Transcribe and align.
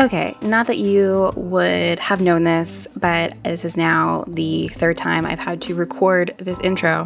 Okay, 0.00 0.34
not 0.40 0.66
that 0.68 0.78
you 0.78 1.30
would 1.36 1.98
have 1.98 2.22
known 2.22 2.44
this, 2.44 2.88
but 2.96 3.34
this 3.44 3.66
is 3.66 3.76
now 3.76 4.24
the 4.28 4.68
third 4.68 4.96
time 4.96 5.26
I've 5.26 5.38
had 5.38 5.60
to 5.62 5.74
record 5.74 6.34
this 6.38 6.58
intro 6.60 7.04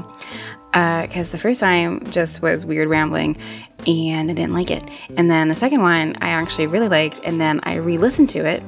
because 0.70 1.28
uh, 1.28 1.32
the 1.32 1.38
first 1.38 1.58
time 1.58 2.08
just 2.12 2.40
was 2.40 2.64
weird 2.64 2.88
rambling 2.88 3.36
and 3.88 4.30
I 4.30 4.34
didn't 4.34 4.52
like 4.52 4.70
it. 4.70 4.84
And 5.16 5.28
then 5.28 5.48
the 5.48 5.56
second 5.56 5.82
one 5.82 6.14
I 6.20 6.28
actually 6.28 6.68
really 6.68 6.86
liked, 6.86 7.18
and 7.24 7.40
then 7.40 7.58
I 7.64 7.76
re 7.76 7.98
listened 7.98 8.28
to 8.28 8.46
it 8.46 8.62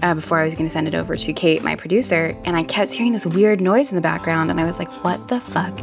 uh, 0.00 0.14
before 0.14 0.38
I 0.38 0.44
was 0.44 0.54
going 0.54 0.64
to 0.64 0.72
send 0.72 0.88
it 0.88 0.94
over 0.94 1.14
to 1.14 1.32
Kate, 1.34 1.62
my 1.62 1.76
producer, 1.76 2.34
and 2.44 2.56
I 2.56 2.62
kept 2.62 2.92
hearing 2.92 3.12
this 3.12 3.26
weird 3.26 3.60
noise 3.60 3.90
in 3.90 3.94
the 3.96 4.00
background, 4.00 4.50
and 4.50 4.58
I 4.58 4.64
was 4.64 4.78
like, 4.78 4.90
what 5.04 5.28
the 5.28 5.38
fuck 5.38 5.78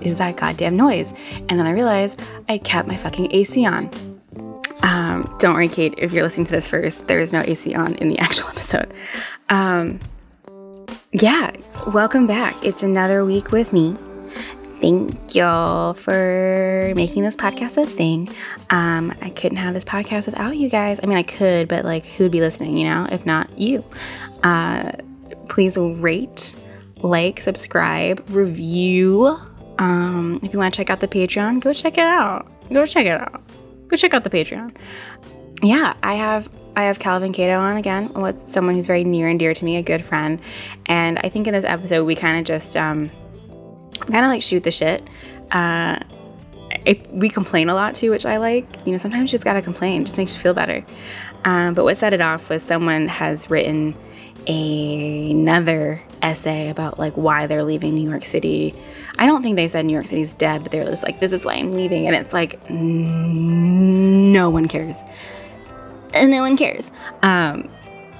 is 0.00 0.16
that 0.18 0.36
goddamn 0.36 0.76
noise? 0.76 1.12
And 1.48 1.58
then 1.58 1.66
I 1.66 1.72
realized 1.72 2.22
I 2.48 2.58
kept 2.58 2.86
my 2.86 2.96
fucking 2.96 3.32
AC 3.32 3.66
on. 3.66 3.90
Um, 4.82 5.32
don't 5.38 5.54
worry, 5.54 5.68
Kate, 5.68 5.94
if 5.96 6.12
you're 6.12 6.24
listening 6.24 6.46
to 6.46 6.52
this 6.52 6.68
first, 6.68 7.06
there 7.06 7.20
is 7.20 7.32
no 7.32 7.40
AC 7.40 7.74
on 7.74 7.94
in 7.96 8.08
the 8.08 8.18
actual 8.20 8.48
episode. 8.48 8.92
Um, 9.48 10.00
yeah, 11.12 11.52
welcome 11.88 12.26
back. 12.26 12.62
It's 12.64 12.82
another 12.82 13.24
week 13.24 13.52
with 13.52 13.72
me. 13.72 13.96
Thank 14.80 15.36
y'all 15.36 15.94
for 15.94 16.92
making 16.96 17.22
this 17.22 17.36
podcast 17.36 17.80
a 17.80 17.86
thing. 17.86 18.28
Um, 18.70 19.14
I 19.22 19.30
couldn't 19.30 19.58
have 19.58 19.74
this 19.74 19.84
podcast 19.84 20.26
without 20.26 20.56
you 20.56 20.68
guys. 20.68 20.98
I 21.00 21.06
mean, 21.06 21.18
I 21.18 21.22
could, 21.22 21.68
but 21.68 21.84
like, 21.84 22.04
who'd 22.04 22.32
be 22.32 22.40
listening, 22.40 22.76
you 22.76 22.84
know, 22.84 23.06
if 23.12 23.24
not 23.24 23.56
you? 23.56 23.84
Uh, 24.42 24.90
please 25.48 25.78
rate, 25.78 26.56
like, 26.96 27.40
subscribe, 27.40 28.24
review. 28.30 29.38
Um, 29.78 30.40
if 30.42 30.52
you 30.52 30.58
want 30.58 30.74
to 30.74 30.76
check 30.76 30.90
out 30.90 30.98
the 30.98 31.06
Patreon, 31.06 31.60
go 31.60 31.72
check 31.72 31.96
it 31.96 32.04
out. 32.04 32.50
Go 32.72 32.84
check 32.84 33.06
it 33.06 33.12
out 33.12 33.40
go 33.92 33.96
check 33.96 34.14
out 34.14 34.24
the 34.24 34.30
Patreon. 34.30 34.74
Yeah, 35.62 35.94
I 36.02 36.14
have 36.14 36.48
I 36.74 36.84
have 36.84 36.98
Calvin 36.98 37.32
Cato 37.32 37.58
on 37.58 37.76
again 37.76 38.12
with 38.14 38.48
someone 38.48 38.74
who's 38.74 38.86
very 38.86 39.04
near 39.04 39.28
and 39.28 39.38
dear 39.38 39.54
to 39.54 39.64
me, 39.64 39.76
a 39.76 39.82
good 39.82 40.04
friend. 40.04 40.40
And 40.86 41.18
I 41.18 41.28
think 41.28 41.46
in 41.46 41.52
this 41.52 41.64
episode 41.64 42.04
we 42.04 42.16
kind 42.16 42.38
of 42.38 42.44
just 42.44 42.76
um, 42.76 43.10
kind 44.00 44.24
of 44.24 44.30
like 44.30 44.42
shoot 44.42 44.64
the 44.64 44.70
shit. 44.70 45.08
Uh, 45.50 45.98
if 46.86 47.06
we 47.10 47.28
complain 47.28 47.68
a 47.68 47.74
lot 47.74 47.94
too, 47.94 48.10
which 48.10 48.24
I 48.24 48.38
like. 48.38 48.66
You 48.86 48.92
know, 48.92 48.98
sometimes 48.98 49.30
you 49.30 49.34
just 49.34 49.44
gotta 49.44 49.62
complain, 49.62 50.02
it 50.02 50.04
just 50.06 50.16
makes 50.16 50.34
you 50.34 50.40
feel 50.40 50.54
better. 50.54 50.84
Um, 51.44 51.74
but 51.74 51.84
what 51.84 51.98
set 51.98 52.14
it 52.14 52.20
off 52.20 52.48
was 52.48 52.62
someone 52.62 53.06
has 53.08 53.50
written 53.50 53.94
a, 54.46 55.30
another 55.30 56.02
essay 56.22 56.70
about 56.70 56.98
like 56.98 57.12
why 57.14 57.46
they're 57.46 57.64
leaving 57.64 57.94
New 57.94 58.08
York 58.08 58.24
City. 58.24 58.74
I 59.18 59.26
don't 59.26 59.42
think 59.42 59.56
they 59.56 59.68
said 59.68 59.84
New 59.84 59.92
York 59.92 60.06
City's 60.06 60.34
dead, 60.34 60.62
but 60.62 60.72
they're 60.72 60.84
just 60.84 61.02
like, 61.02 61.20
this 61.20 61.32
is 61.32 61.44
why 61.44 61.54
I'm 61.54 61.72
leaving. 61.72 62.06
And 62.06 62.16
it's 62.16 62.32
like, 62.32 62.58
no 62.70 64.50
one 64.50 64.68
cares. 64.68 65.02
And 66.14 66.30
no 66.30 66.40
one 66.40 66.56
cares. 66.56 66.90
Um, 67.22 67.68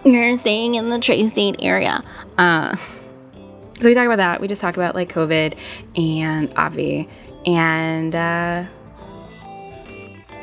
you're 0.04 0.36
staying 0.36 0.74
in 0.74 0.90
the 0.90 0.98
tri-state 0.98 1.56
area. 1.60 2.04
Uh, 2.38 2.76
so 2.76 3.88
we 3.88 3.94
talk 3.94 4.06
about 4.06 4.16
that. 4.16 4.40
We 4.40 4.48
just 4.48 4.60
talk 4.60 4.76
about 4.76 4.94
like 4.94 5.12
COVID 5.12 5.56
and 5.96 6.52
Avi. 6.56 7.08
And 7.46 8.14
uh, 8.14 8.64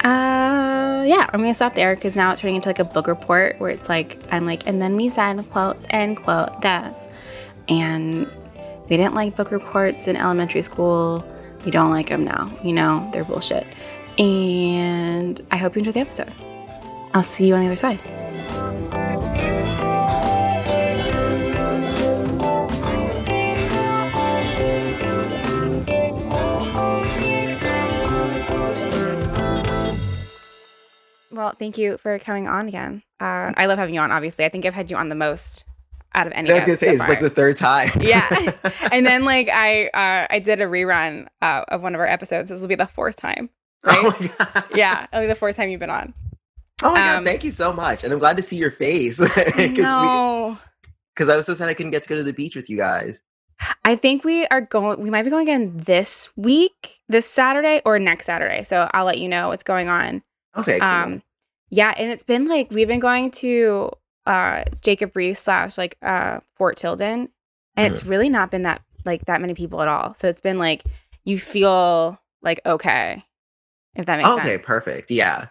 uh, 0.03 1.03
yeah, 1.05 1.29
I'm 1.31 1.39
gonna 1.39 1.53
stop 1.53 1.75
there 1.75 1.95
because 1.95 2.15
now 2.15 2.31
it's 2.31 2.41
turning 2.41 2.55
into 2.55 2.69
like 2.69 2.79
a 2.79 2.83
book 2.83 3.07
report 3.07 3.59
where 3.59 3.69
it's 3.69 3.89
like 3.89 4.21
I'm 4.31 4.45
like, 4.45 4.67
and 4.67 4.81
then 4.81 4.97
me 4.97 5.09
said 5.09 5.49
quote 5.51 5.77
end 5.89 6.23
quote 6.23 6.61
das, 6.61 7.07
and 7.67 8.29
they 8.89 8.97
didn't 8.97 9.13
like 9.13 9.35
book 9.35 9.51
reports 9.51 10.07
in 10.07 10.15
elementary 10.15 10.61
school. 10.61 11.23
You 11.63 11.71
don't 11.71 11.91
like 11.91 12.09
them 12.09 12.23
now. 12.23 12.51
You 12.63 12.73
know 12.73 13.09
they're 13.13 13.23
bullshit. 13.23 13.65
And 14.17 15.39
I 15.51 15.57
hope 15.57 15.75
you 15.75 15.79
enjoy 15.79 15.91
the 15.91 15.99
episode. 16.01 16.33
I'll 17.13 17.23
see 17.23 17.47
you 17.47 17.55
on 17.55 17.61
the 17.61 17.67
other 17.67 17.75
side. 17.75 17.99
well, 31.39 31.55
thank 31.57 31.77
you 31.77 31.97
for 31.97 32.19
coming 32.19 32.47
on 32.47 32.67
again. 32.67 33.01
Uh, 33.19 33.53
I 33.55 33.65
love 33.65 33.79
having 33.79 33.95
you 33.95 34.01
on. 34.01 34.11
Obviously, 34.11 34.45
I 34.45 34.49
think 34.49 34.65
I've 34.65 34.73
had 34.73 34.91
you 34.91 34.97
on 34.97 35.09
the 35.09 35.15
most 35.15 35.63
out 36.15 36.27
of 36.27 36.33
any. 36.33 36.51
I 36.51 36.55
was 36.55 36.65
gonna 36.65 36.77
say 36.77 36.87
so 36.97 37.03
it's 37.03 37.09
like 37.09 37.21
the 37.21 37.29
third 37.29 37.57
time. 37.57 37.91
yeah, 38.01 38.53
and 38.91 39.05
then 39.05 39.25
like 39.25 39.49
I 39.51 39.87
uh, 39.87 40.27
I 40.29 40.39
did 40.39 40.61
a 40.61 40.65
rerun 40.65 41.27
uh, 41.41 41.65
of 41.67 41.81
one 41.81 41.93
of 41.95 42.01
our 42.01 42.07
episodes. 42.07 42.49
This 42.49 42.59
will 42.61 42.67
be 42.67 42.75
the 42.75 42.87
fourth 42.87 43.15
time. 43.15 43.49
Right? 43.83 43.97
Oh 43.99 44.15
my 44.19 44.27
god. 44.53 44.65
yeah, 44.75 45.07
only 45.13 45.27
the 45.27 45.35
fourth 45.35 45.55
time 45.55 45.69
you've 45.69 45.79
been 45.79 45.89
on. 45.89 46.13
Oh 46.83 46.91
my 46.91 47.15
Um, 47.15 47.23
god, 47.23 47.25
thank 47.25 47.43
you 47.43 47.51
so 47.51 47.73
much. 47.73 48.03
And 48.03 48.11
I'm 48.13 48.19
glad 48.19 48.37
to 48.37 48.43
see 48.43 48.55
your 48.55 48.71
face. 48.71 49.19
I 49.21 49.27
Because. 51.13 51.29
I 51.29 51.35
was 51.35 51.45
so 51.45 51.53
sad 51.53 51.67
I 51.67 51.73
couldn't 51.73 51.91
get 51.91 52.03
to 52.03 52.09
go 52.09 52.15
to 52.15 52.23
the 52.23 52.31
beach 52.33 52.55
with 52.55 52.69
you 52.69 52.77
guys. 52.77 53.23
I 53.83 53.97
think 53.97 54.23
we 54.23 54.45
are 54.47 54.61
going. 54.61 55.01
We 55.01 55.09
might 55.09 55.23
be 55.23 55.29
going 55.29 55.43
again 55.47 55.73
this 55.75 56.29
week, 56.37 56.99
this 57.09 57.25
Saturday 57.25 57.81
or 57.85 57.99
next 57.99 58.25
Saturday. 58.25 58.63
So 58.63 58.89
I'll 58.93 59.03
let 59.05 59.17
you 59.19 59.27
know 59.27 59.49
what's 59.49 59.63
going 59.63 59.89
on. 59.89 60.23
Okay. 60.55 60.79
Cool. 60.79 60.87
Um, 60.87 61.23
yeah, 61.69 61.93
and 61.97 62.09
it's 62.09 62.23
been 62.23 62.47
like 62.47 62.71
we've 62.71 62.87
been 62.87 63.01
going 63.01 63.31
to 63.31 63.91
uh 64.29 64.63
Jacob 64.81 65.11
Riis 65.13 65.37
slash 65.37 65.77
like 65.77 65.97
uh 66.03 66.39
Fort 66.55 66.77
Tilden, 66.77 67.29
and 67.75 67.91
it's 67.91 68.05
really 68.05 68.29
not 68.29 68.51
been 68.51 68.63
that 68.63 68.81
like 69.03 69.25
that 69.25 69.41
many 69.41 69.55
people 69.55 69.81
at 69.81 69.87
all. 69.87 70.13
So 70.13 70.29
it's 70.29 70.39
been 70.39 70.59
like 70.59 70.83
you 71.25 71.39
feel 71.39 72.19
like 72.41 72.61
okay, 72.65 73.23
if 73.95 74.05
that 74.05 74.17
makes 74.17 74.29
okay, 74.29 74.37
sense. 74.37 74.49
Okay, 74.49 74.63
perfect. 74.63 75.11
Yeah. 75.11 75.47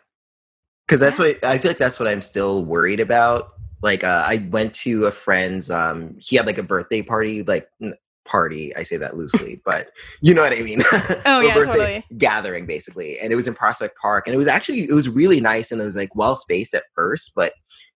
Cause 0.86 1.00
that's 1.00 1.18
what 1.18 1.44
I 1.44 1.58
feel 1.58 1.70
like 1.70 1.78
that's 1.78 1.98
what 1.98 2.08
I'm 2.08 2.22
still 2.22 2.64
worried 2.64 3.00
about. 3.00 3.50
Like 3.82 4.04
uh, 4.04 4.24
I 4.26 4.48
went 4.50 4.72
to 4.76 5.04
a 5.04 5.10
friend's 5.10 5.70
um 5.70 6.16
he 6.18 6.36
had 6.36 6.46
like 6.46 6.56
a 6.56 6.62
birthday 6.62 7.02
party, 7.02 7.42
like 7.42 7.68
n- 7.82 7.94
party, 8.24 8.74
I 8.76 8.84
say 8.84 8.96
that 8.96 9.16
loosely, 9.16 9.60
but 9.64 9.90
you 10.22 10.32
know 10.32 10.42
what 10.42 10.52
I 10.52 10.62
mean. 10.62 10.82
Oh, 11.26 11.40
yeah, 11.40 11.54
totally. 11.54 12.04
Gathering 12.16 12.64
basically. 12.64 13.18
And 13.18 13.32
it 13.32 13.36
was 13.36 13.48
in 13.48 13.54
Prospect 13.54 13.98
Park. 13.98 14.26
And 14.26 14.34
it 14.34 14.38
was 14.38 14.48
actually 14.48 14.84
it 14.84 14.94
was 14.94 15.08
really 15.08 15.40
nice 15.40 15.72
and 15.72 15.80
it 15.80 15.84
was 15.84 15.96
like 15.96 16.14
well 16.14 16.36
spaced 16.36 16.74
at 16.74 16.84
first, 16.94 17.32
but 17.34 17.52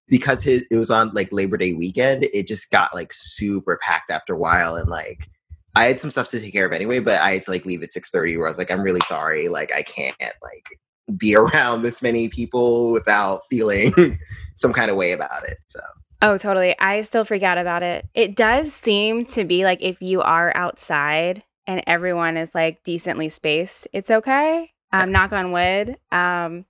because 0.09 0.43
his 0.43 0.65
it 0.71 0.77
was 0.77 0.91
on 0.91 1.11
like 1.15 1.33
Labor 1.33 1.57
Day 1.57 1.73
weekend, 1.75 2.25
it 2.33 2.47
just 2.47 2.71
got 2.71 2.95
like 2.95 3.13
super 3.13 3.79
packed 3.83 4.11
after 4.11 4.35
a 4.35 4.39
while 4.39 4.77
and 4.77 4.89
like 4.89 5.29
I 5.75 5.85
had 5.85 6.01
some 6.01 6.11
stuff 6.11 6.29
to 6.29 6.41
take 6.41 6.53
care 6.53 6.67
of 6.67 6.73
anyway, 6.73 6.99
but 6.99 7.21
I 7.21 7.33
had 7.33 7.43
to 7.45 7.51
like 7.51 7.65
leave 7.65 7.83
at 7.83 7.93
six 7.93 8.11
thirty. 8.11 8.37
Where 8.37 8.47
I 8.47 8.51
was 8.51 8.59
like, 8.59 8.71
I'm 8.71 8.83
really 8.83 9.01
sorry, 9.07 9.49
like 9.49 9.73
I 9.73 9.83
can't 9.83 10.17
like 10.21 11.19
be 11.19 11.35
around 11.37 11.83
this 11.83 12.03
many 12.03 12.29
people 12.29 12.93
without 12.93 13.43
feeling 13.51 14.19
some 14.57 14.73
kind 14.73 14.91
of 14.91 14.97
way 14.97 15.13
about 15.13 15.49
it. 15.49 15.59
So 15.69 15.81
Oh, 16.23 16.37
totally. 16.37 16.79
I 16.79 17.03
still 17.03 17.25
freak 17.25 17.43
out 17.43 17.59
about 17.59 17.83
it. 17.83 18.07
It 18.15 18.37
does 18.37 18.73
seem 18.73 19.27
to 19.27 19.45
be 19.45 19.65
like 19.65 19.83
if 19.83 20.01
you 20.01 20.23
are 20.23 20.57
outside 20.57 21.43
and 21.67 21.83
everyone 21.89 22.37
is 22.37 22.55
like 22.55 22.85
decently 22.85 23.29
spaced, 23.29 23.89
it's 23.93 24.09
okay. 24.09 24.71
Um, 24.93 25.11
knock 25.11 25.33
on 25.33 25.51
wood. 25.51 25.97
Um, 26.13 26.65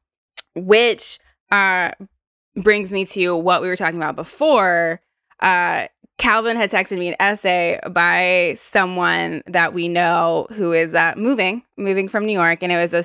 which 0.54 1.18
uh 1.50 1.90
brings 2.56 2.90
me 2.90 3.04
to 3.06 3.36
what 3.36 3.62
we 3.62 3.68
were 3.68 3.76
talking 3.76 3.98
about 3.98 4.16
before. 4.16 5.00
Uh, 5.40 5.86
Calvin 6.18 6.56
had 6.56 6.70
texted 6.70 6.98
me 6.98 7.08
an 7.08 7.16
essay 7.18 7.80
by 7.90 8.54
someone 8.56 9.42
that 9.46 9.74
we 9.74 9.88
know 9.88 10.46
who 10.52 10.72
is 10.72 10.94
uh, 10.94 11.14
moving, 11.16 11.62
moving 11.76 12.08
from 12.08 12.24
New 12.24 12.32
York, 12.32 12.62
and 12.62 12.70
it 12.72 12.76
was 12.76 12.94
a 12.94 13.02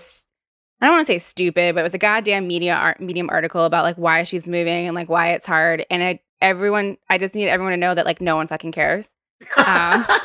I 0.80 0.86
don't 0.86 0.96
want 0.96 1.08
to 1.08 1.14
say 1.14 1.18
stupid, 1.18 1.74
but 1.74 1.80
it 1.80 1.84
was 1.84 1.96
a 1.96 1.98
goddamn 2.00 2.48
media 2.48 2.76
art, 2.76 3.00
medium 3.00 3.30
article 3.32 3.64
about 3.64 3.84
like 3.84 3.96
why 3.96 4.22
she's 4.22 4.46
moving 4.46 4.86
and 4.86 4.94
like 4.94 5.10
why 5.10 5.32
it's 5.32 5.48
hard. 5.48 5.84
And 5.90 6.04
it, 6.04 6.20
everyone, 6.40 6.98
I 7.10 7.18
just 7.18 7.34
need 7.34 7.48
everyone 7.48 7.72
to 7.72 7.78
know 7.78 7.96
that 7.96 8.06
like 8.06 8.22
no 8.22 8.36
one 8.36 8.48
fucking 8.48 8.74
cares. 8.74 9.10
Um. 9.56 10.06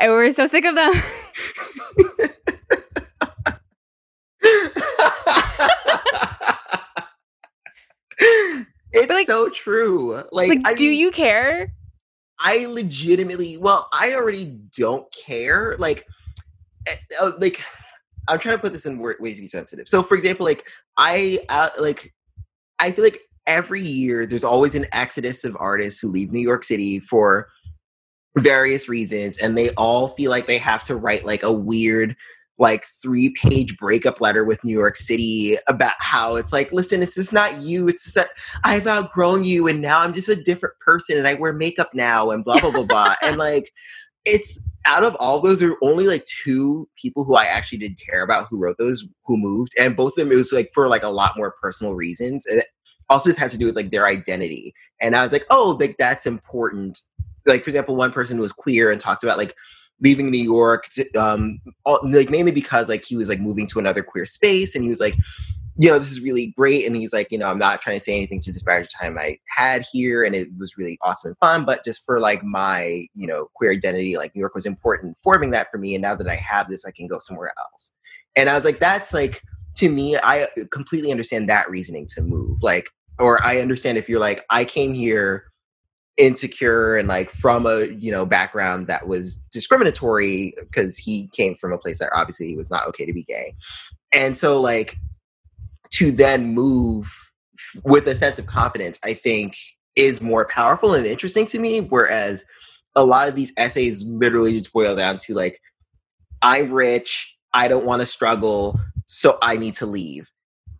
And 0.00 0.10
we're 0.12 0.30
so 0.30 0.46
sick 0.46 0.64
of 0.64 0.74
them. 0.74 0.92
it's 8.92 9.10
like- 9.10 9.26
so 9.26 9.50
true. 9.50 10.22
Like, 10.32 10.64
like, 10.64 10.76
do 10.76 10.88
mean, 10.88 10.98
you 10.98 11.10
care? 11.10 11.72
I 12.38 12.64
legitimately, 12.66 13.58
well, 13.58 13.88
I 13.92 14.14
already 14.14 14.46
don't 14.46 15.06
care. 15.12 15.76
Like, 15.78 16.06
uh, 17.20 17.32
like 17.38 17.60
I'm 18.28 18.38
trying 18.38 18.56
to 18.56 18.62
put 18.62 18.72
this 18.72 18.86
in 18.86 18.98
ways 18.98 19.36
to 19.36 19.42
be 19.42 19.48
sensitive. 19.48 19.88
So, 19.88 20.02
for 20.02 20.14
example, 20.14 20.46
like 20.46 20.66
I 20.96 21.40
uh, 21.48 21.70
like 21.78 22.14
I 22.78 22.92
feel 22.92 23.04
like 23.04 23.20
every 23.46 23.82
year 23.82 24.26
there's 24.26 24.44
always 24.44 24.74
an 24.74 24.86
exodus 24.92 25.44
of 25.44 25.56
artists 25.58 26.00
who 26.00 26.08
leave 26.08 26.32
New 26.32 26.40
York 26.40 26.64
City 26.64 27.00
for 27.00 27.48
various 28.38 28.88
reasons, 28.88 29.38
and 29.38 29.56
they 29.56 29.70
all 29.70 30.08
feel 30.08 30.30
like 30.30 30.46
they 30.46 30.58
have 30.58 30.84
to 30.84 30.96
write 30.96 31.24
like 31.24 31.42
a 31.42 31.52
weird 31.52 32.16
like 32.60 32.84
three 33.02 33.30
page 33.30 33.76
breakup 33.78 34.20
letter 34.20 34.44
with 34.44 34.62
New 34.62 34.76
York 34.76 34.96
City 34.96 35.56
about 35.66 35.94
how 35.98 36.36
it's 36.36 36.52
like, 36.52 36.70
listen, 36.72 37.02
it's 37.02 37.14
just 37.14 37.32
not 37.32 37.56
you. 37.58 37.88
It's 37.88 38.04
just 38.04 38.14
that 38.16 38.28
I've 38.64 38.86
outgrown 38.86 39.44
you 39.44 39.66
and 39.66 39.80
now 39.80 40.00
I'm 40.00 40.12
just 40.12 40.28
a 40.28 40.36
different 40.36 40.78
person 40.78 41.16
and 41.16 41.26
I 41.26 41.34
wear 41.34 41.54
makeup 41.54 41.94
now 41.94 42.30
and 42.30 42.44
blah, 42.44 42.60
blah, 42.60 42.70
blah, 42.70 42.84
blah. 42.84 43.14
and 43.22 43.38
like, 43.38 43.72
it's 44.26 44.60
out 44.84 45.04
of 45.04 45.14
all 45.16 45.40
those, 45.40 45.60
there 45.60 45.70
are 45.70 45.78
only 45.82 46.06
like 46.06 46.26
two 46.26 46.86
people 46.96 47.24
who 47.24 47.34
I 47.34 47.46
actually 47.46 47.78
did 47.78 47.98
care 47.98 48.22
about 48.22 48.48
who 48.50 48.58
wrote 48.58 48.76
those, 48.78 49.06
who 49.24 49.38
moved. 49.38 49.72
And 49.78 49.96
both 49.96 50.12
of 50.12 50.16
them, 50.16 50.30
it 50.30 50.36
was 50.36 50.52
like 50.52 50.70
for 50.74 50.86
like 50.86 51.02
a 51.02 51.08
lot 51.08 51.38
more 51.38 51.54
personal 51.62 51.94
reasons. 51.94 52.44
And 52.44 52.60
it 52.60 52.66
also 53.08 53.30
just 53.30 53.38
has 53.38 53.52
to 53.52 53.58
do 53.58 53.64
with 53.64 53.76
like 53.76 53.90
their 53.90 54.06
identity. 54.06 54.74
And 55.00 55.16
I 55.16 55.22
was 55.22 55.32
like, 55.32 55.46
oh, 55.48 55.78
like 55.80 55.96
that's 55.98 56.26
important. 56.26 57.00
Like, 57.46 57.64
for 57.64 57.70
example, 57.70 57.96
one 57.96 58.12
person 58.12 58.38
was 58.38 58.52
queer 58.52 58.90
and 58.90 59.00
talked 59.00 59.24
about 59.24 59.38
like, 59.38 59.56
leaving 60.00 60.30
New 60.30 60.42
York, 60.42 60.88
to, 60.92 61.10
um, 61.14 61.60
all, 61.84 62.00
like 62.04 62.30
mainly 62.30 62.52
because 62.52 62.88
like 62.88 63.04
he 63.04 63.16
was 63.16 63.28
like 63.28 63.40
moving 63.40 63.66
to 63.68 63.78
another 63.78 64.02
queer 64.02 64.26
space, 64.26 64.74
and 64.74 64.82
he 64.82 64.90
was 64.90 65.00
like, 65.00 65.16
you 65.76 65.88
know, 65.88 65.98
this 65.98 66.10
is 66.10 66.20
really 66.20 66.52
great, 66.56 66.86
and 66.86 66.96
he's 66.96 67.12
like, 67.12 67.30
you 67.30 67.38
know, 67.38 67.46
I'm 67.46 67.58
not 67.58 67.80
trying 67.80 67.96
to 67.96 68.02
say 68.02 68.14
anything 68.14 68.40
to 68.42 68.52
disparage 68.52 68.88
the 68.88 69.04
time 69.04 69.18
I 69.18 69.38
had 69.48 69.84
here, 69.90 70.24
and 70.24 70.34
it 70.34 70.48
was 70.58 70.76
really 70.76 70.98
awesome 71.02 71.30
and 71.30 71.38
fun, 71.38 71.64
but 71.64 71.84
just 71.84 72.04
for 72.04 72.20
like 72.20 72.42
my, 72.42 73.06
you 73.14 73.26
know, 73.26 73.48
queer 73.54 73.72
identity, 73.72 74.16
like 74.16 74.34
New 74.34 74.40
York 74.40 74.54
was 74.54 74.66
important 74.66 75.16
forming 75.22 75.50
that 75.50 75.68
for 75.70 75.78
me, 75.78 75.94
and 75.94 76.02
now 76.02 76.14
that 76.14 76.28
I 76.28 76.36
have 76.36 76.68
this, 76.68 76.84
I 76.84 76.90
can 76.90 77.06
go 77.06 77.18
somewhere 77.18 77.52
else. 77.58 77.92
And 78.36 78.48
I 78.48 78.54
was 78.54 78.64
like, 78.64 78.80
that's 78.80 79.12
like 79.12 79.42
to 79.76 79.88
me, 79.88 80.16
I 80.16 80.48
completely 80.70 81.10
understand 81.10 81.48
that 81.48 81.70
reasoning 81.70 82.06
to 82.14 82.22
move, 82.22 82.58
like, 82.62 82.90
or 83.18 83.42
I 83.42 83.60
understand 83.60 83.98
if 83.98 84.08
you're 84.08 84.20
like, 84.20 84.44
I 84.50 84.64
came 84.64 84.92
here 84.92 85.49
insecure 86.20 86.96
and 86.96 87.08
like 87.08 87.30
from 87.32 87.66
a 87.66 87.86
you 87.86 88.12
know 88.12 88.26
background 88.26 88.86
that 88.86 89.08
was 89.08 89.36
discriminatory 89.52 90.54
because 90.60 90.98
he 90.98 91.28
came 91.32 91.56
from 91.56 91.72
a 91.72 91.78
place 91.78 91.98
that 91.98 92.10
obviously 92.14 92.46
he 92.48 92.56
was 92.56 92.70
not 92.70 92.86
okay 92.86 93.06
to 93.06 93.12
be 93.12 93.24
gay. 93.24 93.54
And 94.12 94.36
so 94.36 94.60
like 94.60 94.96
to 95.92 96.12
then 96.12 96.54
move 96.54 97.12
with 97.84 98.06
a 98.06 98.16
sense 98.16 98.38
of 98.38 98.46
confidence 98.46 98.98
i 99.04 99.12
think 99.12 99.56
is 99.96 100.20
more 100.20 100.46
powerful 100.46 100.94
and 100.94 101.06
interesting 101.06 101.46
to 101.46 101.58
me 101.58 101.80
whereas 101.80 102.44
a 102.96 103.04
lot 103.04 103.28
of 103.28 103.34
these 103.34 103.52
essays 103.56 104.02
literally 104.02 104.58
just 104.58 104.72
boil 104.72 104.96
down 104.96 105.18
to 105.18 105.34
like 105.34 105.60
i'm 106.42 106.72
rich 106.72 107.34
i 107.52 107.68
don't 107.68 107.84
want 107.84 108.00
to 108.00 108.06
struggle 108.06 108.78
so 109.06 109.38
i 109.42 109.56
need 109.56 109.74
to 109.74 109.86
leave. 109.86 110.30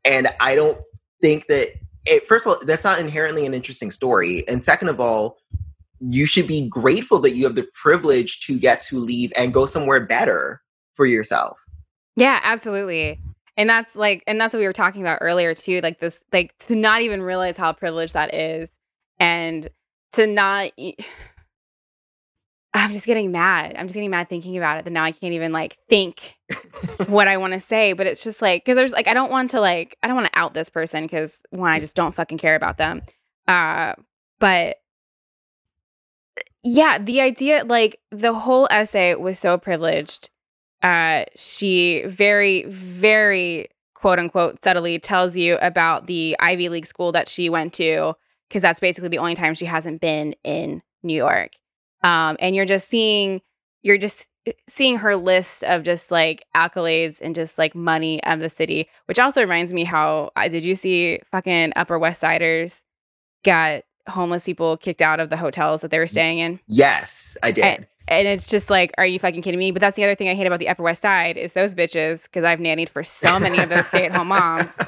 And 0.04 0.28
i 0.40 0.54
don't 0.54 0.78
think 1.20 1.46
that 1.48 1.70
it, 2.06 2.26
first 2.26 2.46
of 2.46 2.52
all, 2.52 2.64
that's 2.64 2.84
not 2.84 2.98
inherently 2.98 3.46
an 3.46 3.54
interesting 3.54 3.90
story. 3.90 4.46
And 4.48 4.62
second 4.62 4.88
of 4.88 5.00
all, 5.00 5.38
you 6.00 6.26
should 6.26 6.46
be 6.46 6.68
grateful 6.68 7.20
that 7.20 7.32
you 7.32 7.44
have 7.44 7.54
the 7.54 7.68
privilege 7.74 8.40
to 8.46 8.58
get 8.58 8.82
to 8.82 8.98
leave 8.98 9.32
and 9.36 9.52
go 9.52 9.66
somewhere 9.66 10.00
better 10.00 10.62
for 10.94 11.04
yourself. 11.06 11.58
Yeah, 12.16 12.40
absolutely. 12.42 13.20
And 13.56 13.68
that's 13.68 13.96
like, 13.96 14.22
and 14.26 14.40
that's 14.40 14.54
what 14.54 14.60
we 14.60 14.66
were 14.66 14.72
talking 14.72 15.02
about 15.02 15.18
earlier 15.20 15.54
too. 15.54 15.80
Like 15.82 16.00
this, 16.00 16.24
like 16.32 16.56
to 16.60 16.74
not 16.74 17.02
even 17.02 17.20
realize 17.22 17.56
how 17.56 17.72
privileged 17.72 18.14
that 18.14 18.34
is, 18.34 18.70
and 19.18 19.68
to 20.12 20.26
not. 20.26 20.70
I'm 22.72 22.92
just 22.92 23.06
getting 23.06 23.32
mad. 23.32 23.74
I'm 23.76 23.86
just 23.86 23.94
getting 23.94 24.10
mad 24.10 24.28
thinking 24.28 24.56
about 24.56 24.78
it. 24.78 24.84
That 24.84 24.90
now 24.92 25.02
I 25.02 25.10
can't 25.10 25.32
even 25.32 25.52
like 25.52 25.76
think 25.88 26.36
what 27.06 27.26
I 27.26 27.36
want 27.36 27.52
to 27.52 27.60
say. 27.60 27.92
But 27.94 28.06
it's 28.06 28.22
just 28.22 28.40
like 28.40 28.64
because 28.64 28.76
there's 28.76 28.92
like 28.92 29.08
I 29.08 29.14
don't 29.14 29.30
want 29.30 29.50
to 29.50 29.60
like 29.60 29.96
I 30.02 30.06
don't 30.06 30.16
want 30.16 30.32
to 30.32 30.38
out 30.38 30.54
this 30.54 30.70
person 30.70 31.04
because 31.04 31.32
one 31.50 31.70
I 31.70 31.80
just 31.80 31.96
don't 31.96 32.14
fucking 32.14 32.38
care 32.38 32.54
about 32.54 32.78
them. 32.78 33.02
Uh, 33.48 33.94
but 34.38 34.76
yeah, 36.62 36.98
the 36.98 37.20
idea 37.20 37.64
like 37.64 37.98
the 38.12 38.34
whole 38.34 38.68
essay 38.70 39.14
was 39.14 39.38
so 39.38 39.58
privileged. 39.58 40.30
Uh, 40.82 41.24
she 41.36 42.04
very 42.06 42.64
very 42.66 43.68
quote 43.94 44.18
unquote 44.20 44.62
subtly 44.62 44.98
tells 44.98 45.36
you 45.36 45.58
about 45.60 46.06
the 46.06 46.36
Ivy 46.38 46.68
League 46.68 46.86
school 46.86 47.10
that 47.12 47.28
she 47.28 47.50
went 47.50 47.72
to 47.74 48.14
because 48.48 48.62
that's 48.62 48.80
basically 48.80 49.08
the 49.08 49.18
only 49.18 49.34
time 49.34 49.54
she 49.54 49.66
hasn't 49.66 50.00
been 50.00 50.34
in 50.44 50.82
New 51.02 51.14
York. 51.14 51.52
Um, 52.02 52.36
and 52.40 52.56
you're 52.56 52.66
just 52.66 52.88
seeing 52.88 53.40
you're 53.82 53.98
just 53.98 54.26
seeing 54.66 54.98
her 54.98 55.16
list 55.16 55.64
of 55.64 55.82
just 55.82 56.10
like 56.10 56.44
accolades 56.56 57.20
and 57.20 57.34
just 57.34 57.58
like 57.58 57.74
money 57.74 58.22
of 58.24 58.40
the 58.40 58.50
city, 58.50 58.88
which 59.06 59.18
also 59.18 59.40
reminds 59.40 59.72
me 59.72 59.84
how 59.84 60.30
uh, 60.36 60.48
did 60.48 60.64
you 60.64 60.74
see 60.74 61.20
fucking 61.30 61.72
Upper 61.76 61.98
West 61.98 62.20
Siders 62.20 62.84
got 63.44 63.82
homeless 64.08 64.44
people 64.44 64.76
kicked 64.76 65.02
out 65.02 65.20
of 65.20 65.30
the 65.30 65.36
hotels 65.36 65.82
that 65.82 65.90
they 65.90 65.98
were 65.98 66.06
staying 66.06 66.38
in? 66.38 66.60
Yes, 66.66 67.36
I 67.42 67.52
did. 67.52 67.64
And, 67.64 67.86
and 68.08 68.28
it's 68.28 68.46
just 68.46 68.70
like, 68.70 68.92
are 68.98 69.06
you 69.06 69.18
fucking 69.18 69.42
kidding 69.42 69.58
me? 69.58 69.70
But 69.70 69.80
that's 69.80 69.96
the 69.96 70.04
other 70.04 70.14
thing 70.14 70.28
I 70.28 70.34
hate 70.34 70.46
about 70.46 70.58
the 70.58 70.68
Upper 70.68 70.82
West 70.82 71.02
Side 71.02 71.36
is 71.36 71.52
those 71.52 71.74
bitches 71.74 72.24
because 72.24 72.44
I've 72.44 72.58
nannied 72.58 72.88
for 72.88 73.04
so 73.04 73.38
many 73.38 73.58
of 73.58 73.68
those 73.68 73.86
stay 73.86 74.06
at 74.06 74.12
home 74.12 74.28
moms 74.28 74.78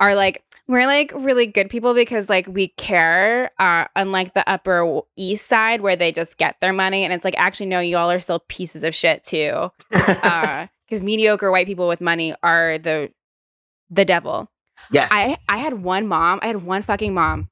are 0.00 0.14
like 0.14 0.42
we're 0.68 0.86
like 0.86 1.12
really 1.14 1.46
good 1.46 1.70
people 1.70 1.94
because 1.94 2.28
like 2.28 2.46
we 2.48 2.68
care 2.68 3.50
uh, 3.58 3.86
unlike 3.94 4.34
the 4.34 4.48
upper 4.48 5.00
east 5.16 5.46
side 5.46 5.80
where 5.80 5.96
they 5.96 6.10
just 6.12 6.38
get 6.38 6.56
their 6.60 6.72
money 6.72 7.04
and 7.04 7.12
it's 7.12 7.24
like 7.24 7.36
actually 7.38 7.66
no 7.66 7.80
y'all 7.80 8.10
are 8.10 8.20
still 8.20 8.40
pieces 8.48 8.82
of 8.82 8.94
shit 8.94 9.22
too 9.22 9.70
because 9.90 10.18
uh, 11.02 11.04
mediocre 11.04 11.50
white 11.50 11.66
people 11.66 11.88
with 11.88 12.00
money 12.00 12.34
are 12.42 12.78
the 12.78 13.10
the 13.88 14.04
devil. 14.04 14.50
Yes. 14.90 15.08
I 15.12 15.38
i 15.48 15.58
had 15.58 15.82
one 15.82 16.06
mom 16.06 16.40
i 16.42 16.48
had 16.48 16.64
one 16.64 16.82
fucking 16.82 17.14
mom. 17.14 17.48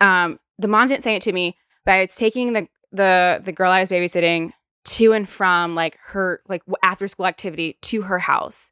Um 0.00 0.38
the 0.58 0.68
mom 0.68 0.88
didn't 0.88 1.04
say 1.04 1.16
it 1.16 1.22
to 1.22 1.32
me 1.32 1.56
but 1.84 1.92
i 1.92 2.00
was 2.02 2.14
taking 2.14 2.52
the 2.52 2.68
the 2.92 3.40
the 3.44 3.52
girl 3.52 3.70
i 3.70 3.80
was 3.80 3.88
babysitting 3.88 4.52
to 4.84 5.12
and 5.12 5.28
from 5.28 5.74
like 5.74 5.98
her 6.00 6.40
like 6.48 6.62
after 6.82 7.08
school 7.08 7.26
activity 7.26 7.76
to 7.82 8.02
her 8.02 8.18
house 8.18 8.70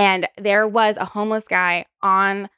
and 0.00 0.26
there 0.38 0.66
was 0.66 0.96
a 0.96 1.04
homeless 1.04 1.46
guy 1.46 1.84
on 2.00 2.48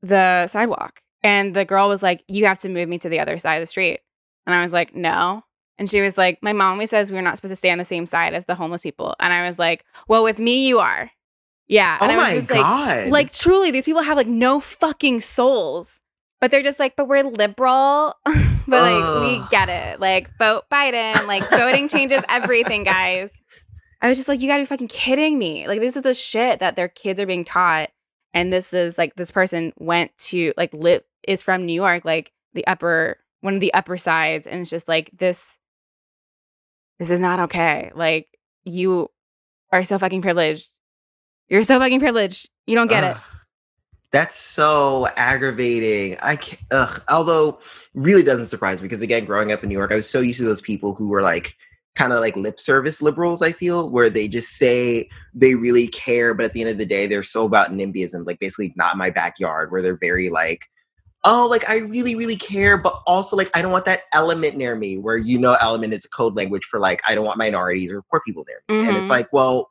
the 0.00 0.46
sidewalk. 0.46 1.02
And 1.22 1.54
the 1.54 1.66
girl 1.66 1.90
was 1.90 2.02
like, 2.02 2.24
You 2.26 2.46
have 2.46 2.58
to 2.60 2.70
move 2.70 2.88
me 2.88 2.98
to 2.98 3.10
the 3.10 3.20
other 3.20 3.38
side 3.38 3.56
of 3.56 3.62
the 3.62 3.66
street. 3.66 4.00
And 4.46 4.54
I 4.54 4.62
was 4.62 4.72
like, 4.72 4.94
No. 4.94 5.42
And 5.78 5.90
she 5.90 6.00
was 6.00 6.16
like, 6.16 6.38
My 6.40 6.54
mom 6.54 6.72
always 6.72 6.88
says 6.88 7.12
we're 7.12 7.20
not 7.20 7.36
supposed 7.36 7.52
to 7.52 7.56
stay 7.56 7.70
on 7.70 7.76
the 7.76 7.84
same 7.84 8.06
side 8.06 8.32
as 8.32 8.46
the 8.46 8.54
homeless 8.54 8.80
people. 8.80 9.14
And 9.20 9.34
I 9.34 9.46
was 9.46 9.58
like, 9.58 9.84
Well, 10.08 10.24
with 10.24 10.38
me, 10.38 10.66
you 10.66 10.78
are. 10.78 11.10
Yeah. 11.68 11.98
And 12.00 12.12
oh 12.12 12.14
I 12.14 12.34
was 12.34 12.46
just 12.46 12.48
God. 12.48 13.04
like, 13.04 13.10
like 13.10 13.32
truly, 13.32 13.70
these 13.70 13.84
people 13.84 14.02
have 14.02 14.16
like 14.16 14.26
no 14.26 14.58
fucking 14.58 15.20
souls. 15.20 16.00
But 16.40 16.50
they're 16.50 16.62
just 16.62 16.78
like, 16.78 16.96
but 16.96 17.08
we're 17.08 17.24
liberal. 17.24 18.14
but 18.24 18.36
like, 18.68 19.02
Ugh. 19.04 19.22
we 19.22 19.48
get 19.50 19.68
it. 19.68 20.00
Like, 20.00 20.30
vote 20.38 20.64
Biden. 20.70 21.26
Like, 21.26 21.48
voting 21.50 21.88
changes 21.88 22.22
everything, 22.28 22.84
guys. 22.84 23.30
I 24.00 24.08
was 24.08 24.16
just 24.16 24.28
like, 24.28 24.40
you 24.40 24.48
gotta 24.48 24.62
be 24.62 24.66
fucking 24.66 24.88
kidding 24.88 25.38
me. 25.38 25.66
Like, 25.66 25.80
this 25.80 25.96
is 25.96 26.02
the 26.02 26.14
shit 26.14 26.60
that 26.60 26.76
their 26.76 26.88
kids 26.88 27.18
are 27.20 27.26
being 27.26 27.44
taught. 27.44 27.90
And 28.34 28.52
this 28.52 28.74
is 28.74 28.98
like, 28.98 29.14
this 29.16 29.30
person 29.30 29.72
went 29.78 30.16
to, 30.18 30.52
like, 30.56 30.72
live, 30.74 31.02
is 31.26 31.42
from 31.42 31.64
New 31.64 31.72
York, 31.72 32.04
like 32.04 32.32
the 32.52 32.66
upper, 32.66 33.18
one 33.40 33.54
of 33.54 33.60
the 33.60 33.72
upper 33.72 33.96
sides. 33.96 34.46
And 34.46 34.60
it's 34.60 34.70
just 34.70 34.88
like, 34.88 35.10
this, 35.16 35.58
this 36.98 37.10
is 37.10 37.20
not 37.20 37.40
okay. 37.40 37.90
Like, 37.94 38.28
you 38.64 39.08
are 39.72 39.82
so 39.82 39.98
fucking 39.98 40.22
privileged. 40.22 40.70
You're 41.48 41.62
so 41.62 41.78
fucking 41.78 42.00
privileged. 42.00 42.50
You 42.66 42.74
don't 42.74 42.88
get 42.88 43.04
it. 43.04 43.16
That's 44.12 44.34
so 44.34 45.08
aggravating. 45.16 46.16
I 46.22 46.36
can't, 46.36 46.60
ugh. 46.70 47.02
Although, 47.08 47.58
really 47.94 48.22
doesn't 48.22 48.46
surprise 48.46 48.80
me 48.80 48.88
because 48.88 49.02
again, 49.02 49.24
growing 49.24 49.52
up 49.52 49.62
in 49.62 49.68
New 49.68 49.76
York, 49.76 49.90
I 49.90 49.96
was 49.96 50.08
so 50.08 50.20
used 50.20 50.38
to 50.38 50.44
those 50.44 50.60
people 50.60 50.94
who 50.94 51.08
were 51.08 51.22
like 51.22 51.54
kind 51.96 52.12
of 52.12 52.20
like 52.20 52.36
lip 52.36 52.60
service 52.60 53.02
liberals 53.02 53.42
i 53.42 53.50
feel 53.50 53.90
where 53.90 54.10
they 54.10 54.28
just 54.28 54.56
say 54.56 55.08
they 55.34 55.54
really 55.54 55.88
care 55.88 56.34
but 56.34 56.44
at 56.44 56.52
the 56.52 56.60
end 56.60 56.70
of 56.70 56.78
the 56.78 56.86
day 56.86 57.06
they're 57.06 57.22
so 57.22 57.44
about 57.44 57.72
nimbyism 57.72 58.26
like 58.26 58.38
basically 58.38 58.72
not 58.76 58.96
my 58.96 59.10
backyard 59.10 59.72
where 59.72 59.82
they're 59.82 59.96
very 59.96 60.28
like 60.28 60.66
oh 61.24 61.46
like 61.46 61.68
i 61.68 61.76
really 61.76 62.14
really 62.14 62.36
care 62.36 62.76
but 62.76 63.02
also 63.06 63.34
like 63.34 63.50
i 63.54 63.62
don't 63.62 63.72
want 63.72 63.86
that 63.86 64.02
element 64.12 64.56
near 64.56 64.76
me 64.76 64.98
where 64.98 65.16
you 65.16 65.38
know 65.38 65.54
element 65.54 65.92
is 65.92 66.04
a 66.04 66.08
code 66.08 66.36
language 66.36 66.64
for 66.70 66.78
like 66.78 67.02
i 67.08 67.14
don't 67.14 67.24
want 67.24 67.38
minorities 67.38 67.90
or 67.90 68.02
poor 68.10 68.20
people 68.26 68.44
there 68.46 68.62
mm-hmm. 68.68 68.88
and 68.88 68.96
it's 68.96 69.02
mm-hmm. 69.04 69.12
like 69.12 69.32
well 69.32 69.70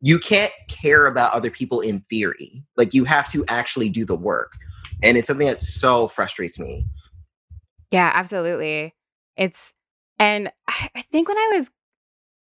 you 0.00 0.18
can't 0.18 0.52
care 0.68 1.06
about 1.06 1.32
other 1.32 1.50
people 1.50 1.80
in 1.80 2.00
theory 2.10 2.62
like 2.76 2.94
you 2.94 3.04
have 3.04 3.30
to 3.30 3.44
actually 3.48 3.88
do 3.88 4.04
the 4.04 4.16
work 4.16 4.52
and 5.02 5.16
it's 5.16 5.28
something 5.28 5.46
that 5.46 5.62
so 5.62 6.08
frustrates 6.08 6.58
me 6.58 6.86
yeah 7.90 8.10
absolutely 8.14 8.94
it's 9.36 9.74
and 10.18 10.50
I 10.68 11.04
think 11.10 11.28
when 11.28 11.38
I 11.38 11.50
was 11.54 11.70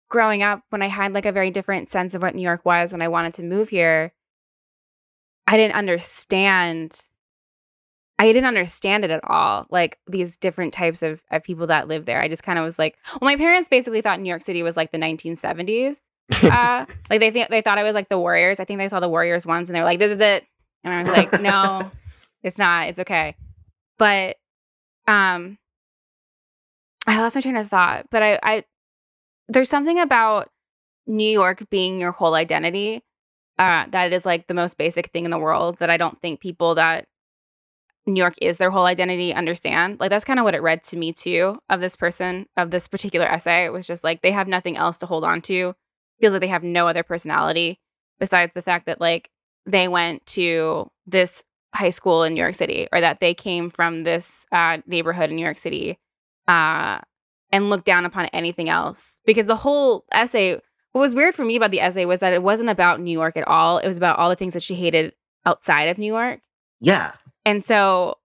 growing 0.09 0.43
up, 0.43 0.62
when 0.71 0.83
I 0.83 0.89
had 0.89 1.12
like 1.12 1.27
a 1.27 1.33
very 1.33 1.50
different 1.50 1.91
sense 1.91 2.15
of 2.15 2.23
what 2.23 2.35
New 2.35 2.43
York 2.43 2.65
was 2.65 2.93
when 2.93 3.03
I 3.03 3.09
wanted 3.09 3.35
to 3.35 3.43
move 3.43 3.69
here, 3.69 4.12
I 5.47 5.57
didn't 5.57 5.77
understand. 5.77 7.03
I 8.19 8.27
didn't 8.27 8.45
understand 8.45 9.05
it 9.05 9.11
at 9.11 9.25
all. 9.25 9.67
Like 9.71 9.99
these 10.07 10.37
different 10.37 10.75
types 10.75 11.03
of, 11.03 11.23
of 11.31 11.43
people 11.43 11.69
that 11.69 11.89
live 11.89 12.05
there. 12.05 12.21
I 12.21 12.29
just 12.29 12.43
kind 12.43 12.59
of 12.59 12.65
was 12.65 12.79
like, 12.79 12.99
well, 13.12 13.31
my 13.31 13.37
parents 13.37 13.69
basically 13.69 14.03
thought 14.03 14.21
New 14.21 14.29
York 14.29 14.43
City 14.43 14.62
was 14.62 14.77
like 14.77 14.93
the 14.93 14.99
1970s. 14.99 16.00
uh, 16.43 16.85
like 17.11 17.21
they 17.21 17.31
think 17.31 17.49
they 17.49 17.62
thought 17.62 17.79
I 17.79 17.83
was 17.83 17.95
like 17.95 18.09
the 18.11 18.19
Warriors. 18.19 18.61
I 18.61 18.65
think 18.65 18.79
they 18.79 18.89
saw 18.89 19.00
the 19.00 19.09
Warriors 19.09 19.47
once 19.47 19.69
and 19.69 19.77
they 19.77 19.81
were 19.81 19.87
like, 19.87 19.99
"This 19.99 20.12
is 20.12 20.21
it," 20.21 20.45
and 20.85 20.93
I 20.93 21.00
was 21.00 21.09
like, 21.09 21.33
"No, 21.41 21.91
it's 22.43 22.59
not. 22.59 22.89
It's 22.89 23.00
okay." 23.00 23.37
But 23.99 24.37
um, 25.09 25.59
I 27.11 27.21
lost 27.21 27.35
my 27.35 27.40
train 27.40 27.57
of 27.57 27.69
thought, 27.69 28.07
but 28.12 28.23
I, 28.23 28.38
I 28.40 28.64
there's 29.49 29.69
something 29.69 29.99
about 29.99 30.49
New 31.09 31.29
York 31.29 31.69
being 31.69 31.99
your 31.99 32.12
whole 32.12 32.35
identity 32.35 33.02
uh, 33.59 33.87
that 33.90 34.12
is 34.12 34.25
like 34.25 34.47
the 34.47 34.55
most 34.55 34.79
basic 34.79 35.11
thing 35.11 35.25
in 35.25 35.33
the 35.33 35.38
world 35.38 35.79
that 35.79 35.90
I 35.90 35.97
don't 35.97 36.21
think 36.23 36.38
people 36.38 36.76
that 36.76 37.07
New 38.07 38.21
York 38.21 38.35
is 38.40 38.59
their 38.59 38.71
whole 38.71 38.85
identity 38.85 39.35
understand. 39.35 39.99
Like 39.99 40.11
that's 40.11 40.25
kind 40.25 40.38
of 40.38 40.45
what 40.45 40.55
it 40.55 40.62
read 40.62 40.85
to 40.85 40.97
me 40.97 41.12
too 41.12 41.59
of 41.69 41.81
this 41.81 41.97
person 41.97 42.47
of 42.57 42.71
this 42.71 42.87
particular 42.87 43.26
essay. 43.26 43.64
It 43.64 43.73
was 43.73 43.88
just 43.88 44.05
like 44.05 44.23
they 44.23 44.31
have 44.31 44.47
nothing 44.47 44.76
else 44.76 44.99
to 44.99 45.07
hold 45.07 45.25
on 45.25 45.43
to. 45.43 45.75
Feels 46.21 46.33
like 46.33 46.43
they 46.43 46.47
have 46.47 46.62
no 46.62 46.87
other 46.87 47.02
personality 47.02 47.81
besides 48.21 48.52
the 48.55 48.62
fact 48.62 48.87
that 48.87 49.00
like 49.00 49.31
they 49.67 49.88
went 49.88 50.25
to 50.26 50.88
this 51.09 51.43
high 51.75 51.90
school 51.90 52.23
in 52.23 52.35
New 52.35 52.40
York 52.40 52.55
City 52.55 52.87
or 52.93 53.00
that 53.00 53.19
they 53.19 53.35
came 53.35 53.69
from 53.69 54.05
this 54.05 54.47
uh, 54.52 54.79
neighborhood 54.87 55.31
in 55.31 55.37
New 55.37 55.45
York 55.45 55.59
City 55.59 55.99
uh, 56.50 56.99
and 57.52 57.71
look 57.71 57.85
down 57.85 58.04
upon 58.04 58.26
anything 58.26 58.69
else. 58.69 59.21
Because 59.25 59.47
the 59.47 59.57
whole 59.57 60.04
essay, 60.11 60.54
what 60.92 61.00
was 61.00 61.14
weird 61.14 61.35
for 61.35 61.45
me 61.45 61.54
about 61.54 61.71
the 61.71 61.80
essay 61.80 62.04
was 62.04 62.21
that 62.21 62.33
it 62.33 62.42
wasn't 62.42 62.71
about 62.71 63.00
New 63.00 63.12
York 63.12 63.37
at 63.37 63.47
all. 63.47 63.78
It 63.78 63.87
was 63.87 63.97
about 63.97 64.19
all 64.19 64.28
the 64.28 64.37
things 64.37 64.54
that 64.54 64.62
she 64.62 64.75
hated 64.75 65.12
outside 65.47 65.85
of 65.85 65.97
New 65.97 66.12
York. 66.12 66.40
Yeah. 66.80 67.12
And 67.45 67.62
so 67.64 68.19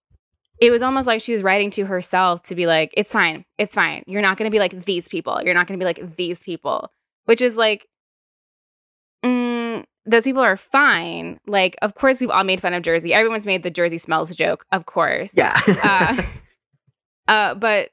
it 0.59 0.71
was 0.71 0.81
almost 0.81 1.05
like 1.05 1.21
she 1.21 1.33
was 1.33 1.43
writing 1.43 1.69
to 1.71 1.85
herself 1.85 2.41
to 2.43 2.55
be 2.55 2.65
like, 2.65 2.93
it's 2.97 3.13
fine. 3.13 3.45
It's 3.59 3.75
fine. 3.75 4.03
You're 4.07 4.23
not 4.23 4.37
going 4.37 4.49
to 4.49 4.53
be 4.53 4.59
like 4.59 4.85
these 4.85 5.07
people. 5.07 5.39
You're 5.43 5.53
not 5.53 5.67
going 5.67 5.79
to 5.79 5.83
be 5.83 5.85
like 5.85 6.15
these 6.15 6.39
people, 6.39 6.91
which 7.25 7.41
is 7.41 7.57
like, 7.57 7.87
mm, 9.23 9.83
those 10.07 10.23
people 10.23 10.41
are 10.41 10.57
fine. 10.57 11.39
Like, 11.45 11.75
of 11.83 11.93
course, 11.93 12.21
we've 12.21 12.31
all 12.31 12.43
made 12.43 12.59
fun 12.59 12.73
of 12.73 12.81
Jersey. 12.81 13.13
Everyone's 13.13 13.45
made 13.45 13.61
the 13.61 13.69
Jersey 13.69 13.99
smells 13.99 14.33
joke, 14.33 14.65
of 14.71 14.87
course. 14.87 15.35
Yeah. 15.37 15.59
uh, 15.83 16.23
uh, 17.27 17.53
but 17.55 17.89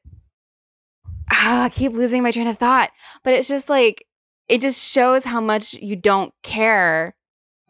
ah, 1.33 1.65
I 1.65 1.69
keep 1.69 1.93
losing 1.93 2.23
my 2.23 2.31
train 2.31 2.47
of 2.47 2.59
thought. 2.59 2.91
But 3.25 3.35
it's 3.35 3.49
just 3.49 3.69
like, 3.69 4.07
it 4.49 4.61
just 4.61 4.93
shows 4.93 5.25
how 5.25 5.41
much 5.41 5.75
you 5.75 5.97
don't 5.97 6.33
care 6.43 7.15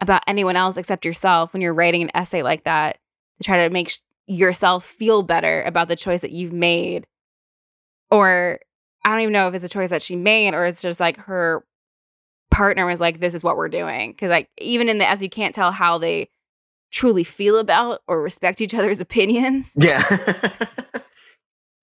about 0.01 0.23
anyone 0.27 0.55
else 0.55 0.77
except 0.77 1.05
yourself 1.05 1.53
when 1.53 1.61
you're 1.61 1.73
writing 1.73 2.01
an 2.01 2.11
essay 2.13 2.43
like 2.43 2.65
that 2.65 2.97
to 3.37 3.43
try 3.43 3.63
to 3.63 3.73
make 3.73 3.89
sh- 3.89 3.99
yourself 4.27 4.85
feel 4.85 5.21
better 5.21 5.63
about 5.63 5.87
the 5.87 5.95
choice 5.95 6.21
that 6.21 6.31
you've 6.31 6.53
made. 6.53 7.07
Or 8.11 8.59
I 9.05 9.11
don't 9.11 9.21
even 9.21 9.33
know 9.33 9.47
if 9.47 9.53
it's 9.53 9.63
a 9.63 9.69
choice 9.69 9.91
that 9.91 10.01
she 10.01 10.15
made 10.15 10.53
or 10.53 10.65
it's 10.65 10.81
just 10.81 10.99
like 10.99 11.17
her 11.17 11.63
partner 12.51 12.85
was 12.85 12.99
like, 12.99 13.19
this 13.19 13.33
is 13.33 13.43
what 13.43 13.57
we're 13.57 13.69
doing. 13.69 14.13
Cause 14.15 14.29
like 14.29 14.49
even 14.59 14.89
in 14.89 14.97
the 14.97 15.07
as 15.07 15.23
you 15.23 15.29
can't 15.29 15.55
tell 15.55 15.71
how 15.71 15.97
they 15.97 16.29
truly 16.91 17.23
feel 17.23 17.57
about 17.57 18.01
or 18.07 18.21
respect 18.21 18.61
each 18.61 18.73
other's 18.73 19.01
opinions. 19.01 19.71
Yeah. 19.75 20.03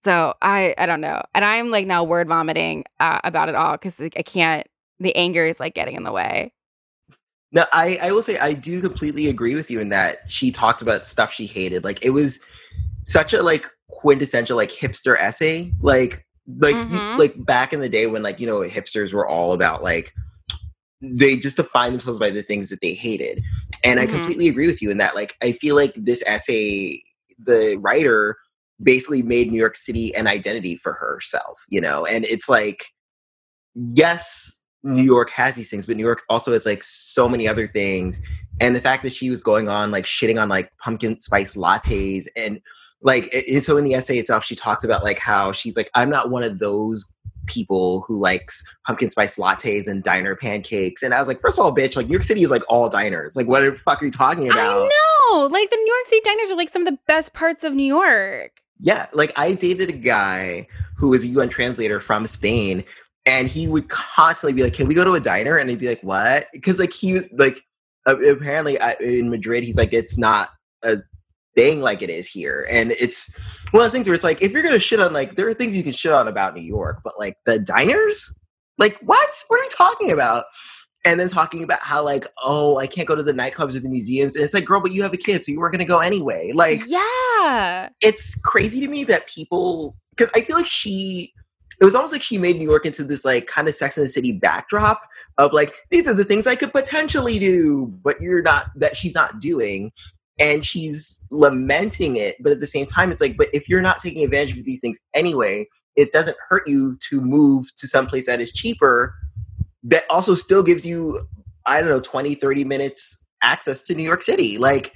So 0.02 0.34
I 0.40 0.74
I 0.78 0.86
don't 0.86 1.00
know, 1.00 1.22
and 1.34 1.44
I'm 1.44 1.70
like 1.70 1.86
now 1.86 2.04
word 2.04 2.28
vomiting 2.28 2.84
uh, 3.00 3.20
about 3.24 3.48
it 3.48 3.54
all 3.54 3.72
because 3.72 4.00
like, 4.00 4.14
I 4.16 4.22
can't. 4.22 4.66
The 4.98 5.14
anger 5.16 5.46
is 5.46 5.60
like 5.60 5.74
getting 5.74 5.96
in 5.96 6.04
the 6.04 6.12
way. 6.12 6.52
No, 7.52 7.66
I 7.72 7.98
I 8.02 8.12
will 8.12 8.22
say 8.22 8.38
I 8.38 8.52
do 8.52 8.80
completely 8.80 9.28
agree 9.28 9.54
with 9.54 9.70
you 9.70 9.80
in 9.80 9.90
that 9.90 10.18
she 10.28 10.50
talked 10.50 10.82
about 10.82 11.06
stuff 11.06 11.32
she 11.32 11.46
hated. 11.46 11.84
Like 11.84 12.04
it 12.04 12.10
was 12.10 12.38
such 13.06 13.32
a 13.32 13.42
like 13.42 13.66
quintessential 13.88 14.56
like 14.56 14.70
hipster 14.70 15.18
essay. 15.18 15.72
Like 15.80 16.26
like 16.58 16.74
mm-hmm. 16.74 17.18
like 17.18 17.44
back 17.44 17.72
in 17.72 17.80
the 17.80 17.88
day 17.88 18.06
when 18.06 18.22
like 18.22 18.40
you 18.40 18.46
know 18.46 18.60
hipsters 18.60 19.12
were 19.12 19.26
all 19.26 19.52
about 19.52 19.82
like 19.82 20.14
they 21.02 21.36
just 21.36 21.56
define 21.56 21.92
themselves 21.92 22.18
by 22.18 22.30
the 22.30 22.42
things 22.42 22.68
that 22.68 22.80
they 22.80 22.92
hated. 22.92 23.42
And 23.82 23.98
mm-hmm. 23.98 24.10
I 24.10 24.12
completely 24.12 24.48
agree 24.48 24.66
with 24.66 24.80
you 24.80 24.90
in 24.90 24.98
that. 24.98 25.14
Like 25.14 25.36
I 25.42 25.52
feel 25.52 25.74
like 25.74 25.94
this 25.96 26.22
essay, 26.26 27.02
the 27.38 27.76
writer 27.80 28.36
basically 28.82 29.22
made 29.22 29.50
New 29.50 29.58
York 29.58 29.76
City 29.76 30.14
an 30.14 30.26
identity 30.26 30.76
for 30.76 30.92
herself, 30.92 31.60
you 31.68 31.80
know? 31.80 32.04
And 32.06 32.24
it's 32.24 32.48
like, 32.48 32.86
yes, 33.74 34.52
New 34.82 35.02
York 35.02 35.30
has 35.30 35.54
these 35.54 35.68
things, 35.68 35.86
but 35.86 35.96
New 35.96 36.04
York 36.04 36.22
also 36.28 36.52
has 36.52 36.64
like 36.64 36.82
so 36.82 37.28
many 37.28 37.46
other 37.46 37.68
things. 37.68 38.20
And 38.60 38.74
the 38.74 38.80
fact 38.80 39.02
that 39.02 39.14
she 39.14 39.30
was 39.30 39.42
going 39.42 39.68
on 39.68 39.90
like 39.90 40.04
shitting 40.04 40.40
on 40.40 40.48
like 40.48 40.70
pumpkin 40.78 41.20
spice 41.20 41.54
lattes 41.54 42.26
and 42.36 42.60
like, 43.02 43.28
it, 43.32 43.64
so 43.64 43.76
in 43.78 43.84
the 43.84 43.94
essay 43.94 44.18
itself, 44.18 44.44
she 44.44 44.54
talks 44.54 44.84
about 44.84 45.02
like 45.02 45.18
how 45.18 45.52
she's 45.52 45.76
like, 45.76 45.90
I'm 45.94 46.10
not 46.10 46.30
one 46.30 46.42
of 46.42 46.58
those 46.58 47.12
people 47.46 48.04
who 48.06 48.18
likes 48.18 48.62
pumpkin 48.86 49.10
spice 49.10 49.36
lattes 49.36 49.88
and 49.88 50.02
diner 50.02 50.36
pancakes. 50.36 51.02
And 51.02 51.14
I 51.14 51.18
was 51.18 51.26
like, 51.26 51.40
first 51.40 51.58
of 51.58 51.64
all, 51.64 51.74
bitch, 51.74 51.96
like 51.96 52.06
New 52.06 52.12
York 52.12 52.24
City 52.24 52.42
is 52.42 52.50
like 52.50 52.62
all 52.68 52.88
diners. 52.88 53.36
Like, 53.36 53.48
what 53.48 53.60
the 53.60 53.72
fuck 53.72 54.02
are 54.02 54.04
you 54.04 54.10
talking 54.10 54.50
about? 54.50 54.58
I 54.58 54.88
know. 55.30 55.46
Like 55.46 55.70
the 55.70 55.76
New 55.76 55.94
York 55.94 56.06
City 56.06 56.20
diners 56.24 56.50
are 56.50 56.56
like 56.56 56.68
some 56.68 56.86
of 56.86 56.92
the 56.92 56.98
best 57.06 57.34
parts 57.34 57.64
of 57.64 57.74
New 57.74 57.84
York. 57.84 58.59
Yeah, 58.80 59.06
like 59.12 59.32
I 59.36 59.52
dated 59.52 59.90
a 59.90 59.92
guy 59.92 60.66
who 60.96 61.10
was 61.10 61.22
a 61.24 61.28
UN 61.28 61.48
translator 61.48 62.00
from 62.00 62.26
Spain, 62.26 62.84
and 63.26 63.48
he 63.48 63.68
would 63.68 63.88
constantly 63.88 64.54
be 64.54 64.62
like, 64.62 64.72
"Can 64.72 64.88
we 64.88 64.94
go 64.94 65.04
to 65.04 65.14
a 65.14 65.20
diner?" 65.20 65.56
And 65.58 65.68
he'd 65.68 65.78
be 65.78 65.88
like, 65.88 66.02
"What?" 66.02 66.46
Because 66.52 66.78
like 66.78 66.92
he 66.92 67.20
like 67.32 67.62
apparently 68.06 68.78
in 69.00 69.28
Madrid, 69.30 69.64
he's 69.64 69.76
like, 69.76 69.92
"It's 69.92 70.16
not 70.16 70.50
a 70.82 70.96
thing 71.54 71.80
like 71.80 72.00
it 72.00 72.10
is 72.10 72.26
here," 72.28 72.66
and 72.70 72.92
it's 72.92 73.30
one 73.70 73.82
of 73.82 73.86
those 73.86 73.92
things 73.92 74.08
where 74.08 74.14
it's 74.14 74.24
like, 74.24 74.42
if 74.42 74.52
you're 74.52 74.62
gonna 74.62 74.78
shit 74.78 75.00
on 75.00 75.12
like, 75.12 75.36
there 75.36 75.48
are 75.48 75.54
things 75.54 75.76
you 75.76 75.82
can 75.82 75.92
shit 75.92 76.12
on 76.12 76.26
about 76.28 76.54
New 76.54 76.62
York, 76.62 77.00
but 77.04 77.18
like 77.18 77.36
the 77.46 77.58
diners, 77.58 78.32
like 78.78 78.98
what? 79.00 79.28
What 79.48 79.60
are 79.60 79.64
you 79.64 79.70
talking 79.70 80.10
about? 80.10 80.44
And 81.04 81.18
then 81.18 81.28
talking 81.28 81.62
about 81.62 81.80
how 81.80 82.02
like, 82.04 82.26
oh, 82.44 82.76
I 82.76 82.86
can't 82.86 83.08
go 83.08 83.14
to 83.14 83.22
the 83.22 83.32
nightclubs 83.32 83.74
or 83.74 83.80
the 83.80 83.88
museums, 83.88 84.36
and 84.36 84.44
it's 84.44 84.52
like, 84.52 84.66
girl, 84.66 84.80
but 84.80 84.92
you 84.92 85.02
have 85.02 85.14
a 85.14 85.16
kid, 85.16 85.44
so 85.44 85.52
you 85.52 85.58
weren't 85.58 85.72
gonna 85.72 85.86
go 85.86 85.98
anyway. 85.98 86.52
Like, 86.54 86.80
yeah, 86.86 87.88
it's 88.02 88.34
crazy 88.34 88.80
to 88.80 88.88
me 88.88 89.04
that 89.04 89.26
people 89.26 89.96
because 90.10 90.30
I 90.34 90.42
feel 90.42 90.56
like 90.56 90.66
she 90.66 91.32
it 91.80 91.84
was 91.84 91.94
almost 91.94 92.12
like 92.12 92.22
she 92.22 92.36
made 92.36 92.58
New 92.58 92.68
York 92.68 92.84
into 92.84 93.02
this 93.02 93.24
like 93.24 93.46
kind 93.46 93.66
of 93.66 93.74
Sex 93.74 93.96
and 93.96 94.06
the 94.06 94.10
City 94.10 94.32
backdrop 94.32 95.00
of 95.38 95.52
like 95.52 95.74
these 95.90 96.06
are 96.06 96.14
the 96.14 96.24
things 96.24 96.46
I 96.46 96.54
could 96.54 96.72
potentially 96.72 97.38
do, 97.38 97.86
but 98.04 98.20
you're 98.20 98.42
not 98.42 98.66
that 98.76 98.96
she's 98.96 99.14
not 99.14 99.40
doing, 99.40 99.90
and 100.38 100.64
she's 100.64 101.18
lamenting 101.30 102.16
it. 102.16 102.36
But 102.40 102.52
at 102.52 102.60
the 102.60 102.66
same 102.66 102.84
time, 102.84 103.10
it's 103.10 103.20
like, 103.20 103.38
but 103.38 103.48
if 103.54 103.68
you're 103.68 103.80
not 103.80 104.00
taking 104.00 104.24
advantage 104.24 104.58
of 104.58 104.64
these 104.66 104.80
things 104.80 104.98
anyway, 105.14 105.66
it 105.96 106.12
doesn't 106.12 106.36
hurt 106.48 106.68
you 106.68 106.98
to 107.08 107.20
move 107.22 107.74
to 107.76 107.88
some 107.88 108.06
place 108.06 108.26
that 108.26 108.40
is 108.40 108.52
cheaper 108.52 109.14
that 109.84 110.04
also 110.10 110.34
still 110.34 110.62
gives 110.62 110.84
you 110.84 111.20
I 111.66 111.80
don't 111.80 111.90
know 111.90 112.00
20 112.00 112.34
30 112.34 112.64
minutes 112.64 113.18
access 113.42 113.82
to 113.82 113.94
New 113.94 114.02
York 114.02 114.22
City. 114.22 114.58
Like 114.58 114.92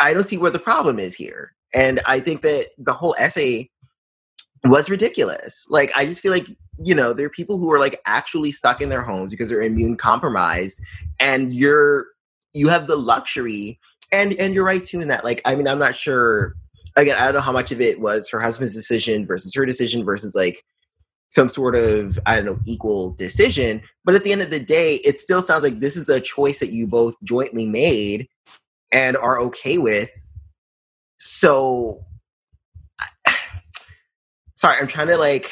I 0.00 0.12
don't 0.12 0.24
see 0.24 0.38
where 0.38 0.50
the 0.50 0.58
problem 0.58 0.98
is 0.98 1.14
here. 1.14 1.54
And 1.74 2.00
I 2.06 2.20
think 2.20 2.42
that 2.42 2.66
the 2.78 2.92
whole 2.92 3.14
essay 3.18 3.70
was 4.64 4.88
ridiculous. 4.88 5.66
Like 5.68 5.92
I 5.94 6.06
just 6.06 6.20
feel 6.20 6.32
like 6.32 6.46
you 6.82 6.94
know 6.94 7.12
there 7.12 7.26
are 7.26 7.30
people 7.30 7.58
who 7.58 7.72
are 7.72 7.78
like 7.78 8.00
actually 8.06 8.52
stuck 8.52 8.80
in 8.80 8.88
their 8.88 9.02
homes 9.02 9.30
because 9.30 9.48
they're 9.48 9.62
immune 9.62 9.96
compromised, 9.96 10.80
and 11.20 11.54
you're 11.54 12.06
you 12.52 12.68
have 12.68 12.86
the 12.86 12.96
luxury 12.96 13.78
and 14.12 14.32
and 14.34 14.54
you're 14.54 14.64
right 14.64 14.84
too 14.84 15.00
in 15.00 15.08
that. 15.08 15.24
Like 15.24 15.42
I 15.44 15.54
mean 15.54 15.68
I'm 15.68 15.78
not 15.78 15.96
sure. 15.96 16.54
Again, 16.96 17.16
I 17.16 17.24
don't 17.24 17.34
know 17.34 17.40
how 17.40 17.52
much 17.52 17.72
of 17.72 17.80
it 17.80 17.98
was 18.00 18.28
her 18.28 18.40
husband's 18.40 18.72
decision 18.72 19.26
versus 19.26 19.52
her 19.54 19.66
decision 19.66 20.04
versus 20.04 20.34
like 20.34 20.64
some 21.34 21.48
sort 21.48 21.74
of 21.74 22.18
I 22.26 22.36
don't 22.36 22.44
know 22.44 22.60
equal 22.64 23.10
decision. 23.14 23.82
But 24.04 24.14
at 24.14 24.22
the 24.22 24.30
end 24.30 24.40
of 24.40 24.50
the 24.50 24.60
day, 24.60 24.96
it 24.96 25.18
still 25.18 25.42
sounds 25.42 25.64
like 25.64 25.80
this 25.80 25.96
is 25.96 26.08
a 26.08 26.20
choice 26.20 26.60
that 26.60 26.70
you 26.70 26.86
both 26.86 27.14
jointly 27.24 27.66
made 27.66 28.28
and 28.92 29.16
are 29.16 29.40
okay 29.40 29.78
with. 29.78 30.10
So 31.18 32.04
sorry, 34.54 34.78
I'm 34.78 34.86
trying 34.86 35.08
to 35.08 35.16
like. 35.16 35.50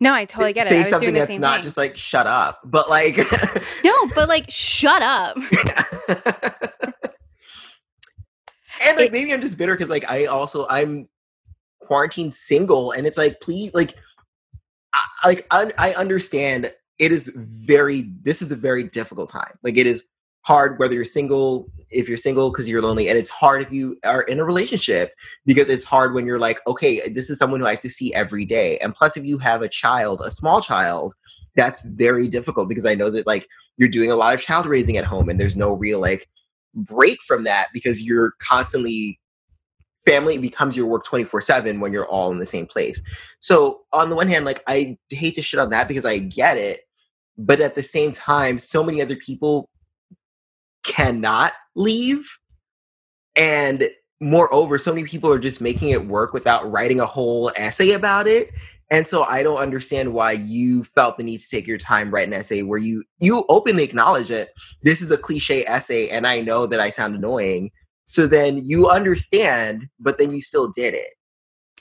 No, 0.00 0.12
I 0.12 0.26
totally 0.26 0.52
get 0.52 0.66
it. 0.66 0.84
Say 0.84 0.90
something 0.90 1.14
that's 1.14 1.38
not 1.38 1.56
thing. 1.56 1.64
just 1.64 1.76
like 1.76 1.96
shut 1.96 2.26
up, 2.26 2.60
but 2.64 2.88
like. 2.90 3.16
no, 3.84 4.06
but 4.14 4.28
like 4.28 4.44
shut 4.48 5.02
up. 5.02 5.36
and 8.86 8.96
like 8.96 9.06
it, 9.06 9.12
maybe 9.12 9.32
I'm 9.32 9.40
just 9.40 9.58
bitter 9.58 9.72
because 9.72 9.88
like 9.88 10.08
I 10.08 10.26
also 10.26 10.66
I'm 10.68 11.08
quarantined 11.80 12.34
single, 12.34 12.92
and 12.92 13.06
it's 13.06 13.18
like 13.18 13.40
please 13.40 13.72
like, 13.74 13.96
I, 14.94 15.28
like 15.28 15.46
I, 15.50 15.72
I 15.78 15.92
understand 15.94 16.72
it 16.98 17.12
is 17.12 17.30
very 17.34 18.10
this 18.22 18.42
is 18.42 18.52
a 18.52 18.56
very 18.56 18.84
difficult 18.84 19.30
time. 19.30 19.58
Like 19.62 19.76
it 19.76 19.86
is 19.86 20.04
hard 20.42 20.78
whether 20.78 20.94
you're 20.94 21.04
single 21.04 21.70
if 21.90 22.08
you're 22.08 22.16
single 22.16 22.50
because 22.50 22.68
you're 22.68 22.80
lonely 22.80 23.08
and 23.08 23.18
it's 23.18 23.28
hard 23.28 23.60
if 23.62 23.70
you 23.70 23.98
are 24.04 24.22
in 24.22 24.40
a 24.40 24.44
relationship 24.44 25.12
because 25.44 25.68
it's 25.68 25.84
hard 25.84 26.14
when 26.14 26.24
you're 26.24 26.38
like 26.38 26.58
okay 26.66 27.06
this 27.10 27.28
is 27.28 27.38
someone 27.38 27.60
who 27.60 27.66
i 27.66 27.72
have 27.72 27.80
to 27.80 27.90
see 27.90 28.14
every 28.14 28.46
day 28.46 28.78
and 28.78 28.94
plus 28.94 29.14
if 29.16 29.26
you 29.26 29.36
have 29.36 29.60
a 29.60 29.68
child 29.68 30.22
a 30.24 30.30
small 30.30 30.62
child 30.62 31.14
that's 31.54 31.82
very 31.82 32.28
difficult 32.28 32.66
because 32.66 32.86
i 32.86 32.94
know 32.94 33.10
that 33.10 33.26
like 33.26 33.46
you're 33.76 33.90
doing 33.90 34.10
a 34.10 34.16
lot 34.16 34.32
of 34.32 34.40
child 34.40 34.64
raising 34.64 34.96
at 34.96 35.04
home 35.04 35.28
and 35.28 35.38
there's 35.38 35.56
no 35.56 35.74
real 35.74 36.00
like 36.00 36.26
break 36.74 37.18
from 37.26 37.44
that 37.44 37.68
because 37.74 38.02
you're 38.02 38.32
constantly 38.40 39.20
family 40.08 40.38
becomes 40.38 40.76
your 40.76 40.86
work 40.86 41.04
24 41.04 41.40
7 41.40 41.80
when 41.80 41.92
you're 41.92 42.08
all 42.08 42.30
in 42.30 42.38
the 42.38 42.46
same 42.46 42.66
place 42.66 43.02
so 43.40 43.82
on 43.92 44.08
the 44.08 44.16
one 44.16 44.28
hand 44.28 44.44
like 44.44 44.62
i 44.66 44.96
hate 45.10 45.34
to 45.34 45.42
shit 45.42 45.60
on 45.60 45.70
that 45.70 45.88
because 45.88 46.04
i 46.04 46.18
get 46.18 46.56
it 46.56 46.80
but 47.36 47.60
at 47.60 47.74
the 47.74 47.82
same 47.82 48.12
time 48.12 48.58
so 48.58 48.82
many 48.82 49.02
other 49.02 49.16
people 49.16 49.68
cannot 50.88 51.52
leave. 51.74 52.26
And 53.36 53.88
moreover, 54.20 54.78
so 54.78 54.92
many 54.92 55.06
people 55.06 55.30
are 55.30 55.38
just 55.38 55.60
making 55.60 55.90
it 55.90 56.06
work 56.06 56.32
without 56.32 56.70
writing 56.70 57.00
a 57.00 57.06
whole 57.06 57.52
essay 57.56 57.92
about 57.92 58.26
it. 58.26 58.50
And 58.90 59.06
so 59.06 59.22
I 59.24 59.42
don't 59.42 59.58
understand 59.58 60.14
why 60.14 60.32
you 60.32 60.82
felt 60.82 61.18
the 61.18 61.22
need 61.22 61.40
to 61.40 61.48
take 61.48 61.66
your 61.66 61.76
time 61.76 62.10
write 62.10 62.26
an 62.26 62.32
essay 62.32 62.62
where 62.62 62.78
you 62.78 63.04
you 63.20 63.44
openly 63.50 63.84
acknowledge 63.84 64.30
it. 64.30 64.48
This 64.82 65.02
is 65.02 65.10
a 65.10 65.18
cliche 65.18 65.62
essay, 65.66 66.08
and 66.08 66.26
I 66.26 66.40
know 66.40 66.66
that 66.66 66.80
I 66.80 66.88
sound 66.88 67.14
annoying. 67.14 67.70
So 68.08 68.26
then 68.26 68.56
you 68.64 68.88
understand, 68.88 69.86
but 70.00 70.16
then 70.16 70.32
you 70.32 70.40
still 70.40 70.68
did 70.68 70.94
it. 70.94 71.10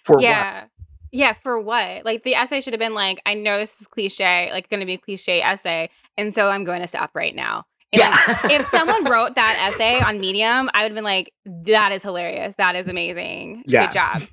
For 0.04 0.20
yeah. 0.20 0.64
What? 0.64 0.70
Yeah, 1.14 1.32
for 1.32 1.62
what? 1.62 2.04
Like 2.04 2.24
the 2.24 2.36
essay 2.36 2.60
should 2.60 2.74
have 2.74 2.82
been 2.82 2.94
like, 2.94 3.22
I 3.26 3.34
know 3.34 3.58
this 3.58 3.80
is 3.80 3.88
cliche, 3.88 4.50
like 4.52 4.70
going 4.70 4.82
to 4.82 4.86
be 4.86 4.96
a 4.96 4.98
cliche 4.98 5.42
essay, 5.42 5.90
and 6.18 6.34
so 6.34 6.50
I'm 6.50 6.66
going 6.66 6.82
to 6.82 6.88
stop 6.88 7.12
right 7.14 7.34
now. 7.34 7.64
And 7.94 8.02
yeah. 8.02 8.48
if 8.52 8.70
someone 8.72 9.06
wrote 9.10 9.36
that 9.36 9.72
essay 9.72 10.02
on 10.02 10.20
Medium, 10.20 10.70
I 10.74 10.84
would 10.84 10.92
have 10.92 10.96
been 10.96 11.06
like, 11.06 11.32
that 11.46 11.94
is 11.94 12.04
hilarious. 12.04 12.54
That 12.58 12.76
is 12.76 12.90
amazing. 12.90 13.64
Yeah. 13.66 13.86
Good 13.86 13.94
job. 13.94 14.24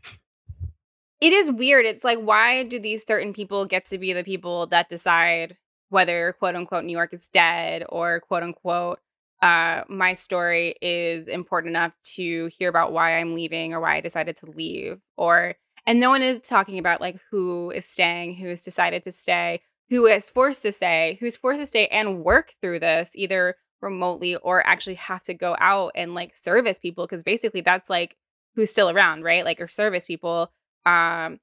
It 1.20 1.32
is 1.32 1.52
weird. 1.52 1.86
It's 1.86 2.02
like, 2.02 2.18
why 2.18 2.64
do 2.64 2.80
these 2.80 3.06
certain 3.06 3.32
people 3.32 3.66
get 3.66 3.84
to 3.86 3.98
be 3.98 4.12
the 4.12 4.24
people 4.24 4.66
that 4.66 4.88
decide 4.88 5.56
whether 5.90 6.34
quote 6.40 6.56
unquote 6.56 6.82
New 6.82 6.92
York 6.92 7.14
is 7.14 7.28
dead 7.28 7.84
or 7.88 8.18
quote 8.18 8.42
unquote 8.42 8.98
uh, 9.44 9.84
my 9.90 10.14
story 10.14 10.74
is 10.80 11.28
important 11.28 11.68
enough 11.68 12.00
to 12.00 12.46
hear 12.46 12.70
about 12.70 12.92
why 12.92 13.18
I'm 13.18 13.34
leaving 13.34 13.74
or 13.74 13.80
why 13.80 13.96
I 13.96 14.00
decided 14.00 14.36
to 14.36 14.46
leave 14.46 15.02
or 15.18 15.56
and 15.86 16.00
no 16.00 16.08
one 16.08 16.22
is 16.22 16.40
talking 16.40 16.78
about 16.78 17.02
like 17.02 17.18
who 17.30 17.70
is 17.70 17.84
staying, 17.84 18.36
who 18.36 18.48
has 18.48 18.62
decided 18.62 19.02
to 19.02 19.12
stay, 19.12 19.60
who 19.90 20.06
is 20.06 20.30
forced 20.30 20.62
to 20.62 20.72
stay, 20.72 21.18
who's 21.20 21.36
forced 21.36 21.60
to 21.60 21.66
stay 21.66 21.88
and 21.88 22.24
work 22.24 22.54
through 22.62 22.80
this 22.80 23.10
either 23.16 23.56
remotely 23.82 24.34
or 24.36 24.66
actually 24.66 24.94
have 24.94 25.22
to 25.24 25.34
go 25.34 25.56
out 25.60 25.92
and 25.94 26.14
like 26.14 26.34
service 26.34 26.78
people 26.78 27.04
because 27.04 27.22
basically 27.22 27.60
that's 27.60 27.90
like 27.90 28.16
who's 28.54 28.70
still 28.70 28.88
around, 28.88 29.24
right? 29.24 29.44
Like 29.44 29.60
or 29.60 29.68
service 29.68 30.06
people, 30.06 30.50
um, 30.86 31.38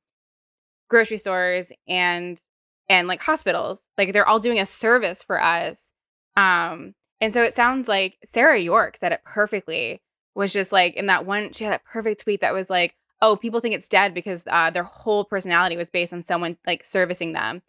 grocery 0.89 1.17
stores 1.17 1.71
and 1.87 2.41
and 2.89 3.07
like 3.07 3.21
hospitals. 3.21 3.83
Like 3.95 4.11
they're 4.11 4.27
all 4.27 4.39
doing 4.39 4.59
a 4.59 4.65
service 4.65 5.21
for 5.21 5.39
us. 5.39 5.93
Um, 6.35 6.95
and 7.21 7.31
so 7.31 7.43
it 7.43 7.53
sounds 7.53 7.87
like 7.87 8.17
Sarah 8.25 8.59
York 8.59 8.97
said 8.97 9.11
it 9.11 9.21
perfectly. 9.23 10.01
Was 10.33 10.51
just 10.51 10.71
like 10.71 10.95
in 10.95 11.05
that 11.05 11.25
one, 11.25 11.53
she 11.53 11.65
had 11.65 11.73
a 11.73 11.79
perfect 11.79 12.21
tweet 12.21 12.41
that 12.41 12.53
was 12.53 12.69
like, 12.69 12.95
"Oh, 13.21 13.35
people 13.35 13.59
think 13.59 13.75
it's 13.75 13.89
dead 13.89 14.13
because 14.13 14.43
uh, 14.49 14.69
their 14.71 14.83
whole 14.83 15.23
personality 15.25 15.77
was 15.77 15.89
based 15.89 16.13
on 16.13 16.21
someone 16.21 16.57
like 16.65 16.83
servicing 16.83 17.33
them." 17.33 17.61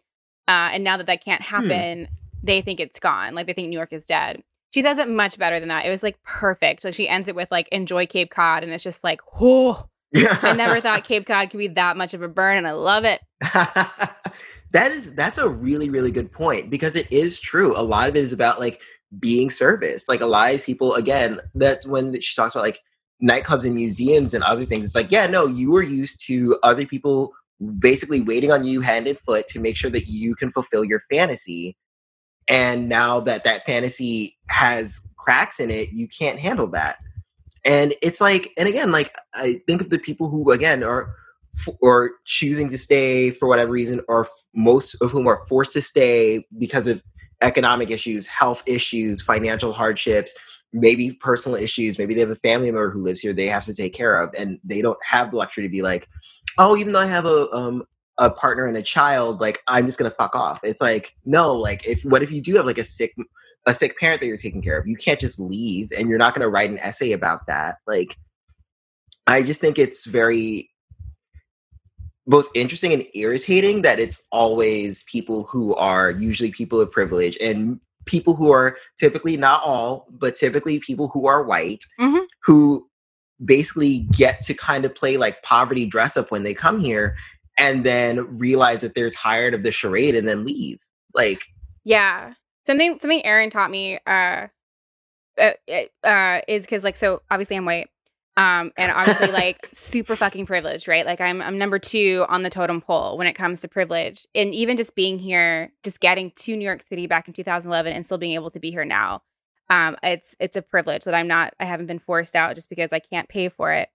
Uh, 0.47 0.71
and 0.73 0.83
now 0.83 0.97
that 0.97 1.07
that 1.07 1.23
can't 1.23 1.43
hmm. 1.43 1.55
happen, 1.55 2.05
hmm. 2.05 2.13
they 2.41 2.61
think 2.61 2.79
it's 2.79 2.99
gone. 2.99 3.35
Like 3.35 3.47
they 3.47 3.53
think 3.53 3.69
New 3.69 3.77
York 3.77 3.93
is 3.93 4.05
dead. 4.05 4.43
She 4.71 4.81
says 4.81 4.97
it 4.97 5.07
much 5.07 5.37
better 5.37 5.59
than 5.59 5.69
that. 5.69 5.85
It 5.85 5.91
was 5.91 6.01
like 6.01 6.21
perfect. 6.23 6.83
Like 6.83 6.95
she 6.95 7.07
ends 7.07 7.29
it 7.29 7.35
with 7.35 7.51
like 7.51 7.67
enjoy 7.69 8.07
Cape 8.07 8.31
Cod, 8.31 8.63
and 8.63 8.71
it's 8.71 8.83
just 8.83 9.03
like, 9.03 9.21
whoa. 9.39 9.87
I 10.15 10.53
never 10.53 10.79
thought 10.81 11.03
Cape 11.03 11.25
Cod 11.27 11.49
could 11.49 11.57
be 11.57 11.67
that 11.67 11.97
much 11.97 12.13
of 12.13 12.21
a 12.21 12.27
burn, 12.27 12.57
and 12.57 12.67
I 12.67 12.71
love 12.71 13.03
it. 13.03 13.21
that 13.41 14.91
is 14.91 15.13
that's 15.13 15.37
a 15.37 15.47
really 15.47 15.89
really 15.89 16.11
good 16.11 16.31
point 16.31 16.69
because 16.69 16.95
it 16.95 17.11
is 17.11 17.39
true. 17.39 17.77
A 17.77 17.83
lot 17.83 18.09
of 18.09 18.15
it 18.15 18.23
is 18.23 18.33
about 18.33 18.59
like 18.59 18.79
being 19.19 19.49
serviced. 19.49 20.09
Like 20.09 20.21
a 20.21 20.25
lot 20.25 20.53
of 20.53 20.65
people, 20.65 20.95
again, 20.95 21.39
that's 21.55 21.85
when 21.85 22.19
she 22.21 22.35
talks 22.35 22.55
about 22.55 22.63
like 22.63 22.79
nightclubs 23.23 23.65
and 23.65 23.75
museums 23.75 24.33
and 24.33 24.43
other 24.43 24.65
things. 24.65 24.85
It's 24.85 24.95
like, 24.95 25.11
yeah, 25.11 25.27
no, 25.27 25.45
you 25.45 25.71
were 25.71 25.83
used 25.83 26.25
to 26.27 26.57
other 26.63 26.85
people 26.85 27.33
basically 27.79 28.21
waiting 28.21 28.51
on 28.51 28.63
you 28.63 28.81
hand 28.81 29.07
and 29.07 29.19
foot 29.19 29.47
to 29.47 29.59
make 29.59 29.77
sure 29.77 29.89
that 29.91 30.07
you 30.07 30.35
can 30.35 30.51
fulfill 30.51 30.83
your 30.83 31.01
fantasy. 31.09 31.77
And 32.47 32.89
now 32.89 33.19
that 33.21 33.45
that 33.45 33.65
fantasy 33.65 34.37
has 34.49 34.99
cracks 35.17 35.59
in 35.59 35.71
it, 35.71 35.89
you 35.93 36.07
can't 36.07 36.39
handle 36.39 36.67
that. 36.71 36.97
And 37.63 37.93
it's 38.01 38.19
like, 38.19 38.51
and 38.57 38.67
again, 38.67 38.91
like 38.91 39.15
I 39.33 39.61
think 39.67 39.81
of 39.81 39.89
the 39.89 39.99
people 39.99 40.29
who 40.29 40.51
again 40.51 40.83
are 40.83 41.15
or 41.81 42.11
choosing 42.25 42.69
to 42.71 42.77
stay 42.77 43.31
for 43.31 43.47
whatever 43.47 43.71
reason, 43.71 44.01
or 44.07 44.27
most 44.55 44.95
of 44.95 45.11
whom 45.11 45.27
are 45.27 45.45
forced 45.47 45.71
to 45.73 45.81
stay 45.81 46.45
because 46.57 46.87
of 46.87 47.01
economic 47.43 47.91
issues, 47.91 48.25
health 48.25 48.63
issues, 48.65 49.21
financial 49.21 49.73
hardships, 49.73 50.33
maybe 50.71 51.11
personal 51.11 51.57
issues. 51.57 51.97
Maybe 51.97 52.13
they 52.13 52.21
have 52.21 52.29
a 52.29 52.35
family 52.37 52.71
member 52.71 52.89
who 52.89 53.01
lives 53.01 53.19
here 53.19 53.33
they 53.33 53.47
have 53.47 53.65
to 53.65 53.75
take 53.75 53.93
care 53.93 54.15
of, 54.15 54.33
and 54.37 54.59
they 54.63 54.81
don't 54.81 54.97
have 55.05 55.31
the 55.31 55.37
luxury 55.37 55.63
to 55.63 55.69
be 55.69 55.81
like, 55.81 56.09
oh, 56.57 56.75
even 56.75 56.93
though 56.93 56.99
I 56.99 57.05
have 57.05 57.25
a 57.25 57.51
um 57.51 57.83
a 58.17 58.29
partner 58.29 58.65
and 58.65 58.77
a 58.77 58.83
child, 58.83 59.41
like 59.41 59.61
I'm 59.67 59.85
just 59.85 59.97
gonna 59.97 60.11
fuck 60.11 60.35
off. 60.35 60.59
It's 60.63 60.81
like 60.81 61.15
no, 61.25 61.53
like 61.53 61.85
if 61.85 62.03
what 62.03 62.23
if 62.23 62.31
you 62.31 62.41
do 62.41 62.55
have 62.55 62.65
like 62.65 62.77
a 62.79 62.83
sick 62.83 63.15
a 63.65 63.73
sick 63.73 63.97
parent 63.97 64.19
that 64.21 64.27
you're 64.27 64.37
taking 64.37 64.61
care 64.61 64.77
of? 64.77 64.87
You 64.87 64.95
can't 64.95 65.19
just 65.19 65.39
leave, 65.39 65.91
and 65.97 66.09
you're 66.09 66.17
not 66.17 66.33
gonna 66.33 66.49
write 66.49 66.69
an 66.69 66.79
essay 66.79 67.11
about 67.11 67.47
that. 67.47 67.77
Like, 67.87 68.17
I 69.27 69.43
just 69.43 69.61
think 69.61 69.77
it's 69.79 70.05
very. 70.05 70.69
Both 72.25 72.47
interesting 72.55 72.93
and 72.93 73.05
irritating 73.13 73.81
that 73.81 73.99
it's 73.99 74.21
always 74.31 75.03
people 75.03 75.43
who 75.43 75.75
are 75.75 76.11
usually 76.11 76.51
people 76.51 76.79
of 76.79 76.91
privilege 76.91 77.37
and 77.41 77.79
people 78.05 78.35
who 78.35 78.51
are 78.51 78.77
typically 78.99 79.37
not 79.37 79.61
all, 79.63 80.07
but 80.09 80.35
typically 80.35 80.79
people 80.79 81.09
who 81.09 81.25
are 81.27 81.43
white 81.43 81.83
Mhm. 81.99 82.25
who 82.43 82.87
basically 83.43 83.99
get 84.11 84.41
to 84.43 84.53
kind 84.53 84.85
of 84.85 84.95
play 84.95 85.17
like 85.17 85.41
poverty 85.43 85.85
dress 85.85 86.15
up 86.15 86.31
when 86.31 86.43
they 86.43 86.53
come 86.53 86.79
here 86.79 87.15
and 87.57 87.83
then 87.85 88.37
realize 88.37 88.81
that 88.81 88.95
they're 88.95 89.09
tired 89.09 89.53
of 89.53 89.63
the 89.63 89.71
charade 89.71 90.15
and 90.15 90.27
then 90.27 90.45
leave. 90.45 90.79
Like, 91.13 91.41
Yeah. 91.83 92.33
Something 92.65 92.97
something 92.99 93.25
Aaron 93.25 93.49
taught 93.49 93.69
me 93.71 93.99
uh 94.07 94.47
uh, 95.37 95.51
uh 96.03 96.41
is 96.47 96.63
because 96.63 96.83
like 96.83 96.95
so 96.95 97.21
obviously 97.29 97.57
I'm 97.57 97.65
white. 97.65 97.89
Um 98.37 98.71
and 98.77 98.91
obviously 98.95 99.27
like 99.27 99.67
super 99.71 100.15
fucking 100.15 100.45
privileged, 100.45 100.87
right? 100.87 101.05
Like 101.05 101.21
I'm 101.21 101.41
I'm 101.41 101.57
number 101.57 101.79
two 101.79 102.25
on 102.29 102.43
the 102.43 102.49
totem 102.49 102.81
pole 102.81 103.17
when 103.17 103.27
it 103.27 103.33
comes 103.33 103.61
to 103.61 103.67
privilege. 103.67 104.27
And 104.35 104.53
even 104.53 104.77
just 104.77 104.95
being 104.95 105.19
here, 105.19 105.71
just 105.83 105.99
getting 105.99 106.31
to 106.31 106.55
New 106.55 106.65
York 106.65 106.83
City 106.83 107.07
back 107.07 107.27
in 107.27 107.33
2011 107.33 107.93
and 107.93 108.05
still 108.05 108.17
being 108.17 108.33
able 108.33 108.51
to 108.51 108.59
be 108.59 108.71
here 108.71 108.85
now. 108.85 109.21
Um 109.69 109.97
it's 110.03 110.35
it's 110.39 110.55
a 110.55 110.61
privilege 110.61 111.03
that 111.05 111.15
I'm 111.15 111.27
not 111.27 111.53
I 111.59 111.65
haven't 111.65 111.87
been 111.87 111.99
forced 111.99 112.35
out 112.35 112.55
just 112.55 112.69
because 112.69 112.93
I 112.93 112.99
can't 112.99 113.29
pay 113.29 113.49
for 113.49 113.71
it. 113.73 113.89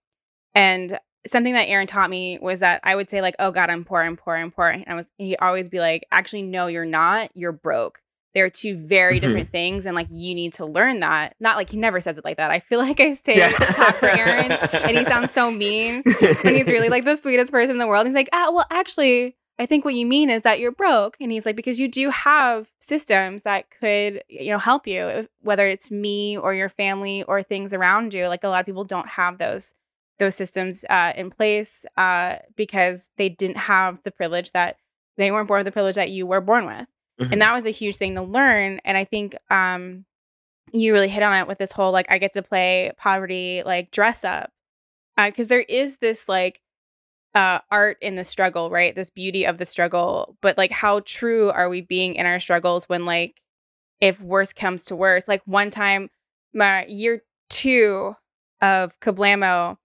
And 0.55 0.99
something 1.27 1.55
that 1.55 1.69
Aaron 1.69 1.87
taught 1.87 2.11
me 2.11 2.39
was 2.41 2.61
that 2.61 2.81
I 2.85 2.95
would 2.95 3.11
say 3.11 3.21
like, 3.21 3.35
"Oh 3.39 3.51
God, 3.51 3.71
I'm 3.71 3.85
poor, 3.85 4.01
I'm 4.01 4.17
poor, 4.17 4.35
I'm 4.35 4.51
poor," 4.51 4.69
and 4.69 4.85
I 4.89 4.95
was 4.95 5.11
he'd 5.19 5.37
always 5.37 5.69
be 5.69 5.81
like, 5.81 6.07
"Actually, 6.11 6.43
no, 6.43 6.67
you're 6.67 6.85
not. 6.85 7.31
You're 7.35 7.53
broke." 7.53 8.01
They're 8.35 8.51
two 8.51 8.77
very 8.77 9.19
Mhm. 9.19 9.21
different 9.21 9.51
things, 9.51 9.87
and 9.87 9.95
like 9.97 10.09
you 10.11 10.35
need 10.35 10.53
to 10.55 10.67
learn 10.67 11.01
that. 11.01 11.35
Not 11.41 11.57
like 11.57 11.71
he 11.71 11.77
never 11.77 12.01
says 12.01 12.19
it 12.19 12.25
like 12.25 12.37
that. 12.37 12.51
I 12.51 12.61
feel 12.61 12.79
like 12.87 13.01
I 13.01 13.15
say 13.15 13.37
Yeah. 13.39 13.51
talk 13.53 13.97
for 13.97 14.07
Aaron, 14.07 14.53
and 14.53 14.97
he 14.97 15.05
sounds 15.05 15.33
so 15.33 15.51
mean 15.51 16.03
and 16.05 16.57
he's 16.57 16.67
really 16.69 16.89
like 16.89 17.05
the 17.05 17.17
sweetest 17.23 17.51
person 17.53 17.73
in 17.73 17.79
the 17.79 17.87
world. 17.87 18.07
He's 18.07 18.15
like, 18.15 18.29
ah, 18.33 18.51
well, 18.53 18.67
actually, 18.71 19.37
I 19.59 19.67
think 19.67 19.85
what 19.85 19.95
you 19.95 20.07
mean 20.07 20.31
is 20.31 20.43
that 20.43 20.61
you're 20.61 20.71
broke. 20.71 21.17
And 21.21 21.33
he's 21.33 21.45
like, 21.45 21.57
because 21.57 21.81
you 21.81 21.89
do 21.89 22.11
have 22.11 22.69
systems 22.81 23.43
that 23.43 23.65
could, 23.81 24.23
you 24.29 24.51
know, 24.51 24.59
help 24.59 24.87
you, 24.87 25.07
if- 25.09 25.29
whether 25.41 25.67
it's 25.67 25.91
me 25.91 26.37
or 26.39 26.55
your 26.55 26.69
family 26.69 27.25
or 27.25 27.43
things 27.43 27.75
around 27.75 28.15
you. 28.15 28.29
Like 28.29 28.45
a 28.45 28.49
lot 28.49 28.61
of 28.61 28.67
people 28.67 28.85
don't 28.85 29.09
have 29.09 29.39
those 29.39 29.75
those 30.21 30.35
systems 30.37 30.85
uh, 30.91 31.13
in 31.17 31.31
place 31.31 31.87
uh, 31.97 32.37
because 32.57 33.09
they 33.19 33.29
didn't 33.29 33.57
have 33.57 34.01
the 34.05 34.11
privilege 34.11 34.51
that 34.53 34.77
they 35.17 35.31
weren't 35.31 35.47
born 35.49 35.61
with 35.61 35.65
the 35.67 35.73
privilege 35.73 35.95
that 35.95 36.11
you 36.11 36.27
were 36.27 36.41
born 36.41 36.67
with 36.67 36.87
Mhm. 37.21 37.33
and 37.33 37.43
that 37.43 37.55
was 37.55 37.67
a 37.67 37.71
huge 37.71 37.97
thing 37.97 38.15
to 38.15 38.23
learn 38.23 38.81
and 38.85 38.97
i 38.97 39.05
think 39.05 39.37
um 39.51 40.05
you 40.73 40.93
really 40.93 41.09
hit 41.09 41.23
on 41.23 41.37
it 41.39 41.49
with 41.49 41.59
this 41.59 41.73
whole 41.73 41.93
like 41.93 42.07
i 42.11 42.19
get 42.19 42.33
to 42.35 42.43
play 42.43 42.93
poverty 42.99 43.63
like 43.65 43.91
dress 43.91 44.25
up 44.25 44.51
because 45.17 45.49
there 45.49 45.63
is 45.69 45.99
this 45.99 46.29
like 46.29 46.61
uh 47.35 47.59
art 47.71 47.99
in 48.01 48.15
the 48.17 48.25
struggle 48.25 48.71
right? 48.71 48.95
This 48.95 49.11
beauty 49.11 49.45
of 49.47 49.59
the 49.59 49.67
struggle 49.67 50.37
but 50.43 50.57
like 50.59 50.71
how 50.71 51.01
true 51.01 51.51
are 51.51 51.69
we 51.69 51.81
being 51.83 52.15
in 52.17 52.27
our 52.27 52.41
struggles 52.41 52.89
when 52.89 53.05
like 53.07 53.41
if 54.01 54.21
worse 54.21 54.53
comes 54.53 54.85
to 54.87 54.97
worse? 54.97 55.29
Like 55.29 55.43
one 55.47 55.71
time 55.71 56.11
my 56.55 56.87
year 56.87 57.23
two 57.51 58.15
of 58.63 58.99
kablamo 59.01 59.77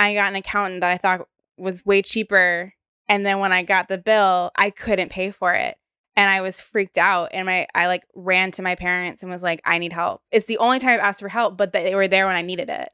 i 0.00 0.14
got 0.14 0.28
an 0.30 0.36
accountant 0.36 0.80
that 0.82 0.90
i 0.92 0.98
thought 0.98 1.28
was 1.58 1.84
way 1.86 2.02
cheaper 2.02 2.72
and 3.08 3.24
then 3.26 3.38
when 3.40 3.52
i 3.52 3.62
got 3.62 3.88
the 3.88 3.98
bill 3.98 4.50
i 4.56 4.70
couldn't 4.70 5.10
pay 5.10 5.30
for 5.30 5.54
it 5.54 5.76
and 6.16 6.30
I 6.30 6.40
was 6.40 6.60
freaked 6.60 6.98
out 6.98 7.30
and 7.32 7.46
my 7.46 7.66
I 7.74 7.86
like 7.86 8.06
ran 8.14 8.50
to 8.52 8.62
my 8.62 8.74
parents 8.74 9.22
and 9.22 9.30
was 9.30 9.42
like 9.42 9.60
I 9.64 9.78
need 9.78 9.92
help. 9.92 10.22
It's 10.32 10.46
the 10.46 10.58
only 10.58 10.78
time 10.78 10.94
I've 10.94 11.00
asked 11.00 11.20
for 11.20 11.28
help, 11.28 11.56
but 11.56 11.72
they 11.72 11.94
were 11.94 12.08
there 12.08 12.26
when 12.26 12.36
I 12.36 12.42
needed 12.42 12.70
it. 12.70 12.88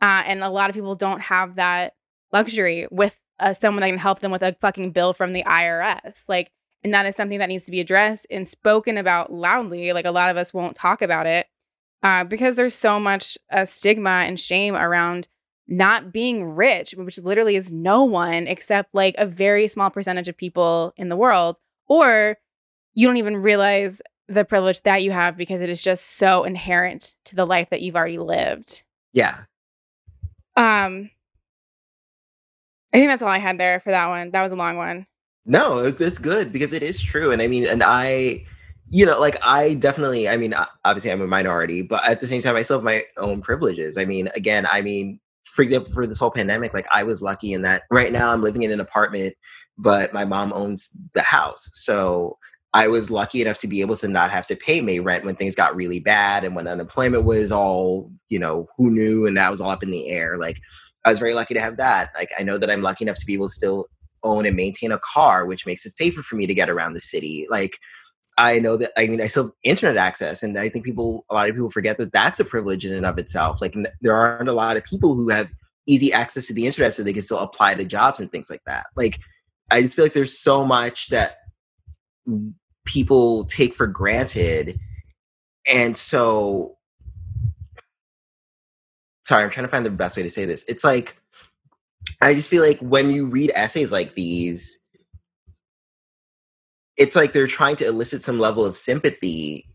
Uh, 0.00 0.22
and 0.26 0.42
a 0.42 0.48
lot 0.48 0.70
of 0.70 0.74
people 0.74 0.94
don't 0.94 1.20
have 1.20 1.56
that 1.56 1.94
luxury 2.32 2.86
with 2.90 3.20
uh, 3.38 3.52
someone 3.52 3.80
that 3.82 3.88
can 3.88 3.98
help 3.98 4.20
them 4.20 4.30
with 4.30 4.42
a 4.42 4.56
fucking 4.60 4.92
bill 4.92 5.12
from 5.12 5.32
the 5.32 5.42
IRS. 5.42 6.28
Like, 6.28 6.52
and 6.82 6.94
that 6.94 7.06
is 7.06 7.16
something 7.16 7.38
that 7.38 7.48
needs 7.48 7.64
to 7.66 7.70
be 7.70 7.80
addressed 7.80 8.26
and 8.30 8.46
spoken 8.48 8.96
about 8.96 9.32
loudly. 9.32 9.92
Like 9.92 10.06
a 10.06 10.10
lot 10.10 10.30
of 10.30 10.36
us 10.36 10.54
won't 10.54 10.76
talk 10.76 11.02
about 11.02 11.26
it 11.26 11.46
uh, 12.02 12.24
because 12.24 12.56
there's 12.56 12.74
so 12.74 12.98
much 12.98 13.36
uh, 13.50 13.64
stigma 13.64 14.24
and 14.26 14.38
shame 14.38 14.74
around 14.74 15.28
not 15.68 16.12
being 16.12 16.44
rich, 16.44 16.92
which 16.92 17.18
literally 17.18 17.56
is 17.56 17.70
no 17.70 18.04
one 18.04 18.46
except 18.46 18.94
like 18.94 19.14
a 19.18 19.26
very 19.26 19.68
small 19.68 19.90
percentage 19.90 20.28
of 20.28 20.36
people 20.36 20.92
in 20.96 21.08
the 21.08 21.16
world, 21.16 21.58
or 21.86 22.38
you 22.94 23.06
don't 23.06 23.16
even 23.18 23.36
realize 23.36 24.00
the 24.28 24.44
privilege 24.44 24.80
that 24.82 25.02
you 25.02 25.10
have 25.10 25.36
because 25.36 25.60
it 25.60 25.68
is 25.70 25.82
just 25.82 26.16
so 26.16 26.44
inherent 26.44 27.14
to 27.24 27.34
the 27.36 27.44
life 27.46 27.68
that 27.70 27.82
you've 27.82 27.96
already 27.96 28.18
lived. 28.18 28.82
yeah. 29.12 29.40
Um 30.56 31.10
I 32.92 32.96
think 32.98 33.08
that's 33.08 33.22
all 33.22 33.28
I 33.28 33.38
had 33.38 33.56
there 33.58 33.78
for 33.80 33.90
that 33.90 34.08
one. 34.08 34.32
That 34.32 34.42
was 34.42 34.50
a 34.52 34.56
long 34.56 34.76
one. 34.76 35.06
No, 35.46 35.78
it- 35.78 36.00
it's 36.00 36.18
good 36.18 36.52
because 36.52 36.72
it 36.72 36.82
is 36.82 37.00
true. 37.00 37.30
And 37.30 37.40
I 37.40 37.46
mean, 37.46 37.64
and 37.66 37.82
I, 37.84 38.44
you 38.88 39.06
know, 39.06 39.18
like 39.20 39.38
I 39.44 39.74
definitely, 39.74 40.28
I 40.28 40.36
mean, 40.36 40.54
obviously 40.84 41.12
I'm 41.12 41.20
a 41.20 41.26
minority, 41.28 41.82
but 41.82 42.04
at 42.06 42.20
the 42.20 42.26
same 42.26 42.42
time, 42.42 42.56
I 42.56 42.62
still 42.62 42.78
have 42.78 42.84
my 42.84 43.04
own 43.16 43.42
privileges. 43.42 43.96
I 43.96 44.04
mean, 44.04 44.28
again, 44.34 44.66
I 44.66 44.82
mean, 44.82 45.20
for 45.44 45.62
example, 45.62 45.92
for 45.92 46.04
this 46.06 46.18
whole 46.18 46.32
pandemic, 46.32 46.74
like 46.74 46.86
I 46.90 47.04
was 47.04 47.22
lucky 47.22 47.52
in 47.52 47.62
that 47.62 47.82
right 47.92 48.10
now 48.12 48.32
I'm 48.32 48.42
living 48.42 48.62
in 48.62 48.72
an 48.72 48.80
apartment, 48.80 49.34
but 49.78 50.12
my 50.12 50.24
mom 50.24 50.52
owns 50.52 50.90
the 51.14 51.22
house. 51.22 51.70
So 51.72 52.38
I 52.72 52.86
was 52.88 53.10
lucky 53.10 53.42
enough 53.42 53.58
to 53.60 53.66
be 53.66 53.80
able 53.80 53.96
to 53.96 54.08
not 54.08 54.30
have 54.30 54.46
to 54.46 54.56
pay 54.56 54.80
May 54.80 55.00
rent 55.00 55.24
when 55.24 55.36
things 55.36 55.56
got 55.56 55.74
really 55.74 55.98
bad 55.98 56.44
and 56.44 56.54
when 56.54 56.68
unemployment 56.68 57.24
was 57.24 57.50
all, 57.50 58.12
you 58.28 58.38
know, 58.38 58.68
who 58.76 58.90
knew 58.90 59.26
and 59.26 59.36
that 59.36 59.50
was 59.50 59.60
all 59.60 59.70
up 59.70 59.82
in 59.82 59.90
the 59.90 60.08
air. 60.08 60.38
Like 60.38 60.60
I 61.04 61.10
was 61.10 61.18
very 61.18 61.34
lucky 61.34 61.54
to 61.54 61.60
have 61.60 61.78
that. 61.78 62.10
Like 62.16 62.30
I 62.38 62.44
know 62.44 62.58
that 62.58 62.70
I'm 62.70 62.82
lucky 62.82 63.04
enough 63.04 63.18
to 63.18 63.26
be 63.26 63.34
able 63.34 63.48
to 63.48 63.54
still 63.54 63.86
own 64.22 64.46
and 64.46 64.56
maintain 64.56 64.92
a 64.92 64.98
car, 64.98 65.46
which 65.46 65.66
makes 65.66 65.84
it 65.86 65.96
safer 65.96 66.22
for 66.22 66.36
me 66.36 66.46
to 66.46 66.54
get 66.54 66.70
around 66.70 66.94
the 66.94 67.00
city. 67.00 67.46
Like, 67.50 67.78
I 68.38 68.58
know 68.58 68.76
that, 68.76 68.92
I 68.96 69.06
mean, 69.06 69.20
I 69.20 69.26
still 69.26 69.44
have 69.44 69.52
internet 69.64 69.96
access, 69.96 70.42
and 70.42 70.58
I 70.58 70.68
think 70.68 70.84
people, 70.84 71.24
a 71.30 71.34
lot 71.34 71.48
of 71.48 71.54
people 71.54 71.70
forget 71.70 71.98
that 71.98 72.12
that's 72.12 72.40
a 72.40 72.44
privilege 72.44 72.86
in 72.86 72.92
and 72.92 73.04
of 73.04 73.18
itself. 73.18 73.60
Like, 73.60 73.76
there 74.00 74.14
aren't 74.14 74.48
a 74.48 74.54
lot 74.54 74.76
of 74.76 74.84
people 74.84 75.14
who 75.14 75.28
have 75.28 75.50
easy 75.86 76.12
access 76.12 76.46
to 76.46 76.54
the 76.54 76.66
internet 76.66 76.94
so 76.94 77.02
they 77.02 77.12
can 77.12 77.22
still 77.22 77.38
apply 77.38 77.74
to 77.74 77.84
jobs 77.84 78.20
and 78.20 78.30
things 78.30 78.48
like 78.48 78.62
that. 78.66 78.86
Like, 78.96 79.18
I 79.70 79.82
just 79.82 79.94
feel 79.94 80.04
like 80.04 80.14
there's 80.14 80.38
so 80.38 80.64
much 80.64 81.08
that 81.08 81.36
people 82.90 83.44
take 83.44 83.72
for 83.74 83.86
granted. 83.86 84.80
And 85.70 85.96
so, 85.96 86.76
sorry, 89.24 89.44
I'm 89.44 89.50
trying 89.50 89.66
to 89.66 89.70
find 89.70 89.86
the 89.86 89.90
best 89.90 90.16
way 90.16 90.24
to 90.24 90.30
say 90.30 90.44
this. 90.44 90.64
It's 90.66 90.82
like, 90.82 91.16
I 92.20 92.34
just 92.34 92.50
feel 92.50 92.64
like 92.64 92.80
when 92.80 93.12
you 93.12 93.26
read 93.26 93.52
essays 93.54 93.92
like 93.92 94.14
these, 94.14 94.78
it's 96.96 97.14
like 97.14 97.32
they're 97.32 97.46
trying 97.46 97.76
to 97.76 97.86
elicit 97.86 98.22
some 98.22 98.40
level 98.40 98.66
of 98.66 98.76
sympathy. 98.76 99.68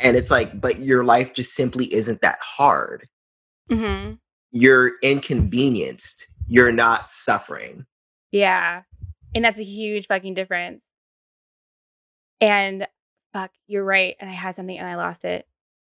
And 0.00 0.16
it's 0.16 0.30
like, 0.30 0.58
but 0.58 0.78
your 0.78 1.04
life 1.04 1.34
just 1.34 1.54
simply 1.54 1.92
isn't 1.92 2.22
that 2.22 2.38
hard. 2.40 3.08
Mm-hmm. 3.70 4.14
You're 4.52 4.92
inconvenienced. 5.02 6.26
You're 6.46 6.72
not 6.72 7.08
suffering. 7.08 7.84
Yeah. 8.32 8.82
And 9.34 9.44
that's 9.44 9.58
a 9.58 9.64
huge 9.64 10.06
fucking 10.06 10.32
difference. 10.32 10.87
And 12.40 12.86
fuck, 13.32 13.50
you're 13.66 13.84
right. 13.84 14.16
And 14.20 14.30
I 14.30 14.34
had 14.34 14.54
something 14.54 14.78
and 14.78 14.86
I 14.86 14.96
lost 14.96 15.24
it. 15.24 15.46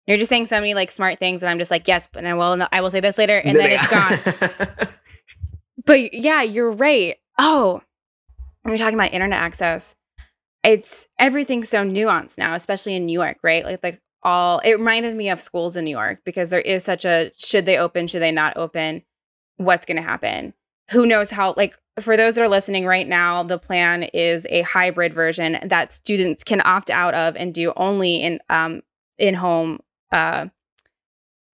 You're 0.08 0.18
just 0.18 0.30
saying 0.30 0.48
so 0.48 0.60
many 0.60 0.74
like 0.74 0.90
smart 0.90 1.20
things, 1.20 1.44
and 1.44 1.50
I'm 1.50 1.60
just 1.60 1.72
like, 1.72 1.88
yes, 1.88 2.08
but 2.12 2.26
I 2.26 2.34
will. 2.34 2.68
I 2.72 2.82
will 2.82 2.90
say 2.90 3.00
this 3.00 3.18
later, 3.20 3.38
and 3.38 3.58
then 3.58 3.70
it's 3.72 3.88
gone. 3.88 4.90
But 5.86 6.14
yeah, 6.14 6.42
you're 6.42 6.72
right. 6.72 7.18
Oh, 7.38 7.82
we 8.66 8.74
are 8.74 8.78
talking 8.78 8.94
about 8.94 9.14
internet 9.14 9.42
access. 9.42 9.96
It's 10.64 11.08
everything's 11.18 11.70
so 11.70 11.84
nuanced 11.84 12.38
now, 12.38 12.56
especially 12.56 12.96
in 12.96 13.06
New 13.06 13.20
York, 13.20 13.38
right? 13.42 13.66
Like 13.66 13.80
like 13.84 14.02
all 14.24 14.60
it 14.60 14.74
reminded 14.74 15.16
me 15.16 15.30
of 15.30 15.42
schools 15.42 15.76
in 15.76 15.86
New 15.86 15.92
York 15.92 16.20
because 16.24 16.50
there 16.50 16.62
is 16.62 16.84
such 16.84 17.06
a 17.06 17.32
should 17.36 17.66
they 17.66 17.78
open, 17.78 18.08
should 18.08 18.22
they 18.22 18.32
not 18.32 18.58
open? 18.58 19.04
What's 19.58 19.86
gonna 19.86 20.02
happen? 20.02 20.54
Who 20.92 21.06
knows 21.06 21.32
how 21.32 21.56
like 21.58 21.78
for 22.00 22.16
those 22.16 22.36
that 22.36 22.42
are 22.44 22.50
listening 22.50 22.86
right 22.86 23.08
now, 23.08 23.44
the 23.44 23.58
plan 23.60 24.04
is 24.04 24.48
a 24.50 24.62
hybrid 24.62 25.14
version 25.14 25.58
that 25.64 25.92
students 25.92 26.44
can 26.44 26.62
opt 26.64 26.90
out 26.90 27.14
of 27.14 27.36
and 27.36 27.54
do 27.54 27.74
only 27.76 28.22
in 28.22 28.40
um 28.50 28.82
in 29.18 29.34
home 29.34 29.80
uh 30.12 30.48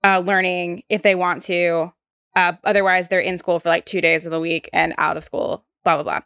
uh 0.03 0.19
learning 0.19 0.83
if 0.89 1.01
they 1.01 1.15
want 1.15 1.41
to 1.43 1.91
uh, 2.37 2.53
otherwise, 2.63 3.07
they're 3.07 3.19
in 3.19 3.39
school 3.39 3.59
for 3.59 3.67
like 3.67 3.87
two 3.87 3.99
days 3.99 4.27
of 4.27 4.31
the 4.31 4.39
week 4.39 4.69
and 4.71 4.93
out 4.99 5.17
of 5.17 5.23
school, 5.23 5.65
blah, 5.83 5.95
blah, 5.95 6.03
blah. 6.03 6.19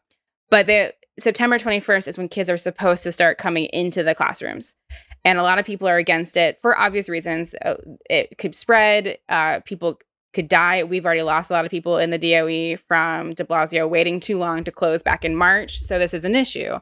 But 0.49 0.67
the 0.67 0.93
September 1.17 1.57
21st 1.57 2.09
is 2.09 2.17
when 2.17 2.27
kids 2.27 2.49
are 2.49 2.57
supposed 2.57 3.03
to 3.03 3.13
start 3.13 3.37
coming 3.37 3.65
into 3.67 4.03
the 4.03 4.13
classrooms. 4.13 4.75
And 5.23 5.39
a 5.39 5.43
lot 5.43 5.57
of 5.57 5.65
people 5.65 5.87
are 5.87 5.95
against 5.95 6.35
it 6.35 6.59
for 6.61 6.77
obvious 6.77 7.07
reasons. 7.07 7.53
Uh, 7.63 7.75
It 8.09 8.37
could 8.37 8.57
spread, 8.57 9.19
uh, 9.29 9.61
people 9.61 9.99
could 10.33 10.47
die. 10.47 10.83
We've 10.83 11.05
already 11.05 11.23
lost 11.23 11.49
a 11.49 11.53
lot 11.53 11.65
of 11.65 11.71
people 11.71 11.97
in 11.97 12.09
the 12.09 12.17
DOE 12.17 12.77
from 12.87 13.33
de 13.33 13.43
Blasio 13.43 13.89
waiting 13.89 14.19
too 14.19 14.37
long 14.37 14.63
to 14.63 14.71
close 14.71 15.03
back 15.03 15.25
in 15.25 15.35
March. 15.35 15.79
So 15.79 15.99
this 15.99 16.13
is 16.13 16.25
an 16.25 16.35
issue. 16.35 16.75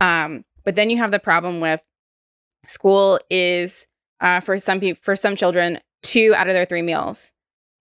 Um, 0.00 0.44
but 0.64 0.74
then 0.74 0.90
you 0.90 0.96
have 0.98 1.10
the 1.10 1.18
problem 1.18 1.60
with 1.60 1.82
school 2.66 3.20
is 3.30 3.86
uh, 4.20 4.40
for 4.40 4.58
some 4.58 4.80
people, 4.80 5.00
for 5.02 5.14
some 5.14 5.36
children, 5.36 5.78
two 6.02 6.34
out 6.36 6.48
of 6.48 6.54
their 6.54 6.66
three 6.66 6.82
meals 6.82 7.32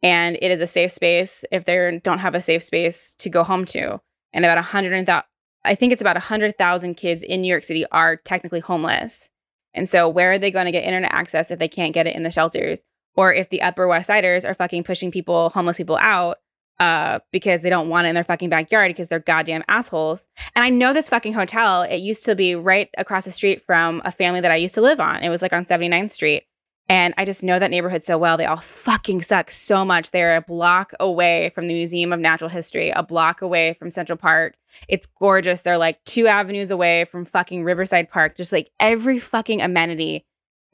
and 0.04 0.38
it 0.42 0.52
is 0.52 0.62
a 0.62 0.68
safe 0.68 0.92
space 0.92 1.44
if 1.52 1.66
they 1.66 2.00
don't 2.04 2.20
have 2.20 2.36
a 2.36 2.42
safe 2.42 2.62
space 2.62 3.16
to 3.16 3.30
go 3.30 3.44
home 3.44 3.66
to 3.66 4.00
and 4.34 4.46
about 4.46 4.58
100,000, 4.58 5.24
I 5.64 5.76
think 5.76 5.94
it's 5.94 6.02
about 6.02 6.16
100,000 6.16 6.96
kids 6.96 7.24
in 7.24 7.42
New 7.42 7.48
York 7.48 7.64
City 7.64 7.86
are 7.92 8.18
technically 8.18 8.60
homeless. 8.60 9.30
And 9.74 9.90
so 9.90 10.08
where 10.08 10.34
are 10.34 10.38
they 10.38 10.52
going 10.52 10.66
to 10.66 10.72
get 10.72 10.84
internet 10.84 11.12
access 11.12 11.52
if 11.52 11.58
they 11.58 11.68
can't 11.68 11.94
get 11.94 12.06
it 12.06 12.16
in 12.16 12.24
the 12.24 12.32
shelters? 12.32 12.84
Or 13.16 13.34
if 13.34 13.50
the 13.50 13.62
Upper 13.62 13.88
West 13.88 14.08
Siders 14.08 14.46
are 14.46 14.54
fucking 14.54 14.84
pushing 14.84 15.12
people, 15.12 15.50
homeless 15.50 15.78
people 15.78 15.98
out 16.02 16.38
uh, 16.80 17.20
because 17.32 17.62
they 17.62 17.70
don't 17.70 17.90
want 17.90 18.06
it 18.06 18.10
in 18.10 18.16
their 18.16 18.24
fucking 18.24 18.50
backyard 18.50 18.90
because 18.90 19.08
they're 19.08 19.20
goddamn 19.20 19.64
assholes. 19.68 20.28
And 20.56 20.66
I 20.66 20.70
know 20.70 20.94
this 20.94 21.10
fucking 21.10 21.34
hotel, 21.34 21.84
it 21.84 21.98
used 21.98 22.26
to 22.26 22.36
be 22.36 22.56
right 22.56 22.90
across 22.98 23.26
the 23.26 23.32
street 23.32 23.64
from 23.64 24.02
a 24.04 24.12
family 24.12 24.42
that 24.42 24.52
I 24.52 24.58
used 24.58 24.76
to 24.76 24.82
live 24.82 25.00
on. 25.00 25.24
It 25.24 25.30
was 25.30 25.42
like 25.42 25.54
on 25.54 25.66
79th 25.66 26.12
Street. 26.12 26.44
And 26.88 27.16
I 27.18 27.26
just 27.26 27.42
know 27.42 27.58
that 27.58 27.72
neighborhood 27.72 28.04
so 28.04 28.18
well. 28.18 28.38
They 28.38 28.46
all 28.46 28.58
fucking 28.58 29.24
suck 29.24 29.50
so 29.50 29.84
much. 29.84 30.12
They're 30.12 30.36
a 30.36 30.42
block 30.42 30.94
away 31.00 31.52
from 31.56 31.68
the 31.68 31.74
Museum 31.74 32.14
of 32.14 32.20
Natural 32.20 32.50
History, 32.50 32.92
a 32.92 33.02
block 33.02 33.42
away 33.42 33.74
from 33.74 33.90
Central 33.90 34.18
Park. 34.18 34.56
It's 34.88 35.08
gorgeous. 35.08 35.62
They're 35.62 35.80
like 35.80 36.04
two 36.04 36.28
avenues 36.28 36.70
away 36.70 37.06
from 37.06 37.26
fucking 37.26 37.64
Riverside 37.64 38.10
Park, 38.10 38.38
just 38.38 38.52
like 38.52 38.70
every 38.80 39.18
fucking 39.18 39.62
amenity. 39.62 40.26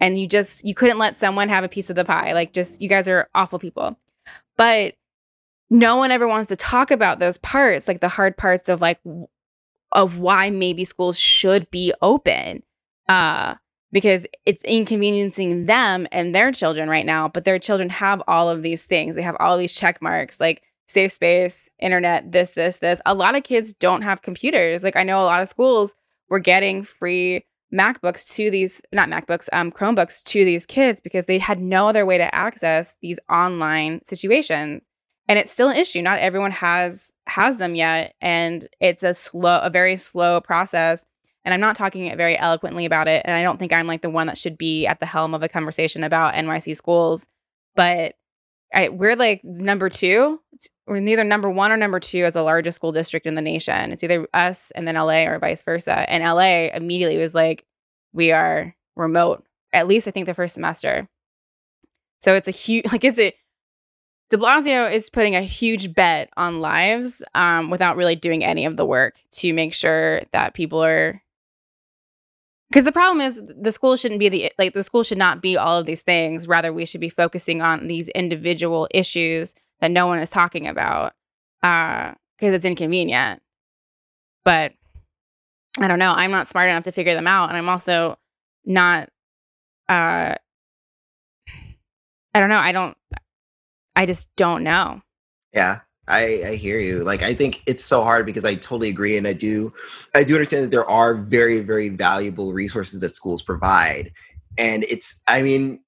And 0.02 0.20
you 0.20 0.28
just, 0.28 0.66
you 0.66 0.74
couldn't 0.74 0.98
let 0.98 1.16
someone 1.16 1.48
have 1.48 1.64
a 1.64 1.70
piece 1.70 1.90
of 1.90 1.96
the 1.96 2.04
pie. 2.04 2.34
Like, 2.34 2.52
just, 2.52 2.82
you 2.82 2.90
guys 2.90 3.08
are 3.08 3.30
awful 3.34 3.60
people. 3.60 3.98
But 4.58 4.96
no 5.70 5.96
one 5.96 6.12
ever 6.12 6.28
wants 6.28 6.50
to 6.50 6.58
talk 6.58 6.92
about 6.92 7.20
those 7.20 7.38
parts, 7.38 7.88
like 7.88 8.02
the 8.02 8.10
hard 8.10 8.36
parts 8.36 8.68
of 8.68 8.82
like, 8.82 9.00
of 9.94 10.18
why 10.18 10.50
maybe 10.50 10.84
schools 10.84 11.18
should 11.18 11.72
be 11.72 11.94
open. 12.02 12.64
Uh, 13.08 13.56
because 13.92 14.26
it's 14.46 14.64
inconveniencing 14.64 15.66
them 15.66 16.08
and 16.12 16.34
their 16.34 16.52
children 16.52 16.90
right 16.90 17.06
now, 17.06 17.28
but 17.28 17.44
their 17.44 17.60
children 17.60 17.90
have 17.90 18.22
all 18.28 18.50
of 18.50 18.64
these 18.64 18.86
things. 18.86 19.16
They 19.16 19.22
have 19.22 19.36
all 19.40 19.58
these 19.58 19.74
check 19.74 20.02
marks 20.02 20.40
like 20.40 20.64
safe 20.88 21.12
space, 21.12 21.70
internet, 21.80 22.32
this, 22.32 22.52
this, 22.52 22.78
this. 22.78 23.02
A 23.06 23.14
lot 23.14 23.36
of 23.36 23.44
kids 23.44 23.74
don't 23.74 24.02
have 24.02 24.22
computers. 24.22 24.84
Like 24.84 24.96
I 24.96 25.04
know 25.04 25.22
a 25.22 25.26
lot 25.26 25.42
of 25.42 25.48
schools 25.48 25.94
were 26.30 26.40
getting 26.40 26.84
free 26.84 27.46
MacBooks 27.74 28.36
to 28.36 28.52
these, 28.52 28.82
not 28.92 29.10
MacBooks, 29.10 29.48
um, 29.54 29.72
Chromebooks 29.72 30.24
to 30.26 30.46
these 30.46 30.66
kids 30.66 31.00
because 31.00 31.26
they 31.26 31.40
had 31.40 31.60
no 31.60 31.88
other 31.88 32.06
way 32.06 32.18
to 32.18 32.34
access 32.36 32.96
these 33.02 33.20
online 33.30 34.04
situations. 34.04 34.84
And 35.28 35.40
it's 35.40 35.52
still 35.52 35.70
an 35.70 35.78
issue. 35.78 36.02
Not 36.02 36.20
everyone 36.20 36.52
has 36.52 37.14
has 37.28 37.58
them 37.58 37.76
yet, 37.76 38.16
and 38.20 38.68
it's 38.82 39.04
a 39.04 39.14
slow, 39.14 39.60
a 39.60 39.70
very 39.70 39.96
slow 39.96 40.42
process 40.42 41.06
and 41.44 41.54
I'm 41.54 41.60
not 41.60 41.76
talking 41.76 42.16
very 42.16 42.38
eloquently 42.38 42.86
about 42.86 43.08
it. 43.08 43.24
And 43.26 43.36
I 43.36 43.42
don't 43.42 43.58
think 43.58 43.74
I'm 43.74 43.88
like 43.88 44.02
the 44.02 44.10
one 44.10 44.28
that 44.28 44.38
should 44.38 44.58
be 44.58 44.86
at 44.86 45.00
the 45.00 45.06
helm 45.06 45.34
of 45.34 45.42
a 45.42 45.50
conversation 45.50 46.04
about 46.04 46.36
NYC 46.36 46.76
schools. 46.76 47.28
But 47.76 48.16
I, 48.74 48.90
we're 48.90 49.16
like 49.16 49.44
number 49.44 49.90
two. 49.90 50.40
We're 50.88 51.00
neither 51.00 51.24
number 51.24 51.50
one 51.50 51.72
or 51.72 51.78
number 51.78 52.00
two 52.00 52.24
as 52.26 52.34
the 52.34 52.44
largest 52.44 52.76
school 52.76 52.92
district 52.92 53.26
in 53.26 53.36
the 53.36 53.42
nation. 53.42 53.92
It's 53.92 54.04
either 54.04 54.28
us 54.34 54.72
and 54.72 54.88
then 54.88 54.96
LA 54.96 55.26
or 55.26 55.40
vice 55.40 55.64
versa. 55.64 56.10
And 56.10 56.24
LA 56.24 56.68
immediately 56.74 57.18
was 57.18 57.36
like, 57.36 57.66
we 58.14 58.32
are 58.32 58.76
remote, 58.96 59.46
at 59.74 59.88
least 59.88 60.08
I 60.08 60.12
think 60.12 60.26
the 60.26 60.34
first 60.34 60.54
semester. 60.54 61.10
So 62.20 62.36
it's 62.36 62.48
a 62.48 62.52
huge, 62.52 62.86
like, 62.92 63.04
it's 63.04 63.20
a, 63.20 63.34
de 64.30 64.38
Blasio 64.38 64.92
is 64.92 65.10
putting 65.10 65.36
a 65.36 65.42
huge 65.42 65.94
bet 65.94 66.30
on 66.38 66.62
lives 66.62 67.22
um, 67.36 67.70
without 67.70 67.98
really 67.98 68.16
doing 68.16 68.44
any 68.44 68.66
of 68.66 68.78
the 68.78 68.86
work 68.86 69.16
to 69.32 69.54
make 69.54 69.74
sure 69.74 70.22
that 70.32 70.54
people 70.54 70.84
are 70.84 71.22
because 72.72 72.86
the 72.86 72.92
problem 72.94 73.20
is 73.20 73.42
the 73.46 73.72
school 73.72 73.98
shouldn't 73.98 74.22
be 74.22 74.30
the 74.30 74.52
like 74.58 74.74
the 74.74 74.82
school 74.82 75.04
should 75.04 75.18
not 75.18 75.42
be 75.42 75.58
all 75.58 75.78
of 75.78 75.86
these 75.86 76.04
things. 76.04 76.48
Rather 76.48 76.72
we 76.72 76.86
should 76.86 77.02
be 77.02 77.10
focusing 77.10 77.62
on 77.62 77.88
these 77.88 78.08
individual 78.10 78.88
issues 78.92 79.54
that 79.82 79.92
no 79.92 80.08
one 80.08 80.20
is 80.20 80.30
talking 80.30 80.68
about 80.68 81.14
uh 81.64 82.14
because 82.38 82.56
it's 82.56 82.64
inconvenient. 82.64 83.42
But 84.46 84.72
i 85.80 85.88
don't 85.90 86.00
know. 86.00 86.14
I'm 86.14 86.32
not 86.32 86.48
smart 86.48 86.70
enough 86.70 86.86
to 86.86 86.94
figure 86.94 87.14
them 87.14 87.28
out 87.28 87.50
and 87.50 87.58
i'm 87.58 87.68
also 87.68 88.18
not 88.64 89.10
uh 89.90 90.36
i 92.34 92.40
don't 92.40 92.50
know. 92.50 92.58
I 92.58 92.72
don't 92.72 92.96
i 93.98 94.06
just 94.06 94.34
don't 94.38 94.64
know. 94.64 95.02
Yeah 95.52 95.82
I, 96.08 96.44
I 96.46 96.56
hear 96.56 96.80
you. 96.80 97.04
Like 97.04 97.22
I 97.22 97.34
think 97.34 97.62
it's 97.66 97.84
so 97.84 98.04
hard 98.04 98.26
because 98.26 98.46
I 98.46 98.56
totally 98.56 98.90
agree, 98.90 99.18
and 99.18 99.28
I 99.28 99.34
do, 99.34 99.74
I 100.16 100.24
do 100.24 100.36
understand 100.36 100.66
that 100.66 100.72
there 100.72 100.90
are 100.90 101.14
very, 101.16 101.62
very 101.62 101.90
valuable 101.90 102.54
resources 102.54 103.00
that 103.02 103.16
schools 103.16 103.42
provide, 103.42 104.12
and 104.58 104.84
it's, 104.86 105.22
I 105.28 105.42
mean, 105.42 105.80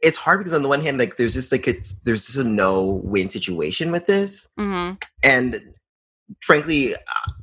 it's 0.00 0.16
hard 0.16 0.40
because 0.40 0.52
on 0.52 0.62
the 0.62 0.68
one 0.68 0.82
hand, 0.82 0.98
like 0.98 1.16
there's 1.16 1.34
just 1.34 1.52
like 1.52 1.66
it's 1.66 1.94
there's 2.04 2.26
just 2.26 2.38
a 2.38 2.44
no 2.44 2.84
win 3.04 3.30
situation 3.30 3.90
with 3.90 4.06
this, 4.06 4.46
mm-hmm. 4.58 4.96
and 5.22 5.60
frankly, 6.42 6.94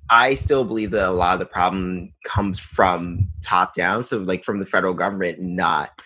I 0.10 0.36
still 0.36 0.64
believe 0.64 0.92
that 0.92 1.08
a 1.08 1.12
lot 1.12 1.34
of 1.34 1.40
the 1.40 1.46
problem 1.46 2.14
comes 2.26 2.60
from 2.60 3.28
top 3.42 3.74
down, 3.74 4.04
so 4.04 4.18
like 4.20 4.44
from 4.44 4.60
the 4.60 4.66
federal 4.66 4.94
government 4.94 5.40
not 5.42 6.00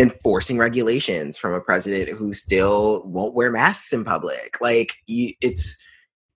enforcing 0.00 0.56
regulations 0.56 1.36
from 1.36 1.52
a 1.52 1.60
president 1.60 2.16
who 2.16 2.32
still 2.32 3.02
won't 3.06 3.34
wear 3.34 3.50
masks 3.50 3.92
in 3.92 4.02
public. 4.02 4.56
Like 4.60 4.96
it's 5.06 5.76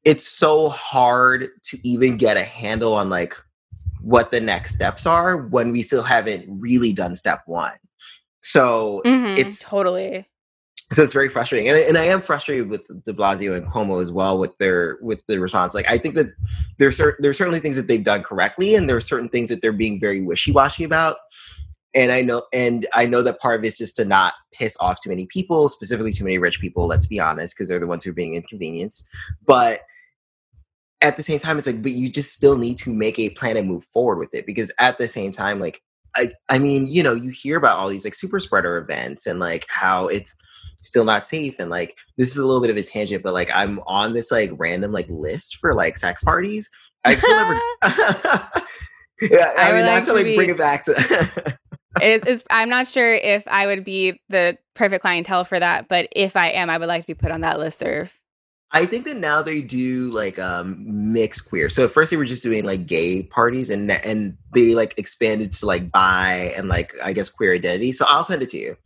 it's 0.05 0.29
so 0.29 0.69
hard 0.69 1.49
to 1.65 1.89
even 1.89 2.19
get 2.19 2.37
a 2.37 2.45
handle 2.45 2.93
on 2.93 3.09
like 3.09 3.35
what 4.03 4.31
the 4.31 4.41
next 4.41 4.75
steps 4.75 5.07
are 5.07 5.39
when 5.39 5.73
we 5.73 5.81
still 5.81 6.03
haven't 6.03 6.45
really 6.47 6.93
done 6.93 7.15
step 7.15 7.41
1. 7.47 7.73
So 8.43 9.01
mm-hmm, 9.07 9.39
it's 9.39 9.67
totally 9.67 10.29
so 10.93 11.03
it's 11.03 11.15
very 11.15 11.31
frustrating 11.31 11.69
and, 11.69 11.79
and 11.79 11.97
i 11.97 12.05
am 12.05 12.21
frustrated 12.21 12.69
with 12.69 12.87
de 13.05 13.13
blasio 13.13 13.57
and 13.57 13.67
cuomo 13.67 14.03
as 14.03 14.13
well 14.13 14.39
with 14.39 14.57
their 14.59 14.99
with 15.01 15.21
the 15.29 15.41
response 15.41 15.75
like 15.75 15.89
i 15.89 15.97
think 15.97 16.15
that 16.15 16.27
there's 16.79 16.97
certain 16.97 17.23
there's 17.23 17.39
certainly 17.39 17.59
things 17.59 17.77
that 17.77 17.89
they've 17.89 18.05
done 18.05 18.23
correctly 18.23 18.75
and 18.75 18.89
there 18.89 18.97
are 18.97 19.01
certain 19.01 19.29
things 19.29 19.49
that 19.49 19.63
they're 19.63 19.73
being 19.73 19.99
very 19.99 20.21
wishy-washy 20.21 20.85
about 20.85 21.17
and 21.95 22.11
I 22.13 22.23
know 22.23 22.43
and 22.53 22.87
I 22.93 23.07
know 23.07 23.23
that 23.23 23.41
part 23.41 23.61
of 23.61 23.65
it 23.65 23.69
is 23.69 23.79
just 23.79 23.97
to 23.97 24.05
not 24.05 24.35
piss 24.53 24.77
off 24.81 25.01
too 25.03 25.11
many 25.11 25.27
people, 25.27 25.69
specifically 25.69 26.13
too 26.13 26.25
many 26.25 26.39
rich 26.39 26.61
people, 26.61 26.87
let's 26.87 27.07
be 27.07 27.21
honest, 27.21 27.55
because 27.55 27.69
they're 27.69 27.81
the 27.81 27.87
ones 27.87 28.05
who 28.05 28.11
are 28.11 28.15
being 28.15 28.35
inconvenienced. 28.35 29.05
But 29.47 29.83
at 31.01 31.17
the 31.17 31.23
same 31.23 31.39
time, 31.39 31.59
it's 31.59 31.67
like, 31.67 31.83
but 31.83 31.93
you 31.93 32.11
just 32.11 32.33
still 32.33 32.57
need 32.57 32.79
to 32.79 32.91
make 32.91 33.19
a 33.19 33.31
plan 33.31 33.57
and 33.57 33.69
move 33.69 33.87
forward 33.93 34.19
with 34.19 34.35
it. 34.35 34.47
Because 34.47 34.73
at 34.79 34.99
the 34.99 35.09
same 35.09 35.33
time, 35.33 35.61
like 35.61 35.83
I 36.17 36.33
I 36.49 36.59
mean, 36.59 36.87
you 36.87 37.03
know, 37.03 37.15
you 37.15 37.31
hear 37.31 37.57
about 37.57 37.79
all 37.79 37.89
these 37.89 38.05
like 38.05 38.15
super 38.15 38.41
spreader 38.41 38.77
events 38.79 39.27
and 39.27 39.39
like 39.39 39.67
how 39.69 40.07
it's 40.07 40.35
still 40.83 41.05
not 41.05 41.27
safe 41.27 41.57
and 41.59 41.71
like 41.71 41.97
this 42.19 42.31
is 42.31 42.37
a 42.37 42.45
little 42.45 42.61
bit 42.61 42.71
of 42.71 42.77
a 42.77 42.83
tangent, 42.83 43.23
but 43.23 43.33
like 43.33 43.51
I'm 43.55 43.81
on 43.87 44.15
this 44.15 44.31
like 44.31 44.51
random 44.55 44.93
like 44.93 45.07
list 45.09 45.57
for 45.57 45.75
like 45.75 45.97
sex 45.97 46.23
parties. 46.23 46.69
I 47.05 47.15
still 47.17 47.37
never 47.37 47.61
yeah, 49.23 49.53
I, 49.59 49.71
I 49.71 49.73
mean, 49.75 49.87
not 49.87 50.05
to 50.05 50.13
like 50.13 50.25
be... 50.25 50.37
bring 50.37 50.51
it 50.51 50.59
back 50.59 50.85
to 50.85 51.59
it's, 52.01 52.27
it's, 52.27 52.45
I'm 52.51 52.69
not 52.69 52.87
sure 52.87 53.13
if 53.15 53.47
I 53.47 53.67
would 53.67 53.85
be 53.85 54.21
the 54.29 54.59
perfect 54.75 55.03
clientele 55.03 55.45
for 55.45 55.59
that, 55.59 55.89
but 55.89 56.09
if 56.13 56.37
I 56.37 56.51
am, 56.51 56.71
I 56.71 56.79
would 56.79 56.89
like 56.89 57.03
to 57.03 57.07
be 57.07 57.15
put 57.15 57.31
on 57.31 57.43
that 57.43 57.59
list 57.59 57.79
serve. 57.79 58.13
I 58.75 58.87
think 58.87 59.05
that 59.05 59.17
now 59.17 59.41
they 59.41 59.61
do 59.61 60.11
like 60.11 60.37
um 60.41 61.13
mixed 61.13 61.49
queer. 61.49 61.71
So 61.71 61.85
at 61.85 61.93
first 61.93 62.11
they 62.11 62.17
were 62.17 62.25
just 62.25 62.43
doing 62.43 62.65
like 62.65 62.87
gay 62.87 63.23
parties 63.23 63.71
and 63.71 63.89
and 63.91 64.37
they 64.53 64.75
like 64.75 64.99
expanded 64.99 65.53
to 65.53 65.67
like 65.67 65.93
bi 65.93 66.53
and 66.57 66.69
like 66.69 66.93
I 67.03 67.13
guess 67.13 67.29
queer 67.29 67.55
identity. 67.55 67.93
So 67.93 68.05
I'll 68.09 68.25
send 68.25 68.43
it 68.43 68.49
to 68.51 68.59
you. 68.59 68.77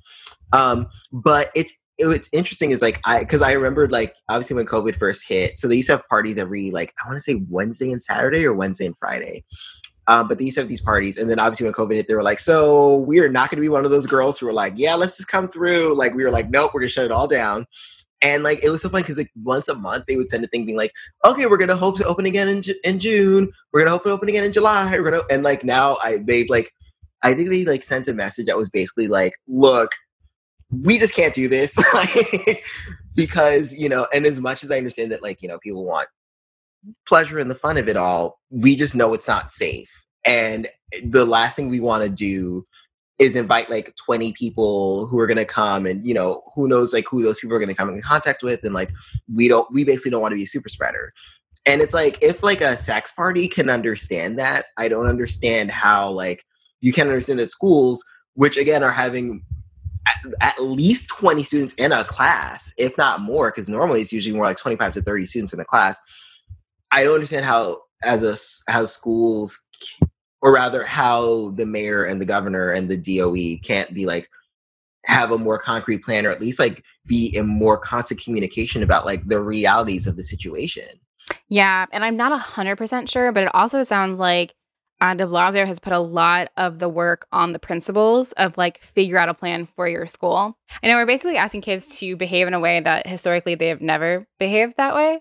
Um 0.52 0.88
but 1.10 1.50
it's 1.54 1.72
what's 1.98 2.28
interesting 2.32 2.70
is 2.70 2.82
like 2.82 3.00
I 3.04 3.20
because 3.20 3.40
I 3.40 3.52
remembered 3.52 3.90
like 3.90 4.14
obviously 4.28 4.56
when 4.56 4.66
COVID 4.66 4.96
first 4.96 5.26
hit, 5.26 5.58
so 5.58 5.66
they 5.66 5.76
used 5.76 5.88
to 5.88 5.96
have 5.96 6.08
parties 6.08 6.36
every 6.36 6.70
like 6.70 6.92
I 7.02 7.08
want 7.08 7.16
to 7.16 7.22
say 7.22 7.42
Wednesday 7.48 7.90
and 7.90 8.02
Saturday 8.02 8.44
or 8.44 8.52
Wednesday 8.52 8.84
and 8.84 8.96
Friday. 8.98 9.44
Um, 10.08 10.26
but 10.26 10.38
these 10.38 10.56
have 10.56 10.68
these 10.68 10.80
parties, 10.80 11.18
and 11.18 11.30
then 11.30 11.38
obviously 11.38 11.64
when 11.64 11.74
COVID 11.74 11.94
hit, 11.94 12.08
they 12.08 12.14
were 12.14 12.22
like, 12.22 12.40
"So 12.40 13.00
we 13.00 13.20
are 13.20 13.28
not 13.28 13.50
going 13.50 13.58
to 13.58 13.62
be 13.62 13.68
one 13.68 13.84
of 13.84 13.90
those 13.90 14.06
girls 14.06 14.38
who 14.38 14.46
were 14.46 14.54
like, 14.54 14.72
yeah, 14.76 14.94
let's 14.94 15.18
just 15.18 15.28
come 15.28 15.48
through." 15.48 15.94
Like 15.94 16.14
we 16.14 16.24
were 16.24 16.30
like, 16.30 16.48
"Nope, 16.48 16.70
we're 16.72 16.80
gonna 16.80 16.88
shut 16.88 17.04
it 17.04 17.12
all 17.12 17.28
down." 17.28 17.66
And 18.22 18.42
like 18.42 18.64
it 18.64 18.70
was 18.70 18.80
so 18.80 18.88
funny 18.88 19.02
because 19.02 19.18
like 19.18 19.30
once 19.42 19.68
a 19.68 19.74
month 19.74 20.06
they 20.06 20.16
would 20.16 20.30
send 20.30 20.42
a 20.44 20.48
thing 20.48 20.64
being 20.64 20.78
like, 20.78 20.92
"Okay, 21.26 21.44
we're 21.44 21.58
gonna 21.58 21.76
hope 21.76 21.98
to 21.98 22.04
open 22.04 22.24
again 22.24 22.48
in, 22.48 22.64
in 22.84 22.98
June. 22.98 23.52
We're 23.70 23.80
gonna 23.80 23.90
hope 23.90 24.04
to 24.04 24.10
open 24.10 24.30
again 24.30 24.44
in 24.44 24.52
July. 24.52 24.90
We're 24.90 25.10
gonna," 25.10 25.24
and 25.30 25.42
like 25.42 25.62
now 25.62 25.98
I 26.02 26.16
they've 26.16 26.48
like, 26.48 26.72
I 27.22 27.34
think 27.34 27.50
they 27.50 27.66
like 27.66 27.82
sent 27.82 28.08
a 28.08 28.14
message 28.14 28.46
that 28.46 28.56
was 28.56 28.70
basically 28.70 29.08
like, 29.08 29.34
"Look, 29.46 29.92
we 30.70 30.98
just 30.98 31.14
can't 31.14 31.34
do 31.34 31.48
this," 31.48 31.76
because 33.14 33.74
you 33.74 33.90
know, 33.90 34.06
and 34.14 34.24
as 34.24 34.40
much 34.40 34.64
as 34.64 34.70
I 34.70 34.78
understand 34.78 35.12
that 35.12 35.22
like 35.22 35.42
you 35.42 35.48
know 35.48 35.58
people 35.58 35.84
want 35.84 36.08
pleasure 37.06 37.38
and 37.38 37.50
the 37.50 37.54
fun 37.54 37.76
of 37.76 37.90
it 37.90 37.96
all, 37.98 38.38
we 38.48 38.74
just 38.74 38.94
know 38.94 39.12
it's 39.12 39.28
not 39.28 39.52
safe 39.52 39.90
and 40.28 40.68
the 41.02 41.24
last 41.24 41.56
thing 41.56 41.70
we 41.70 41.80
want 41.80 42.04
to 42.04 42.10
do 42.10 42.66
is 43.18 43.34
invite 43.34 43.70
like 43.70 43.96
20 44.04 44.32
people 44.34 45.06
who 45.06 45.18
are 45.18 45.26
going 45.26 45.38
to 45.38 45.44
come 45.44 45.86
and 45.86 46.06
you 46.06 46.14
know 46.14 46.42
who 46.54 46.68
knows 46.68 46.92
like 46.92 47.06
who 47.10 47.22
those 47.22 47.38
people 47.38 47.56
are 47.56 47.58
going 47.58 47.68
to 47.68 47.74
come 47.74 47.88
in 47.88 48.00
contact 48.02 48.42
with 48.42 48.62
and 48.62 48.74
like 48.74 48.92
we 49.34 49.48
don't 49.48 49.72
we 49.72 49.84
basically 49.84 50.10
don't 50.10 50.20
want 50.20 50.32
to 50.32 50.36
be 50.36 50.44
a 50.44 50.46
super 50.46 50.68
spreader. 50.68 51.12
And 51.66 51.82
it's 51.82 51.94
like 51.94 52.18
if 52.22 52.42
like 52.42 52.60
a 52.60 52.78
sex 52.78 53.10
party 53.10 53.48
can 53.48 53.68
understand 53.68 54.38
that 54.38 54.66
i 54.76 54.88
don't 54.88 55.06
understand 55.06 55.70
how 55.70 56.10
like 56.10 56.44
you 56.80 56.92
can't 56.92 57.08
understand 57.08 57.38
that 57.40 57.50
schools 57.50 58.04
which 58.34 58.56
again 58.56 58.84
are 58.84 58.92
having 58.92 59.42
at, 60.06 60.16
at 60.40 60.62
least 60.62 61.08
20 61.08 61.42
students 61.42 61.74
in 61.74 61.92
a 61.92 62.04
class 62.04 62.72
if 62.78 62.96
not 62.96 63.20
more 63.20 63.50
because 63.50 63.68
normally 63.68 64.00
it's 64.00 64.12
usually 64.12 64.34
more 64.34 64.46
like 64.46 64.56
25 64.56 64.92
to 64.94 65.02
30 65.02 65.24
students 65.24 65.52
in 65.52 65.60
a 65.60 65.64
class 65.64 65.98
i 66.92 67.02
don't 67.02 67.14
understand 67.14 67.44
how 67.44 67.82
as 68.02 68.22
a 68.22 68.72
how 68.72 68.86
schools 68.86 69.58
or 70.40 70.52
rather 70.52 70.84
how 70.84 71.50
the 71.50 71.66
mayor 71.66 72.04
and 72.04 72.20
the 72.20 72.26
governor 72.26 72.70
and 72.70 72.88
the 72.88 72.96
DOE 72.96 73.58
can't 73.62 73.92
be 73.94 74.06
like 74.06 74.28
have 75.04 75.30
a 75.30 75.38
more 75.38 75.58
concrete 75.58 76.04
plan 76.04 76.26
or 76.26 76.30
at 76.30 76.40
least 76.40 76.58
like 76.58 76.84
be 77.06 77.26
in 77.26 77.46
more 77.46 77.78
constant 77.78 78.22
communication 78.22 78.82
about 78.82 79.06
like 79.06 79.26
the 79.26 79.40
realities 79.40 80.06
of 80.06 80.16
the 80.16 80.22
situation. 80.22 80.88
Yeah, 81.48 81.86
and 81.92 82.04
I'm 82.04 82.16
not 82.16 82.38
100% 82.38 83.08
sure, 83.08 83.32
but 83.32 83.44
it 83.44 83.54
also 83.54 83.82
sounds 83.82 84.20
like 84.20 84.54
uh, 85.00 85.14
de 85.14 85.24
Blasio 85.24 85.66
has 85.66 85.78
put 85.78 85.92
a 85.92 85.98
lot 85.98 86.48
of 86.56 86.78
the 86.78 86.88
work 86.88 87.26
on 87.32 87.52
the 87.52 87.58
principals 87.58 88.32
of 88.32 88.56
like 88.56 88.82
figure 88.82 89.16
out 89.16 89.28
a 89.28 89.34
plan 89.34 89.66
for 89.76 89.88
your 89.88 90.06
school. 90.06 90.58
I 90.82 90.88
know 90.88 90.96
we're 90.96 91.06
basically 91.06 91.36
asking 91.36 91.60
kids 91.60 91.98
to 91.98 92.16
behave 92.16 92.48
in 92.48 92.54
a 92.54 92.60
way 92.60 92.80
that 92.80 93.06
historically 93.06 93.54
they 93.54 93.68
have 93.68 93.80
never 93.80 94.26
behaved 94.38 94.76
that 94.76 94.94
way. 94.94 95.20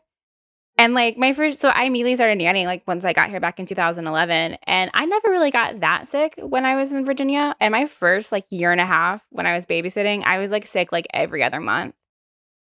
And 0.78 0.94
like 0.94 1.18
my 1.18 1.34
first, 1.34 1.60
so 1.60 1.70
I 1.70 1.86
immediately 1.86 2.16
started 2.16 2.38
nannying 2.38 2.66
like 2.66 2.84
once 2.88 3.04
I 3.04 3.14
got 3.14 3.30
here 3.30 3.40
back 3.40 3.60
in 3.60 3.66
2011. 3.66 4.58
And 4.68 4.92
I 4.94 5.06
never 5.06 5.30
really 5.30 5.50
got 5.50 5.80
that 5.80 6.08
sick 6.08 6.36
when 6.38 6.66
I 6.66 6.76
was 6.76 6.92
in 6.92 7.06
Virginia. 7.06 7.56
And 7.60 7.72
my 7.72 7.88
first 7.88 8.32
like 8.32 8.46
year 8.52 8.72
and 8.72 8.82
a 8.82 8.86
half 8.86 9.26
when 9.32 9.48
I 9.48 9.56
was 9.56 9.66
babysitting, 9.66 10.24
I 10.24 10.38
was 10.38 10.52
like 10.52 10.68
sick 10.68 10.92
like 10.92 11.08
every 11.14 11.44
other 11.44 11.60
month 11.60 11.96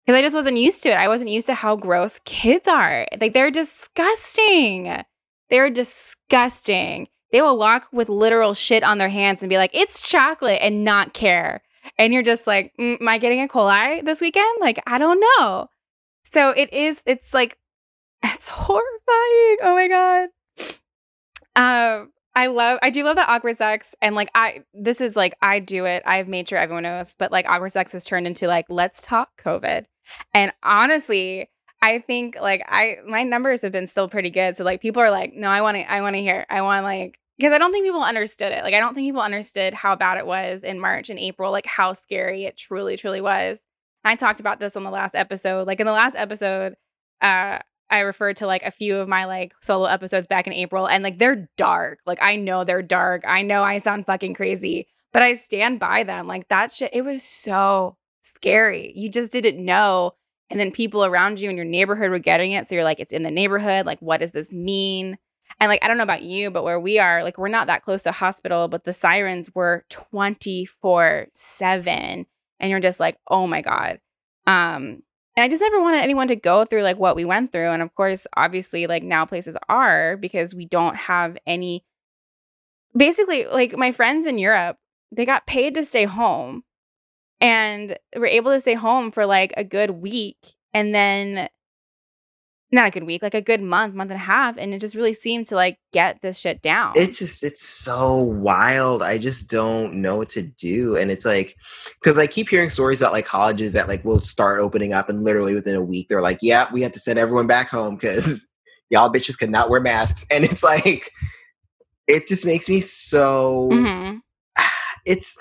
because 0.04 0.18
I 0.18 0.22
just 0.22 0.34
wasn't 0.34 0.56
used 0.56 0.82
to 0.82 0.90
it. 0.90 0.96
I 0.96 1.06
wasn't 1.06 1.30
used 1.30 1.46
to 1.46 1.54
how 1.54 1.76
gross 1.76 2.20
kids 2.24 2.66
are. 2.66 3.06
Like 3.20 3.32
they're 3.32 3.50
disgusting. 3.50 5.04
They're 5.50 5.70
disgusting. 5.70 7.08
They 7.30 7.42
will 7.42 7.58
walk 7.58 7.86
with 7.92 8.08
literal 8.08 8.54
shit 8.54 8.82
on 8.82 8.98
their 8.98 9.08
hands 9.08 9.42
and 9.42 9.50
be 9.50 9.56
like, 9.56 9.70
it's 9.72 10.00
chocolate 10.00 10.58
and 10.60 10.82
not 10.82 11.14
care. 11.14 11.62
And 11.96 12.12
you're 12.12 12.24
just 12.24 12.46
like, 12.46 12.72
mm, 12.76 13.00
am 13.00 13.08
I 13.08 13.18
getting 13.18 13.40
a 13.40 13.46
coli 13.46 14.04
this 14.04 14.20
weekend? 14.20 14.48
Like, 14.60 14.82
I 14.86 14.98
don't 14.98 15.20
know. 15.20 15.68
So 16.24 16.50
it 16.50 16.72
is, 16.72 17.02
it's 17.06 17.32
like 17.32 17.56
it's 18.22 18.48
horrifying. 18.48 19.56
Oh 19.62 19.74
my 19.74 19.88
god. 19.88 20.28
Um, 21.56 22.12
I 22.34 22.46
love 22.46 22.78
I 22.82 22.90
do 22.90 23.04
love 23.04 23.16
the 23.16 23.28
awkward 23.28 23.56
sex 23.56 23.94
and 24.00 24.14
like 24.14 24.30
I 24.34 24.62
this 24.72 25.00
is 25.00 25.16
like 25.16 25.34
I 25.42 25.58
do 25.58 25.84
it. 25.84 26.02
I've 26.06 26.28
made 26.28 26.48
sure 26.48 26.58
everyone 26.58 26.84
knows, 26.84 27.14
but 27.18 27.32
like 27.32 27.46
awkward 27.48 27.72
sex 27.72 27.92
has 27.92 28.04
turned 28.04 28.26
into 28.26 28.46
like 28.46 28.66
let's 28.68 29.02
talk 29.02 29.30
COVID. 29.42 29.84
And 30.32 30.52
honestly, 30.62 31.50
I 31.82 31.98
think 31.98 32.36
like 32.40 32.62
I 32.68 32.98
my 33.06 33.24
numbers 33.24 33.62
have 33.62 33.72
been 33.72 33.86
still 33.86 34.08
pretty 34.08 34.30
good. 34.30 34.56
So 34.56 34.64
like 34.64 34.80
people 34.80 35.02
are 35.02 35.10
like, 35.10 35.34
no, 35.34 35.48
I 35.48 35.60
want 35.60 35.76
to 35.78 35.90
I 35.90 36.00
want 36.02 36.16
to 36.16 36.22
hear. 36.22 36.46
I 36.48 36.62
want 36.62 36.84
like 36.84 37.18
because 37.36 37.52
I 37.52 37.58
don't 37.58 37.72
think 37.72 37.84
people 37.84 38.02
understood 38.02 38.52
it. 38.52 38.62
Like 38.62 38.74
I 38.74 38.80
don't 38.80 38.94
think 38.94 39.08
people 39.08 39.22
understood 39.22 39.74
how 39.74 39.96
bad 39.96 40.18
it 40.18 40.26
was 40.26 40.62
in 40.62 40.78
March 40.78 41.10
and 41.10 41.18
April, 41.18 41.50
like 41.50 41.66
how 41.66 41.94
scary 41.94 42.44
it 42.44 42.56
truly, 42.56 42.96
truly 42.96 43.20
was. 43.20 43.60
I 44.04 44.14
talked 44.14 44.40
about 44.40 44.60
this 44.60 44.76
on 44.76 44.84
the 44.84 44.90
last 44.90 45.14
episode. 45.14 45.66
Like 45.66 45.80
in 45.80 45.86
the 45.86 45.92
last 45.92 46.16
episode, 46.16 46.74
uh, 47.22 47.58
I 47.90 48.00
referred 48.00 48.36
to 48.36 48.46
like 48.46 48.62
a 48.62 48.70
few 48.70 48.98
of 48.98 49.08
my 49.08 49.24
like 49.24 49.52
solo 49.60 49.86
episodes 49.86 50.26
back 50.26 50.46
in 50.46 50.52
April 50.52 50.88
and 50.88 51.02
like 51.02 51.18
they're 51.18 51.48
dark. 51.56 52.00
Like 52.06 52.18
I 52.22 52.36
know 52.36 52.64
they're 52.64 52.82
dark. 52.82 53.24
I 53.26 53.42
know 53.42 53.62
I 53.62 53.78
sound 53.78 54.06
fucking 54.06 54.34
crazy, 54.34 54.86
but 55.12 55.22
I 55.22 55.34
stand 55.34 55.80
by 55.80 56.04
them. 56.04 56.26
Like 56.26 56.48
that 56.48 56.72
shit, 56.72 56.90
it 56.92 57.02
was 57.02 57.22
so 57.22 57.96
scary. 58.20 58.92
You 58.94 59.08
just 59.08 59.32
didn't 59.32 59.64
know. 59.64 60.12
And 60.50 60.58
then 60.58 60.72
people 60.72 61.04
around 61.04 61.40
you 61.40 61.48
in 61.48 61.56
your 61.56 61.64
neighborhood 61.64 62.10
were 62.10 62.18
getting 62.18 62.52
it. 62.52 62.66
So 62.66 62.74
you're 62.74 62.84
like, 62.84 63.00
it's 63.00 63.12
in 63.12 63.22
the 63.22 63.30
neighborhood. 63.30 63.86
Like, 63.86 64.00
what 64.00 64.20
does 64.20 64.32
this 64.32 64.52
mean? 64.52 65.16
And 65.60 65.68
like, 65.68 65.84
I 65.84 65.88
don't 65.88 65.96
know 65.96 66.02
about 66.02 66.22
you, 66.22 66.50
but 66.50 66.64
where 66.64 66.80
we 66.80 66.98
are, 66.98 67.22
like, 67.22 67.38
we're 67.38 67.48
not 67.48 67.68
that 67.68 67.84
close 67.84 68.02
to 68.04 68.12
hospital, 68.12 68.66
but 68.66 68.84
the 68.84 68.92
sirens 68.92 69.54
were 69.54 69.84
24 69.90 71.26
7. 71.32 72.26
And 72.58 72.70
you're 72.70 72.80
just 72.80 72.98
like, 72.98 73.18
oh 73.28 73.46
my 73.46 73.60
God. 73.60 74.00
Um, 74.46 75.02
and 75.40 75.46
I 75.46 75.48
just 75.48 75.62
never 75.62 75.80
wanted 75.80 76.02
anyone 76.02 76.28
to 76.28 76.36
go 76.36 76.66
through 76.66 76.82
like 76.82 76.98
what 76.98 77.16
we 77.16 77.24
went 77.24 77.50
through. 77.50 77.70
And 77.70 77.80
of 77.80 77.94
course, 77.94 78.26
obviously, 78.36 78.86
like 78.86 79.02
now 79.02 79.24
places 79.24 79.56
are 79.70 80.18
because 80.18 80.54
we 80.54 80.66
don't 80.66 80.96
have 80.96 81.38
any. 81.46 81.82
Basically, 82.94 83.46
like 83.46 83.74
my 83.74 83.90
friends 83.90 84.26
in 84.26 84.36
Europe, 84.36 84.76
they 85.10 85.24
got 85.24 85.46
paid 85.46 85.72
to 85.76 85.84
stay 85.84 86.04
home 86.04 86.64
and 87.40 87.96
were 88.14 88.26
able 88.26 88.50
to 88.50 88.60
stay 88.60 88.74
home 88.74 89.10
for 89.10 89.24
like 89.24 89.54
a 89.56 89.64
good 89.64 89.92
week. 89.92 90.36
And 90.74 90.94
then 90.94 91.48
not 92.72 92.86
a 92.86 92.90
good 92.90 93.04
week, 93.04 93.22
like 93.22 93.34
a 93.34 93.40
good 93.40 93.60
month, 93.60 93.94
month 93.94 94.10
and 94.10 94.20
a 94.20 94.24
half, 94.24 94.56
and 94.56 94.72
it 94.72 94.80
just 94.80 94.94
really 94.94 95.12
seemed 95.12 95.46
to 95.48 95.56
like 95.56 95.78
get 95.92 96.22
this 96.22 96.38
shit 96.38 96.62
down. 96.62 96.92
It 96.96 97.12
just 97.12 97.42
it's 97.42 97.66
so 97.66 98.16
wild. 98.16 99.02
I 99.02 99.18
just 99.18 99.48
don't 99.48 99.94
know 99.94 100.16
what 100.16 100.28
to 100.30 100.42
do, 100.42 100.96
and 100.96 101.10
it's 101.10 101.24
like 101.24 101.56
because 102.00 102.16
I 102.16 102.26
keep 102.26 102.48
hearing 102.48 102.70
stories 102.70 103.00
about 103.00 103.12
like 103.12 103.26
colleges 103.26 103.72
that 103.72 103.88
like 103.88 104.04
will 104.04 104.20
start 104.20 104.60
opening 104.60 104.92
up, 104.92 105.08
and 105.08 105.24
literally 105.24 105.54
within 105.54 105.74
a 105.74 105.82
week 105.82 106.08
they're 106.08 106.22
like, 106.22 106.38
"Yeah, 106.42 106.68
we 106.72 106.82
have 106.82 106.92
to 106.92 107.00
send 107.00 107.18
everyone 107.18 107.48
back 107.48 107.68
home 107.68 107.96
because 107.96 108.46
y'all 108.90 109.12
bitches 109.12 109.38
could 109.38 109.50
not 109.50 109.68
wear 109.68 109.80
masks," 109.80 110.24
and 110.30 110.44
it's 110.44 110.62
like 110.62 111.10
it 112.06 112.28
just 112.28 112.44
makes 112.44 112.68
me 112.68 112.80
so. 112.80 113.68
Mm-hmm. 113.72 114.18
It's 115.06 115.34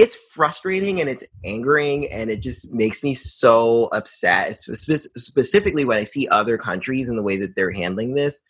it's 0.00 0.16
frustrating 0.32 0.98
and 0.98 1.10
it's 1.10 1.24
angering 1.44 2.10
and 2.10 2.30
it 2.30 2.40
just 2.40 2.72
makes 2.72 3.02
me 3.02 3.12
so 3.12 3.84
upset 3.92 4.56
Spe- 4.56 5.10
specifically 5.18 5.84
when 5.84 5.98
i 5.98 6.04
see 6.04 6.26
other 6.28 6.56
countries 6.56 7.10
and 7.10 7.18
the 7.18 7.22
way 7.22 7.36
that 7.36 7.54
they're 7.54 7.70
handling 7.70 8.14
this 8.14 8.40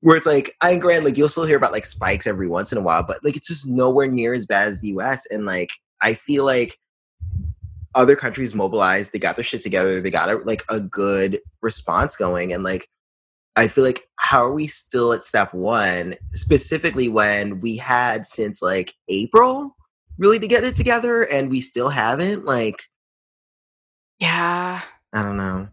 where 0.00 0.16
it's 0.16 0.26
like 0.26 0.54
i 0.60 0.76
grant 0.76 1.04
like 1.04 1.16
you'll 1.16 1.28
still 1.28 1.44
hear 1.44 1.56
about 1.56 1.72
like 1.72 1.86
spikes 1.86 2.26
every 2.26 2.46
once 2.46 2.70
in 2.70 2.78
a 2.78 2.80
while 2.80 3.02
but 3.02 3.18
like 3.24 3.36
it's 3.36 3.48
just 3.48 3.66
nowhere 3.66 4.06
near 4.06 4.32
as 4.32 4.46
bad 4.46 4.68
as 4.68 4.80
the 4.80 4.90
us 4.90 5.26
and 5.30 5.44
like 5.44 5.70
i 6.00 6.14
feel 6.14 6.44
like 6.44 6.78
other 7.96 8.14
countries 8.14 8.54
mobilized 8.54 9.12
they 9.12 9.18
got 9.18 9.34
their 9.34 9.44
shit 9.44 9.60
together 9.60 10.00
they 10.00 10.10
got 10.10 10.30
a, 10.30 10.36
like 10.44 10.62
a 10.70 10.78
good 10.78 11.40
response 11.62 12.14
going 12.14 12.52
and 12.52 12.62
like 12.62 12.88
i 13.56 13.66
feel 13.66 13.82
like 13.82 14.04
how 14.16 14.44
are 14.44 14.52
we 14.54 14.68
still 14.68 15.12
at 15.12 15.24
step 15.24 15.52
one 15.52 16.14
specifically 16.32 17.08
when 17.08 17.60
we 17.60 17.76
had 17.76 18.24
since 18.24 18.62
like 18.62 18.94
april 19.08 19.74
really 20.18 20.38
to 20.38 20.46
get 20.46 20.64
it 20.64 20.76
together 20.76 21.22
and 21.22 21.50
we 21.50 21.60
still 21.60 21.88
haven't 21.88 22.44
like 22.44 22.82
yeah. 24.22 24.80
I 25.12 25.22
don't 25.22 25.36
know. 25.36 25.68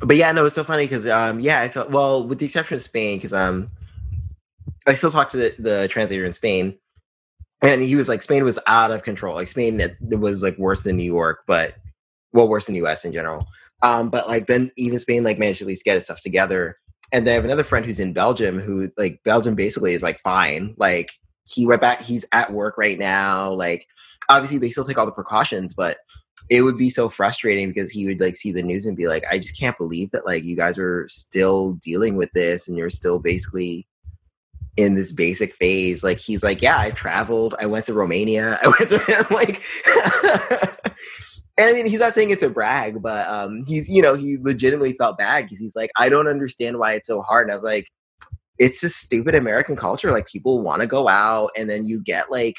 But 0.00 0.16
yeah 0.16 0.30
no 0.32 0.44
it's 0.46 0.54
so 0.54 0.64
funny 0.64 0.84
because 0.84 1.06
um 1.08 1.40
yeah 1.40 1.60
i 1.60 1.68
felt 1.68 1.90
well 1.90 2.26
with 2.26 2.38
the 2.38 2.44
exception 2.44 2.76
of 2.76 2.82
spain 2.82 3.16
because 3.16 3.32
um 3.32 3.70
i 4.86 4.94
still 4.94 5.10
talked 5.10 5.30
to 5.30 5.36
the, 5.36 5.54
the 5.58 5.88
translator 5.88 6.24
in 6.24 6.32
spain 6.32 6.76
and 7.62 7.80
he 7.80 7.96
was 7.96 8.08
like 8.08 8.20
spain 8.20 8.44
was 8.44 8.58
out 8.66 8.90
of 8.90 9.02
control. 9.02 9.36
Like 9.36 9.48
spain 9.48 9.80
it, 9.80 9.96
it 10.10 10.18
was 10.18 10.42
like 10.42 10.58
worse 10.58 10.80
than 10.80 10.96
new 10.96 11.04
york 11.04 11.44
but 11.46 11.74
well 12.32 12.48
worse 12.48 12.66
than 12.66 12.76
us 12.76 13.04
in 13.04 13.12
general. 13.12 13.46
Um 13.82 14.10
but 14.10 14.28
like 14.28 14.46
then 14.46 14.70
even 14.76 14.98
spain 14.98 15.24
like 15.24 15.38
managed 15.38 15.60
to 15.60 15.64
at 15.64 15.68
least 15.68 15.84
get 15.84 15.96
its 15.96 16.06
stuff 16.06 16.20
together 16.20 16.76
and 17.12 17.26
then 17.26 17.32
I 17.32 17.36
have 17.36 17.44
another 17.44 17.64
friend 17.64 17.86
who's 17.86 18.00
in 18.00 18.12
belgium 18.12 18.58
who 18.58 18.90
like 18.98 19.20
belgium 19.24 19.54
basically 19.54 19.94
is 19.94 20.02
like 20.02 20.20
fine 20.20 20.74
like 20.76 21.12
he 21.44 21.66
went 21.66 21.80
back 21.80 22.00
he's 22.00 22.24
at 22.32 22.52
work 22.52 22.76
right 22.76 22.98
now 22.98 23.50
like 23.52 23.86
obviously 24.28 24.58
they 24.58 24.70
still 24.70 24.84
take 24.84 24.98
all 24.98 25.06
the 25.06 25.12
precautions 25.12 25.74
but 25.74 25.98
it 26.50 26.62
would 26.62 26.76
be 26.76 26.90
so 26.90 27.08
frustrating 27.08 27.68
because 27.68 27.90
he 27.90 28.06
would 28.06 28.20
like 28.20 28.34
see 28.34 28.52
the 28.52 28.62
news 28.62 28.86
and 28.86 28.96
be 28.96 29.08
like 29.08 29.24
i 29.30 29.38
just 29.38 29.58
can't 29.58 29.78
believe 29.78 30.10
that 30.10 30.26
like 30.26 30.44
you 30.44 30.56
guys 30.56 30.78
are 30.78 31.08
still 31.08 31.74
dealing 31.74 32.16
with 32.16 32.30
this 32.32 32.68
and 32.68 32.76
you're 32.76 32.90
still 32.90 33.18
basically 33.18 33.86
in 34.76 34.94
this 34.94 35.12
basic 35.12 35.54
phase. 35.54 36.02
Like 36.02 36.18
he's 36.18 36.42
like 36.42 36.62
yeah 36.62 36.78
i 36.78 36.90
traveled 36.90 37.54
i 37.60 37.66
went 37.66 37.84
to 37.86 37.94
romania 37.94 38.58
i 38.62 38.66
went 38.66 38.90
to 38.90 39.26
like 39.30 39.62
and 41.56 41.68
i 41.68 41.72
mean 41.72 41.86
he's 41.86 42.00
not 42.00 42.14
saying 42.14 42.30
it 42.30 42.40
to 42.40 42.50
brag 42.50 43.00
but 43.00 43.26
um 43.28 43.62
he's 43.64 43.88
you 43.88 44.02
know 44.02 44.14
he 44.14 44.36
legitimately 44.40 44.94
felt 44.94 45.18
bad 45.18 45.44
because 45.44 45.58
he's 45.58 45.76
like 45.76 45.90
i 45.96 46.08
don't 46.08 46.28
understand 46.28 46.78
why 46.78 46.94
it's 46.94 47.06
so 47.06 47.22
hard. 47.22 47.46
And 47.46 47.52
i 47.52 47.54
was 47.54 47.64
like 47.64 47.88
it's 48.64 48.82
a 48.82 48.88
stupid 48.88 49.34
American 49.34 49.76
culture. 49.76 50.10
Like 50.10 50.26
people 50.26 50.62
want 50.62 50.80
to 50.80 50.86
go 50.86 51.06
out, 51.06 51.50
and 51.54 51.68
then 51.68 51.84
you 51.84 52.00
get 52.00 52.30
like 52.30 52.56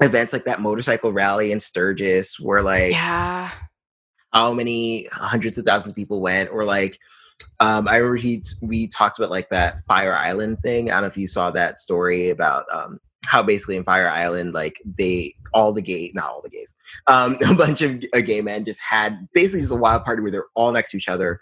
events 0.00 0.32
like 0.32 0.46
that 0.46 0.60
motorcycle 0.60 1.12
rally 1.12 1.52
in 1.52 1.60
Sturgis, 1.60 2.40
where 2.40 2.60
like 2.60 2.90
yeah, 2.90 3.52
how 4.32 4.52
many 4.52 5.06
hundreds 5.12 5.56
of 5.58 5.64
thousands 5.64 5.92
of 5.92 5.96
people 5.96 6.20
went, 6.20 6.50
or 6.50 6.64
like 6.64 6.98
um, 7.60 7.86
I 7.86 7.96
remember 7.98 8.16
he 8.16 8.42
we 8.62 8.88
talked 8.88 9.16
about 9.16 9.30
like 9.30 9.48
that 9.50 9.84
Fire 9.86 10.14
Island 10.14 10.58
thing. 10.60 10.90
I 10.90 10.94
don't 10.94 11.02
know 11.02 11.06
if 11.06 11.16
you 11.16 11.28
saw 11.28 11.52
that 11.52 11.80
story 11.80 12.30
about 12.30 12.64
um, 12.72 12.98
how 13.24 13.44
basically 13.44 13.76
in 13.76 13.84
Fire 13.84 14.08
Island, 14.08 14.54
like 14.54 14.80
they 14.98 15.36
all 15.54 15.72
the 15.72 15.82
gay, 15.82 16.10
not 16.16 16.30
all 16.30 16.42
the 16.42 16.50
gays, 16.50 16.74
um, 17.06 17.38
a 17.46 17.54
bunch 17.54 17.80
of 17.80 18.02
uh, 18.12 18.22
gay 18.22 18.40
men 18.40 18.64
just 18.64 18.80
had 18.80 19.28
basically 19.34 19.60
just 19.60 19.72
a 19.72 19.76
wild 19.76 20.04
party 20.04 20.20
where 20.20 20.32
they're 20.32 20.46
all 20.56 20.72
next 20.72 20.90
to 20.90 20.96
each 20.96 21.08
other 21.08 21.38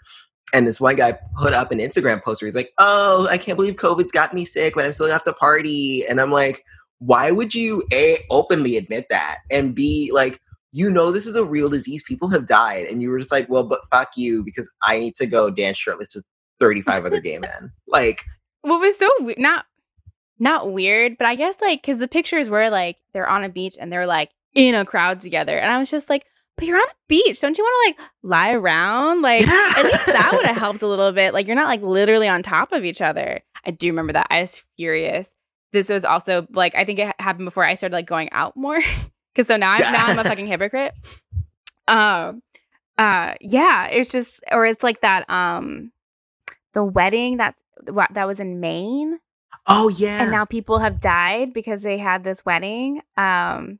and 0.53 0.67
this 0.67 0.79
one 0.79 0.95
guy 0.95 1.17
put 1.37 1.53
up 1.53 1.71
an 1.71 1.79
Instagram 1.79 2.23
post 2.23 2.41
where 2.41 2.47
he's 2.47 2.55
like, 2.55 2.73
"Oh, 2.77 3.27
I 3.29 3.37
can't 3.37 3.57
believe 3.57 3.75
COVID's 3.75 4.11
got 4.11 4.33
me 4.33 4.45
sick, 4.45 4.75
but 4.75 4.85
I'm 4.85 4.93
still 4.93 5.05
gonna 5.05 5.13
have 5.13 5.23
to 5.23 5.33
party." 5.33 6.05
And 6.07 6.19
I'm 6.19 6.31
like, 6.31 6.63
"Why 6.99 7.31
would 7.31 7.53
you 7.53 7.83
a 7.93 8.19
openly 8.29 8.77
admit 8.77 9.07
that 9.09 9.39
and 9.51 9.75
b 9.75 10.11
like, 10.13 10.39
you 10.71 10.89
know, 10.89 11.11
this 11.11 11.25
is 11.25 11.35
a 11.35 11.45
real 11.45 11.69
disease. 11.69 12.03
People 12.03 12.29
have 12.29 12.45
died, 12.47 12.85
and 12.85 13.01
you 13.01 13.09
were 13.09 13.19
just 13.19 13.31
like, 13.31 13.49
well, 13.49 13.63
but 13.63 13.81
fuck 13.91 14.11
you 14.15 14.43
because 14.43 14.69
I 14.83 14.99
need 14.99 15.15
to 15.15 15.25
go 15.25 15.49
dance 15.49 15.77
shirtless 15.79 16.15
with 16.15 16.25
35 16.59 17.05
other 17.05 17.19
gay 17.19 17.39
men." 17.39 17.71
Like, 17.87 18.23
what 18.61 18.79
was 18.79 18.97
so 18.97 19.09
not 19.37 19.65
not 20.39 20.71
weird, 20.71 21.17
but 21.17 21.27
I 21.27 21.35
guess 21.35 21.59
like 21.61 21.81
because 21.81 21.97
the 21.97 22.07
pictures 22.07 22.49
were 22.49 22.69
like 22.69 22.97
they're 23.13 23.27
on 23.29 23.43
a 23.43 23.49
beach 23.49 23.77
and 23.79 23.91
they're 23.91 24.07
like 24.07 24.31
in 24.55 24.75
a 24.75 24.85
crowd 24.85 25.19
together, 25.19 25.57
and 25.57 25.71
I 25.71 25.79
was 25.79 25.91
just 25.91 26.09
like, 26.09 26.25
but 26.59 26.67
you're 26.67 26.77
on 26.77 26.83
a 26.87 26.93
beach. 27.07 27.39
Don't 27.41 27.57
you 27.57 27.63
want 27.63 27.97
to 27.97 28.03
like 28.03 28.09
lie 28.23 28.51
around? 28.53 29.21
Like 29.21 29.45
Yeah. 29.45 29.73
at 29.77 29.83
least 29.85 30.05
that 30.05 30.31
would 30.33 30.45
have 30.45 30.57
helped 30.65 30.81
a 30.81 30.87
little 30.87 31.11
bit. 31.11 31.33
Like 31.33 31.47
you're 31.47 31.55
not 31.55 31.67
like 31.67 31.81
literally 31.81 32.27
on 32.27 32.43
top 32.43 32.71
of 32.71 32.85
each 32.85 33.01
other. 33.01 33.41
I 33.65 33.71
do 33.71 33.87
remember 33.87 34.13
that. 34.13 34.27
I 34.29 34.41
was 34.41 34.63
furious. 34.77 35.35
This 35.73 35.89
was 35.89 36.03
also 36.05 36.47
like 36.51 36.75
I 36.75 36.85
think 36.85 36.99
it 36.99 37.13
happened 37.19 37.45
before 37.45 37.63
I 37.65 37.75
started 37.75 37.93
like 37.95 38.07
going 38.07 38.29
out 38.31 38.55
more. 38.57 38.79
Cause 39.35 39.47
so 39.47 39.57
now 39.57 39.71
I'm 39.73 39.81
now 39.81 40.07
I'm 40.07 40.19
a 40.19 40.23
fucking 40.29 40.47
hypocrite. 40.47 40.93
Um 41.87 42.41
uh 42.97 43.35
yeah, 43.41 43.87
it's 43.87 44.11
just 44.11 44.41
or 44.51 44.65
it's 44.65 44.83
like 44.83 45.01
that 45.01 45.29
um 45.29 45.91
the 46.73 46.83
wedding 46.83 47.37
that 47.37 47.55
that 48.11 48.27
was 48.27 48.39
in 48.39 48.59
Maine 48.59 49.19
Oh 49.67 49.87
yeah. 49.89 50.23
and 50.23 50.31
now 50.31 50.45
people 50.45 50.79
have 50.79 50.99
died 50.99 51.53
because 51.53 51.83
they 51.83 51.97
had 51.97 52.23
this 52.23 52.43
wedding. 52.45 53.01
Um, 53.17 53.79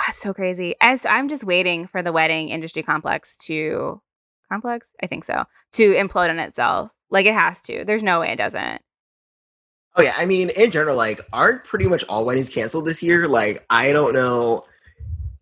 ah, 0.00 0.10
so 0.12 0.34
crazy. 0.34 0.74
As 0.80 1.06
I'm 1.06 1.28
just 1.28 1.44
waiting 1.44 1.86
for 1.86 2.02
the 2.02 2.12
wedding 2.12 2.48
industry 2.48 2.82
complex 2.82 3.36
to 3.38 4.00
complex, 4.50 4.94
I 5.02 5.06
think 5.06 5.24
so, 5.24 5.44
to 5.72 5.94
implode 5.94 6.30
on 6.30 6.38
itself. 6.38 6.90
Like 7.10 7.26
it 7.26 7.34
has 7.34 7.62
to. 7.62 7.84
There's 7.84 8.02
no 8.02 8.20
way 8.20 8.30
it 8.30 8.36
doesn't. 8.36 8.80
Oh 9.96 10.02
yeah, 10.02 10.14
I 10.16 10.26
mean, 10.26 10.50
in 10.50 10.72
general, 10.72 10.96
like, 10.96 11.20
aren't 11.32 11.64
pretty 11.64 11.86
much 11.86 12.02
all 12.08 12.24
weddings 12.24 12.48
canceled 12.48 12.84
this 12.84 13.02
year? 13.02 13.28
Like, 13.28 13.64
I 13.70 13.92
don't 13.92 14.12
know. 14.12 14.64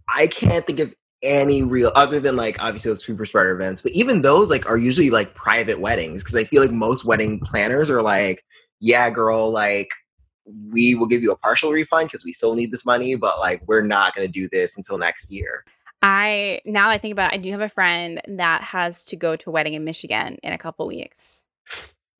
I 0.08 0.26
can't 0.26 0.66
think 0.66 0.78
of 0.80 0.94
any 1.22 1.62
real 1.62 1.92
other 1.94 2.20
than 2.20 2.36
like 2.36 2.60
obviously 2.60 2.90
those 2.90 3.04
super 3.04 3.24
spreader 3.24 3.52
events, 3.52 3.80
but 3.80 3.92
even 3.92 4.22
those 4.22 4.50
like 4.50 4.68
are 4.68 4.76
usually 4.76 5.08
like 5.08 5.34
private 5.34 5.80
weddings 5.80 6.22
because 6.22 6.34
I 6.34 6.44
feel 6.44 6.60
like 6.60 6.72
most 6.72 7.04
wedding 7.04 7.40
planners 7.40 7.88
are 7.90 8.02
like, 8.02 8.44
yeah, 8.80 9.08
girl, 9.08 9.50
like 9.50 9.88
we 10.46 10.94
will 10.94 11.06
give 11.06 11.22
you 11.22 11.32
a 11.32 11.36
partial 11.36 11.70
refund 11.70 12.08
because 12.08 12.24
we 12.24 12.32
still 12.32 12.54
need 12.54 12.72
this 12.72 12.84
money, 12.84 13.14
but 13.14 13.38
like 13.38 13.62
we're 13.66 13.82
not 13.82 14.14
going 14.14 14.26
to 14.26 14.32
do 14.32 14.48
this 14.50 14.76
until 14.76 14.98
next 14.98 15.30
year. 15.30 15.64
I 16.02 16.60
now 16.64 16.90
I 16.90 16.98
think 16.98 17.12
about 17.12 17.32
it, 17.32 17.36
I 17.36 17.38
do 17.38 17.52
have 17.52 17.60
a 17.60 17.68
friend 17.68 18.20
that 18.26 18.62
has 18.62 19.04
to 19.06 19.16
go 19.16 19.36
to 19.36 19.50
a 19.50 19.52
wedding 19.52 19.74
in 19.74 19.84
Michigan 19.84 20.36
in 20.42 20.52
a 20.52 20.58
couple 20.58 20.86
weeks. 20.86 21.46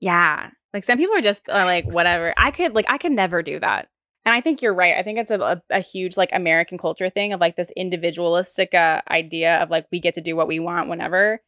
Yeah. 0.00 0.50
Like 0.72 0.84
some 0.84 0.98
people 0.98 1.16
are 1.16 1.22
just 1.22 1.48
are 1.48 1.64
like 1.64 1.84
whatever. 1.92 2.32
I 2.36 2.52
could 2.52 2.74
like 2.74 2.86
I 2.88 2.98
could 2.98 3.12
never 3.12 3.42
do 3.42 3.58
that. 3.58 3.88
And 4.24 4.34
I 4.34 4.40
think 4.40 4.62
you're 4.62 4.74
right. 4.74 4.94
I 4.94 5.02
think 5.02 5.18
it's 5.18 5.32
a, 5.32 5.40
a, 5.40 5.62
a 5.70 5.80
huge 5.80 6.16
like 6.16 6.30
American 6.32 6.78
culture 6.78 7.10
thing 7.10 7.32
of 7.32 7.40
like 7.40 7.56
this 7.56 7.72
individualistic 7.76 8.72
uh, 8.72 9.02
idea 9.10 9.60
of 9.60 9.68
like 9.68 9.86
we 9.90 9.98
get 9.98 10.14
to 10.14 10.20
do 10.20 10.36
what 10.36 10.46
we 10.46 10.60
want 10.60 10.88
whenever. 10.88 11.40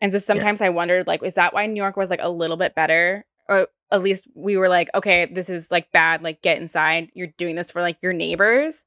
And 0.00 0.10
so 0.10 0.18
sometimes 0.18 0.62
I 0.62 0.70
wondered 0.70 1.06
like 1.06 1.22
is 1.22 1.34
that 1.34 1.52
why 1.52 1.66
New 1.66 1.80
York 1.80 1.96
was 1.96 2.08
like 2.08 2.20
a 2.22 2.30
little 2.30 2.56
bit 2.56 2.74
better 2.74 3.26
or 3.48 3.68
at 3.92 4.02
least 4.02 4.26
we 4.34 4.56
were 4.56 4.68
like 4.68 4.88
okay 4.94 5.26
this 5.26 5.48
is 5.48 5.70
like 5.70 5.92
bad 5.92 6.22
like 6.22 6.42
get 6.42 6.58
inside 6.60 7.10
you're 7.14 7.28
doing 7.38 7.54
this 7.54 7.70
for 7.70 7.80
like 7.80 7.98
your 8.02 8.12
neighbors. 8.12 8.84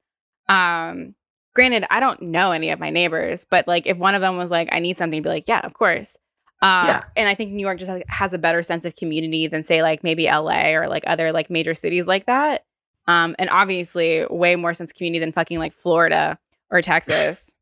Um 0.50 1.16
granted 1.54 1.86
I 1.90 2.00
don't 2.02 2.22
know 2.22 2.52
any 2.52 2.72
of 2.72 2.80
my 2.80 2.90
neighbors 2.90 3.46
but 3.50 3.68
like 3.68 3.88
if 3.88 3.98
one 3.98 4.16
of 4.16 4.22
them 4.22 4.38
was 4.38 4.52
like 4.52 4.70
I 4.72 4.80
need 4.80 4.98
something 4.98 5.22
be 5.22 5.30
like 5.30 5.48
yeah 5.48 5.62
of 5.64 5.74
course. 5.74 6.18
Uh, 6.62 6.84
Yeah. 6.88 7.04
And 7.16 7.30
I 7.30 7.36
think 7.36 7.52
New 7.52 7.62
York 7.66 7.78
just 7.80 7.92
has, 7.92 8.02
has 8.08 8.34
a 8.34 8.38
better 8.38 8.64
sense 8.64 8.86
of 8.86 8.96
community 8.96 9.48
than 9.48 9.62
say 9.62 9.84
like 9.84 10.04
maybe 10.04 10.26
LA 10.26 10.72
or 10.72 10.88
like 10.88 11.04
other 11.06 11.32
like 11.32 11.50
major 11.50 11.74
cities 11.74 12.08
like 12.08 12.26
that. 12.26 12.66
Um, 13.08 13.36
and 13.38 13.50
obviously 13.52 14.26
way 14.30 14.56
more 14.56 14.74
sense 14.74 14.92
of 14.92 14.96
community 14.96 15.20
than 15.20 15.32
fucking 15.32 15.60
like 15.60 15.74
Florida 15.74 16.40
or 16.72 16.82
Texas. 16.82 17.54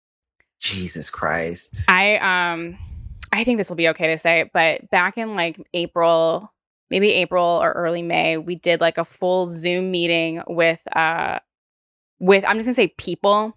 Jesus 0.58 1.10
Christ. 1.10 1.82
I 1.88 2.16
um 2.16 2.78
I 3.32 3.44
think 3.44 3.58
this 3.58 3.68
will 3.68 3.76
be 3.76 3.88
okay 3.90 4.08
to 4.08 4.18
say, 4.18 4.50
but 4.52 4.90
back 4.90 5.16
in 5.16 5.34
like 5.34 5.60
April, 5.72 6.52
maybe 6.90 7.10
April 7.12 7.44
or 7.44 7.72
early 7.72 8.02
May, 8.02 8.36
we 8.36 8.56
did 8.56 8.80
like 8.80 8.98
a 8.98 9.04
full 9.04 9.46
Zoom 9.46 9.90
meeting 9.90 10.42
with 10.46 10.82
uh 10.96 11.38
with 12.18 12.44
I'm 12.46 12.56
just 12.56 12.66
gonna 12.66 12.74
say 12.74 12.88
people 12.88 13.56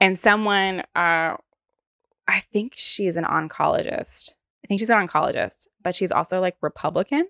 and 0.00 0.18
someone 0.18 0.82
uh 0.94 1.36
I 2.28 2.40
think 2.52 2.74
she's 2.76 3.16
an 3.16 3.24
oncologist. 3.24 4.32
I 4.64 4.68
think 4.68 4.80
she's 4.80 4.90
an 4.90 5.06
oncologist, 5.06 5.66
but 5.82 5.94
she's 5.94 6.12
also 6.12 6.40
like 6.40 6.56
Republican. 6.60 7.28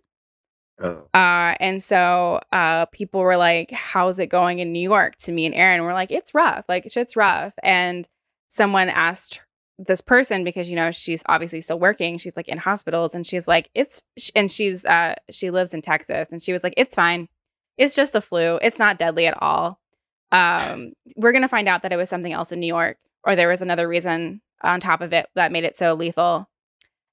Oh. 0.80 1.07
Uh, 1.14 1.55
and 1.61 1.82
so 1.82 2.40
uh, 2.51 2.86
people 2.86 3.20
were 3.20 3.36
like, 3.36 3.70
"How's 3.70 4.18
it 4.18 4.26
going 4.26 4.59
in 4.59 4.72
New 4.72 4.80
York?" 4.80 5.16
To 5.18 5.32
me 5.32 5.47
and 5.47 5.55
Aaron, 5.55 5.82
we're 5.82 5.95
like, 5.95 6.11
"It's 6.11 6.34
rough. 6.34 6.64
Like 6.68 6.90
shit's 6.90 7.16
rough." 7.16 7.55
And 7.62 8.09
someone 8.49 8.88
asked 8.88 9.40
this 9.78 10.00
person 10.00 10.44
because 10.44 10.68
you 10.70 10.76
know 10.76 10.90
she's 10.90 11.22
obviously 11.26 11.60
still 11.60 11.78
working. 11.78 12.18
She's 12.18 12.36
like 12.36 12.48
in 12.48 12.58
hospitals, 12.58 13.14
and 13.14 13.26
she's 13.26 13.48
like, 13.48 13.70
"It's," 13.74 14.02
and 14.34 14.50
she's 14.50 14.84
uh, 14.84 15.14
she 15.30 15.50
lives 15.50 15.74
in 15.74 15.82
Texas, 15.82 16.32
and 16.32 16.42
she 16.42 16.52
was 16.52 16.62
like, 16.62 16.74
"It's 16.76 16.94
fine. 16.94 17.28
It's 17.78 17.94
just 17.94 18.14
a 18.14 18.20
flu. 18.20 18.58
It's 18.62 18.78
not 18.78 18.98
deadly 18.98 19.26
at 19.26 19.40
all." 19.42 19.80
Um, 20.30 20.92
we're 21.16 21.32
gonna 21.32 21.48
find 21.48 21.68
out 21.68 21.82
that 21.82 21.92
it 21.92 21.96
was 21.96 22.08
something 22.08 22.32
else 22.32 22.52
in 22.52 22.60
New 22.60 22.66
York, 22.66 22.98
or 23.24 23.36
there 23.36 23.48
was 23.48 23.62
another 23.62 23.88
reason 23.88 24.40
on 24.62 24.80
top 24.80 25.00
of 25.00 25.12
it 25.12 25.26
that 25.34 25.52
made 25.52 25.64
it 25.64 25.76
so 25.76 25.94
lethal. 25.94 26.48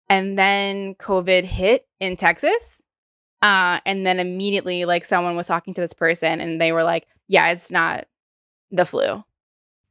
And 0.09 0.37
then 0.37 0.95
COVID 0.95 1.43
hit 1.43 1.87
in 1.99 2.17
Texas. 2.17 2.83
Uh, 3.41 3.79
and 3.85 4.05
then 4.05 4.19
immediately, 4.19 4.85
like, 4.85 5.05
someone 5.05 5.35
was 5.35 5.47
talking 5.47 5.73
to 5.73 5.81
this 5.81 5.93
person 5.93 6.41
and 6.41 6.59
they 6.59 6.71
were 6.71 6.83
like, 6.83 7.07
yeah, 7.27 7.49
it's 7.49 7.71
not 7.71 8.05
the 8.71 8.85
flu. 8.85 9.23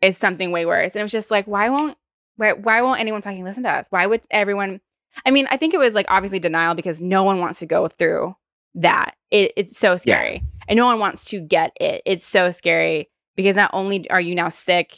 It's 0.00 0.18
something 0.18 0.52
way 0.52 0.66
worse. 0.66 0.94
And 0.94 1.00
it 1.00 1.04
was 1.04 1.12
just 1.12 1.30
like, 1.30 1.46
why 1.46 1.70
won't, 1.70 1.96
why, 2.38 2.52
why 2.52 2.80
won't 2.80 3.00
anyone 3.00 3.20
fucking 3.20 3.44
listen 3.44 3.64
to 3.64 3.70
us? 3.70 3.86
Why 3.90 4.06
would 4.06 4.22
everyone? 4.30 4.80
I 5.26 5.30
mean, 5.30 5.46
I 5.50 5.56
think 5.56 5.74
it 5.74 5.78
was 5.78 5.94
like 5.94 6.06
obviously 6.08 6.38
denial 6.38 6.74
because 6.74 7.00
no 7.00 7.22
one 7.24 7.40
wants 7.40 7.58
to 7.58 7.66
go 7.66 7.88
through 7.88 8.34
that. 8.76 9.16
It, 9.30 9.52
it's 9.56 9.76
so 9.78 9.96
scary. 9.96 10.42
And 10.68 10.76
no 10.76 10.86
one 10.86 11.00
wants 11.00 11.24
to 11.26 11.40
get 11.40 11.72
it. 11.80 12.02
It's 12.06 12.24
so 12.24 12.50
scary 12.50 13.10
because 13.36 13.56
not 13.56 13.70
only 13.72 14.08
are 14.10 14.20
you 14.20 14.34
now 14.34 14.48
sick 14.48 14.94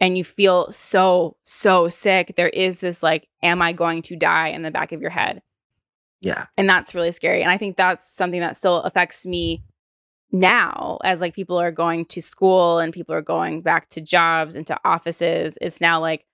and 0.00 0.16
you 0.16 0.22
feel 0.22 0.70
so, 0.70 1.36
so 1.42 1.88
sick, 1.88 2.34
there 2.36 2.50
is 2.50 2.80
this 2.80 3.02
like, 3.02 3.28
am 3.42 3.60
I 3.60 3.72
going 3.72 4.02
to 4.02 4.16
die 4.16 4.48
in 4.48 4.62
the 4.62 4.70
back 4.70 4.92
of 4.92 5.00
your 5.00 5.10
head? 5.10 5.42
Yeah. 6.20 6.46
and 6.56 6.68
that's 6.68 6.96
really 6.96 7.12
scary 7.12 7.42
and 7.42 7.50
i 7.52 7.56
think 7.56 7.76
that's 7.76 8.12
something 8.12 8.40
that 8.40 8.56
still 8.56 8.82
affects 8.82 9.24
me 9.24 9.62
now 10.32 10.98
as 11.04 11.20
like 11.20 11.32
people 11.32 11.56
are 11.58 11.70
going 11.70 12.06
to 12.06 12.20
school 12.20 12.80
and 12.80 12.92
people 12.92 13.14
are 13.14 13.22
going 13.22 13.62
back 13.62 13.88
to 13.90 14.00
jobs 14.00 14.56
and 14.56 14.66
to 14.66 14.76
offices 14.84 15.58
it's 15.60 15.80
now 15.80 16.00
like 16.00 16.26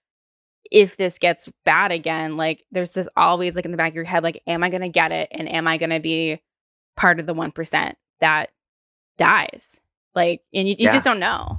if 0.70 0.96
this 0.96 1.18
gets 1.18 1.48
bad 1.64 1.92
again 1.92 2.36
like 2.36 2.64
there's 2.72 2.92
this 2.92 3.08
always 3.16 3.54
like 3.56 3.64
in 3.64 3.70
the 3.70 3.76
back 3.76 3.90
of 3.90 3.94
your 3.94 4.04
head 4.04 4.22
like 4.22 4.42
am 4.46 4.62
i 4.64 4.70
going 4.70 4.80
to 4.82 4.88
get 4.88 5.12
it? 5.12 5.28
And 5.30 5.48
am 5.52 5.66
i 5.66 5.76
going 5.76 5.90
to 5.90 6.00
be 6.00 6.40
part 6.96 7.20
of 7.20 7.26
the 7.26 7.34
1% 7.34 7.92
that 8.20 8.50
dies? 9.18 9.80
Like 10.14 10.42
and 10.52 10.68
you, 10.68 10.74
you 10.78 10.84
Yeah. 10.86 10.92
just 10.92 11.04
don't 11.04 11.20
know. 11.20 11.58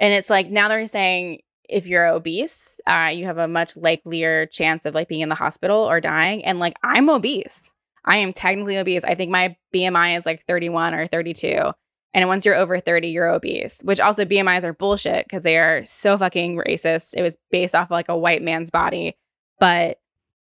And 0.00 0.14
it's 0.14 0.30
like 0.30 0.48
now 0.50 0.68
they're 0.68 0.86
saying 0.86 1.40
if 1.68 1.86
you're 1.86 2.06
obese 2.06 2.80
uh, 2.86 3.10
you 3.14 3.24
have 3.26 3.38
a 3.38 3.48
much 3.48 3.76
likelier 3.76 4.46
chance 4.46 4.86
of 4.86 4.94
like 4.94 5.08
being 5.08 5.20
in 5.20 5.28
the 5.28 5.34
hospital 5.34 5.78
or 5.78 6.00
dying. 6.00 6.44
And 6.44 6.58
like 6.58 6.76
i'm 6.82 7.08
obese. 7.10 7.70
I 8.04 8.18
am 8.18 8.32
technically 8.32 8.78
obese. 8.78 9.04
I 9.04 9.14
think 9.14 9.30
my 9.30 9.56
bmi 9.74 10.16
is 10.18 10.24
like 10.26 10.44
31 10.46 10.94
or 10.94 11.06
32 11.08 11.72
and 12.14 12.26
once 12.28 12.44
you're 12.46 12.54
over 12.54 12.78
30 12.78 13.08
you're 13.08 13.28
obese 13.28 13.80
which 13.84 14.00
also 14.00 14.24
bmis 14.24 14.64
are 14.64 14.72
bullshit 14.72 15.24
because 15.26 15.42
they 15.42 15.56
are 15.58 15.84
so 15.84 16.16
fucking 16.18 16.56
racist 16.56 17.14
it 17.16 17.22
was 17.22 17.36
based 17.50 17.74
off 17.74 17.88
of 17.88 17.90
like 17.90 18.08
a 18.08 18.16
white 18.16 18.42
man's 18.42 18.70
body 18.70 19.16
but 19.60 19.98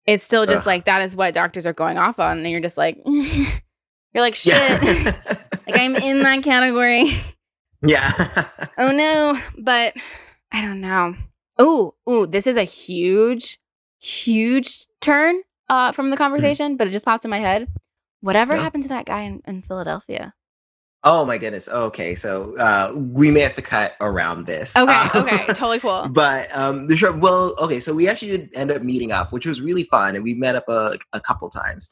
it's 0.07 0.25
still 0.25 0.47
just 0.47 0.63
Ugh. 0.63 0.67
like 0.67 0.85
that 0.87 1.03
is 1.03 1.15
what 1.15 1.35
doctors 1.35 1.67
are 1.67 1.73
going 1.73 1.99
off 1.99 2.19
on 2.19 2.39
and 2.39 2.51
you're 2.51 2.61
just 2.61 2.77
like 2.79 2.99
you're 3.07 3.45
like 4.17 4.35
shit 4.35 4.55
Yeah. 4.83 5.17
like 5.67 5.79
i'm 5.79 5.97
in 5.97 6.21
that 6.25 6.43
category 6.43 7.21
yeah. 7.83 8.49
oh 8.79 8.91
no 8.93 9.39
but 9.59 9.95
i 10.53 10.61
don't 10.61 10.81
know 10.81 11.15
oh 11.59 11.95
ooh 12.09 12.27
this 12.27 12.47
is 12.47 12.57
a 12.57 12.65
huge 12.65 13.59
huge 14.01 14.87
turn 15.01 15.41
uh 15.69 15.93
from 15.93 16.11
the 16.11 16.17
conversation 16.17 16.77
but 16.77 16.87
it 16.89 16.91
just 16.91 17.05
popped 17.05 17.25
in 17.25 17.31
my 17.31 17.39
head 17.39 17.69
whatever 18.21 18.55
Yeah. 18.55 18.63
happened 18.63 18.83
to 18.85 18.89
that 18.91 19.07
guy 19.07 19.23
in, 19.23 19.43
in 19.47 19.63
philadelphia 19.63 20.35
oh 21.05 21.25
my 21.25 21.39
goodness. 21.39 21.69
Okay. 21.69 22.15
So 22.15 22.57
uh, 22.57 22.93
we 22.95 23.31
may 23.31 23.41
have 23.41 23.55
to 23.55 23.63
cut 23.63 23.95
around 24.01 24.47
this. 24.47 24.77
okay 24.77 24.93
Uh, 24.93 25.11
okay 25.15 25.47
totally 25.49 25.81
cool 25.81 26.09
But 26.09 26.55
um, 26.57 26.87
the 26.87 26.97
show, 26.97 27.13
well, 27.13 27.55
okay, 27.59 27.81
so 27.81 27.93
we 27.93 28.09
actually 28.09 28.37
did 28.37 28.51
end 28.55 28.71
up 28.71 28.83
meeting 28.83 29.13
up, 29.13 29.33
which 29.33 29.47
was 29.47 29.61
really 29.61 29.85
fun, 29.85 30.15
and 30.15 30.25
we 30.25 30.35
met 30.35 30.57
up 30.57 30.69
a, 30.69 30.99
a 31.13 31.21
couple 31.21 31.51
times, 31.51 31.89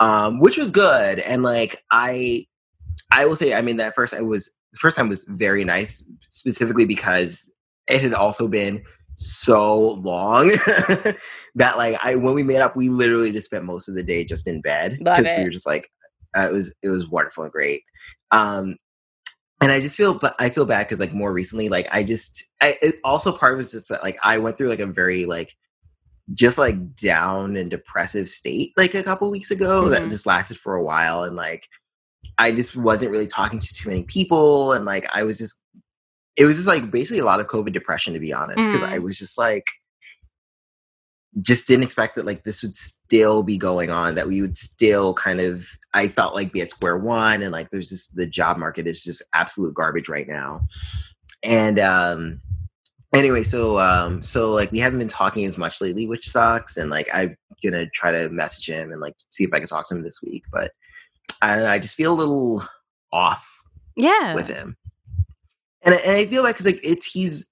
um, 0.00 0.40
which 0.40 0.56
was 0.56 0.70
good. 0.70 1.18
And 1.20 1.42
like 1.42 1.84
I, 1.90 2.46
I 3.12 3.26
will 3.26 3.36
say, 3.36 3.54
I 3.54 3.60
mean, 3.60 3.76
that 3.78 3.94
first 3.94 4.14
I 4.14 4.22
was 4.22 4.50
the 4.72 4.78
first 4.78 4.96
time 4.96 5.08
was 5.08 5.24
very 5.28 5.64
nice, 5.64 6.04
specifically 6.30 6.84
because 6.84 7.48
it 7.86 8.00
had 8.00 8.14
also 8.14 8.48
been 8.48 8.82
so 9.16 9.92
long 9.94 10.48
that 11.54 11.76
like 11.76 11.96
I 12.02 12.16
when 12.16 12.34
we 12.34 12.42
made 12.42 12.60
up, 12.60 12.76
we 12.76 12.88
literally 12.88 13.30
just 13.30 13.46
spent 13.46 13.64
most 13.64 13.88
of 13.88 13.94
the 13.94 14.02
day 14.02 14.24
just 14.24 14.48
in 14.48 14.60
bed 14.60 14.98
because 14.98 15.26
we 15.36 15.44
were 15.44 15.50
just 15.50 15.66
like 15.66 15.90
uh, 16.36 16.48
it 16.48 16.52
was 16.52 16.72
it 16.82 16.88
was 16.88 17.08
wonderful 17.08 17.44
and 17.44 17.52
great. 17.52 17.82
Um, 18.34 18.76
and 19.60 19.72
I 19.72 19.80
just 19.80 19.96
feel, 19.96 20.14
but 20.14 20.34
I 20.38 20.50
feel 20.50 20.66
bad 20.66 20.86
because 20.86 21.00
like 21.00 21.14
more 21.14 21.32
recently, 21.32 21.68
like 21.68 21.86
I 21.90 22.02
just, 22.02 22.44
I 22.60 22.76
it 22.82 22.96
also 23.04 23.32
part 23.32 23.52
of 23.52 23.56
it 23.56 23.58
was 23.58 23.70
just 23.72 23.88
that 23.88 24.02
like 24.02 24.18
I 24.22 24.38
went 24.38 24.58
through 24.58 24.68
like 24.68 24.80
a 24.80 24.86
very 24.86 25.24
like 25.24 25.54
just 26.32 26.58
like 26.58 26.96
down 26.96 27.56
and 27.56 27.70
depressive 27.70 28.28
state 28.30 28.72
like 28.76 28.94
a 28.94 29.02
couple 29.02 29.30
weeks 29.30 29.50
ago 29.50 29.84
Mhm. 29.84 29.90
that 29.90 30.10
just 30.10 30.26
lasted 30.26 30.58
for 30.58 30.74
a 30.74 30.82
while, 30.82 31.22
and 31.24 31.36
like 31.36 31.68
I 32.38 32.52
just 32.52 32.76
wasn't 32.76 33.12
really 33.12 33.26
talking 33.26 33.58
to 33.60 33.74
too 33.74 33.88
many 33.90 34.04
people, 34.04 34.72
and 34.72 34.84
like 34.84 35.06
I 35.14 35.22
was 35.22 35.38
just 35.38 35.56
it 36.36 36.46
was 36.46 36.56
just 36.56 36.68
like 36.68 36.90
basically 36.90 37.20
a 37.20 37.24
lot 37.24 37.40
of 37.40 37.46
COVID 37.46 37.72
depression, 37.72 38.12
to 38.14 38.20
be 38.20 38.32
honest, 38.32 38.68
because 38.70 38.82
Mhm. 38.86 38.92
I 38.94 38.98
was 38.98 39.18
just 39.18 39.38
like, 39.38 39.66
just 41.40 41.66
didn't 41.66 41.84
expect 41.84 42.14
that 42.16 42.26
like 42.26 42.44
this 42.44 42.62
would 42.62 42.76
still 42.76 43.42
be 43.42 43.56
going 43.56 43.90
on, 43.90 44.14
that 44.14 44.28
we 44.28 44.40
would 44.40 44.56
still 44.56 45.14
kind 45.14 45.40
of, 45.40 45.66
I 45.92 46.08
felt 46.08 46.34
like 46.34 46.52
be 46.52 46.60
at 46.60 46.70
square 46.70 46.96
one, 46.98 47.42
and 47.42 47.52
like 47.52 47.70
there's 47.70 47.88
just 47.88 48.14
the 48.16 48.26
job 48.26 48.56
market 48.56 48.86
is 48.86 49.02
just 49.02 49.22
absolute 49.32 49.74
garbage 49.74 50.08
right 50.08 50.28
now. 50.28 50.60
And 51.42 51.78
um, 51.78 52.40
anyway, 53.14 53.42
so 53.42 53.78
um, 53.78 54.22
so 54.22 54.50
like 54.50 54.72
we 54.72 54.78
haven't 54.78 54.98
been 54.98 55.08
talking 55.08 55.44
as 55.44 55.58
much 55.58 55.80
lately, 55.80 56.06
which 56.06 56.30
sucks. 56.30 56.76
And 56.76 56.90
like 56.90 57.08
I'm 57.12 57.36
gonna 57.62 57.86
try 57.90 58.12
to 58.12 58.28
message 58.30 58.68
him 58.68 58.92
and 58.92 59.00
like 59.00 59.14
see 59.30 59.44
if 59.44 59.52
I 59.52 59.58
can 59.58 59.68
talk 59.68 59.88
to 59.88 59.94
him 59.94 60.02
this 60.02 60.22
week, 60.22 60.44
but 60.52 60.72
I 61.42 61.54
don't 61.54 61.64
know. 61.64 61.70
I 61.70 61.78
just 61.78 61.96
feel 61.96 62.12
a 62.12 62.14
little 62.14 62.66
off 63.12 63.46
Yeah. 63.96 64.34
with 64.34 64.48
him. 64.48 64.76
And 65.82 65.94
and 65.94 66.16
I 66.16 66.26
feel 66.26 66.42
like 66.42 66.54
because 66.56 66.66
like 66.66 66.80
it's 66.82 67.06
he's 67.06 67.44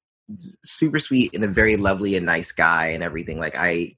super 0.65 0.99
sweet 0.99 1.35
and 1.35 1.45
a 1.45 1.49
very 1.49 1.77
lovely 1.77 2.17
and 2.17 2.27
nice 2.27 2.53
guy 2.53 2.89
and 2.89 3.03
everything. 3.03 3.39
Like 3.39 3.55
I, 3.57 3.97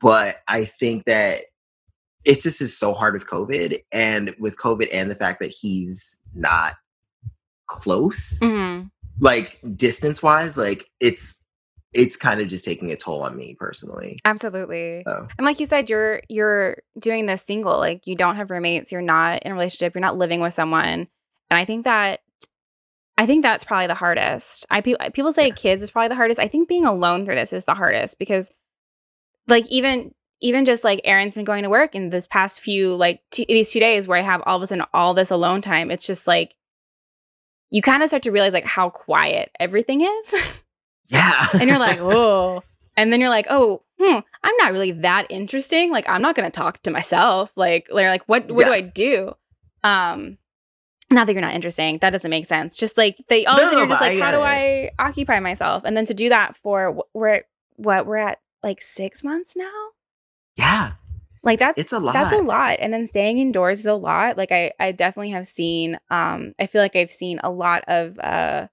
but 0.00 0.38
I 0.48 0.64
think 0.66 1.04
that 1.06 1.44
it 2.24 2.40
just 2.42 2.60
is 2.60 2.76
so 2.76 2.92
hard 2.92 3.14
with 3.14 3.26
COVID 3.26 3.80
and 3.92 4.34
with 4.38 4.56
COVID 4.56 4.88
and 4.92 5.10
the 5.10 5.14
fact 5.14 5.40
that 5.40 5.50
he's 5.50 6.18
not 6.34 6.74
close, 7.66 8.38
Mhm. 8.40 8.90
like 9.20 9.60
distance 9.76 10.22
wise, 10.22 10.56
like 10.56 10.86
it's 11.00 11.34
it's 11.94 12.16
kind 12.16 12.38
of 12.38 12.48
just 12.48 12.66
taking 12.66 12.92
a 12.92 12.96
toll 12.96 13.22
on 13.22 13.34
me 13.34 13.56
personally. 13.58 14.18
Absolutely. 14.26 15.02
So 15.06 15.26
And 15.38 15.46
like 15.46 15.58
you 15.58 15.64
said, 15.64 15.88
you're 15.88 16.20
you're 16.28 16.76
doing 16.98 17.24
this 17.24 17.42
single. 17.42 17.78
Like 17.78 18.06
you 18.06 18.14
don't 18.14 18.36
have 18.36 18.50
roommates, 18.50 18.92
you're 18.92 19.00
not 19.00 19.42
in 19.42 19.52
a 19.52 19.54
relationship, 19.54 19.94
you're 19.94 20.02
not 20.02 20.18
living 20.18 20.40
with 20.42 20.52
someone. 20.52 21.08
And 21.50 21.58
I 21.58 21.64
think 21.64 21.84
that 21.84 22.20
I 23.18 23.26
think 23.26 23.42
that's 23.42 23.64
probably 23.64 23.88
the 23.88 23.94
hardest. 23.94 24.64
I 24.70 24.80
pe- 24.80 24.94
people 25.12 25.32
say 25.32 25.48
Yeah. 25.48 25.54
kids 25.54 25.82
is 25.82 25.90
probably 25.90 26.08
the 26.08 26.14
hardest. 26.14 26.40
I 26.40 26.48
think 26.48 26.68
being 26.68 26.86
alone 26.86 27.24
through 27.26 27.34
this 27.34 27.52
is 27.52 27.64
the 27.66 27.74
hardest 27.74 28.18
because 28.18 28.50
like 29.48 29.66
even 29.68 30.14
even 30.40 30.64
just 30.64 30.84
like 30.84 31.00
Aaron's 31.02 31.34
been 31.34 31.44
going 31.44 31.64
to 31.64 31.68
work 31.68 31.96
in 31.96 32.10
this 32.10 32.28
past 32.28 32.60
few 32.60 32.94
like 32.94 33.20
two, 33.32 33.44
these 33.48 33.72
two 33.72 33.80
days 33.80 34.06
where 34.06 34.16
I 34.18 34.22
have 34.22 34.40
all 34.46 34.56
of 34.56 34.62
a 34.62 34.66
sudden 34.68 34.84
all 34.94 35.12
this 35.14 35.32
alone 35.32 35.60
time. 35.60 35.90
It's 35.90 36.06
just 36.06 36.26
like 36.28 36.54
you 37.70 37.82
kind 37.82 38.02
of 38.02 38.08
start 38.08 38.22
to 38.22 38.30
realize 38.30 38.52
like 38.52 38.64
how 38.64 38.88
quiet 38.88 39.50
everything 39.58 40.00
is. 40.00 40.34
yeah, 41.08 41.48
and 41.54 41.68
you're 41.68 41.78
like, 41.78 41.98
oh. 42.00 42.62
And 42.96 43.12
then 43.12 43.20
you're 43.20 43.30
like, 43.30 43.46
oh, 43.48 43.82
hmm, 44.00 44.18
I'm 44.42 44.56
not 44.58 44.72
really 44.72 44.90
that 44.90 45.26
interesting. 45.30 45.92
Like, 45.92 46.08
I'm 46.08 46.22
not 46.22 46.34
gonna 46.34 46.50
talk 46.50 46.82
to 46.82 46.90
myself. 46.90 47.52
Like, 47.56 47.88
they're 47.92 48.08
like, 48.10 48.24
what 48.28 48.50
what 48.50 48.66
do 48.66 48.72
I 48.72 48.80
do? 48.80 49.34
Um, 49.84 50.38
not 51.10 51.26
that 51.26 51.32
you're 51.32 51.42
not 51.42 51.54
interesting. 51.54 51.98
That 51.98 52.10
doesn't 52.10 52.30
make 52.30 52.46
sense. 52.46 52.76
Just 52.76 52.98
like 52.98 53.16
they 53.28 53.46
all 53.46 53.56
of 53.56 53.60
a 53.60 53.64
sudden 53.64 53.78
you're 53.78 53.88
just 53.88 54.00
like, 54.00 54.20
I 54.20 54.24
how 54.24 54.30
do 54.30 54.38
it. 54.38 54.42
I 54.42 54.90
occupy 54.98 55.40
myself? 55.40 55.82
And 55.84 55.96
then 55.96 56.04
to 56.06 56.14
do 56.14 56.28
that 56.28 56.56
for 56.56 57.02
we're 57.14 57.28
at 57.28 57.44
what 57.76 58.06
we're 58.06 58.16
at 58.18 58.38
like 58.62 58.80
six 58.82 59.22
months 59.24 59.54
now. 59.56 59.70
yeah, 60.56 60.92
Like 61.42 61.58
that's 61.60 61.78
it's 61.78 61.92
a 61.92 61.98
lot. 61.98 62.12
that's 62.12 62.32
a 62.32 62.42
lot. 62.42 62.76
And 62.80 62.92
then 62.92 63.06
staying 63.06 63.38
indoors 63.38 63.80
is 63.80 63.86
a 63.86 63.94
lot. 63.94 64.36
Like 64.36 64.52
I 64.52 64.72
I 64.78 64.92
definitely 64.92 65.30
have 65.30 65.46
seen 65.46 65.98
um 66.10 66.54
I 66.58 66.66
feel 66.66 66.82
like 66.82 66.96
I've 66.96 67.10
seen 67.10 67.40
a 67.42 67.50
lot 67.50 67.84
of 67.88 68.18
uh 68.18 68.68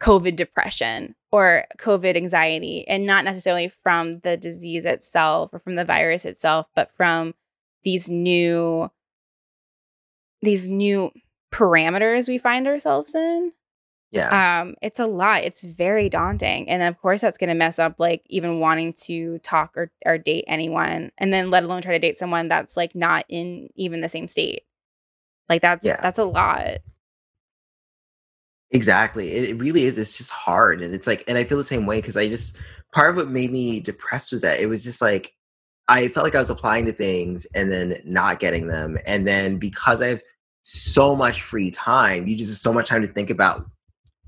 COVID 0.00 0.36
depression 0.36 1.14
or 1.32 1.64
COVID 1.78 2.16
anxiety 2.16 2.86
and 2.86 3.06
not 3.06 3.24
necessarily 3.24 3.68
from 3.68 4.20
the 4.20 4.36
disease 4.36 4.84
itself 4.84 5.50
or 5.54 5.58
from 5.58 5.76
the 5.76 5.84
virus 5.86 6.26
itself, 6.26 6.66
but 6.74 6.90
from 6.90 7.34
these 7.82 8.10
new 8.10 8.90
these 10.42 10.68
new 10.68 11.10
parameters 11.52 12.28
we 12.28 12.38
find 12.38 12.66
ourselves 12.66 13.14
in 13.14 13.52
Yeah, 14.10 14.36
um 14.60 14.74
it's 14.82 14.98
a 15.00 15.06
lot 15.06 15.44
it's 15.44 15.62
very 15.62 16.08
daunting 16.08 16.68
and 16.68 16.82
of 16.82 16.98
course 17.00 17.20
that's 17.20 17.38
going 17.38 17.48
to 17.48 17.54
mess 17.54 17.78
up 17.78 17.96
like 17.98 18.22
even 18.26 18.60
wanting 18.60 18.92
to 18.92 19.38
talk 19.40 19.76
or, 19.76 19.90
or 20.04 20.18
date 20.18 20.44
anyone 20.48 21.12
and 21.18 21.32
then 21.32 21.50
let 21.50 21.64
alone 21.64 21.82
try 21.82 21.92
to 21.92 21.98
date 21.98 22.16
someone 22.18 22.48
that's 22.48 22.76
like 22.76 22.94
not 22.94 23.24
in 23.28 23.68
even 23.76 24.00
the 24.00 24.08
same 24.08 24.28
state 24.28 24.62
like 25.48 25.62
that's 25.62 25.94
Yeah. 25.94 25.96
that's 26.00 26.18
a 26.18 26.24
lot 26.24 26.78
Exactly. 28.70 29.32
It, 29.32 29.50
it 29.50 29.54
really 29.60 29.84
is. 29.84 29.98
It's 29.98 30.16
just 30.16 30.30
hard. 30.30 30.82
And 30.82 30.94
it's 30.94 31.06
like, 31.06 31.24
and 31.28 31.38
I 31.38 31.44
feel 31.44 31.58
the 31.58 31.64
same 31.64 31.86
way 31.86 32.00
because 32.00 32.16
I 32.16 32.28
just, 32.28 32.56
part 32.92 33.10
of 33.10 33.16
what 33.16 33.28
made 33.30 33.52
me 33.52 33.80
depressed 33.80 34.32
was 34.32 34.40
that 34.42 34.60
it 34.60 34.66
was 34.66 34.82
just 34.84 35.00
like, 35.00 35.32
I 35.88 36.08
felt 36.08 36.24
like 36.24 36.34
I 36.34 36.40
was 36.40 36.50
applying 36.50 36.86
to 36.86 36.92
things 36.92 37.46
and 37.54 37.70
then 37.70 38.00
not 38.04 38.40
getting 38.40 38.66
them. 38.66 38.98
And 39.06 39.26
then 39.26 39.58
because 39.58 40.02
I 40.02 40.08
have 40.08 40.20
so 40.68 41.14
much 41.14 41.42
free 41.42 41.70
time, 41.70 42.26
you 42.26 42.36
just 42.36 42.50
have 42.50 42.58
so 42.58 42.72
much 42.72 42.88
time 42.88 43.00
to 43.00 43.06
think 43.06 43.30
about 43.30 43.64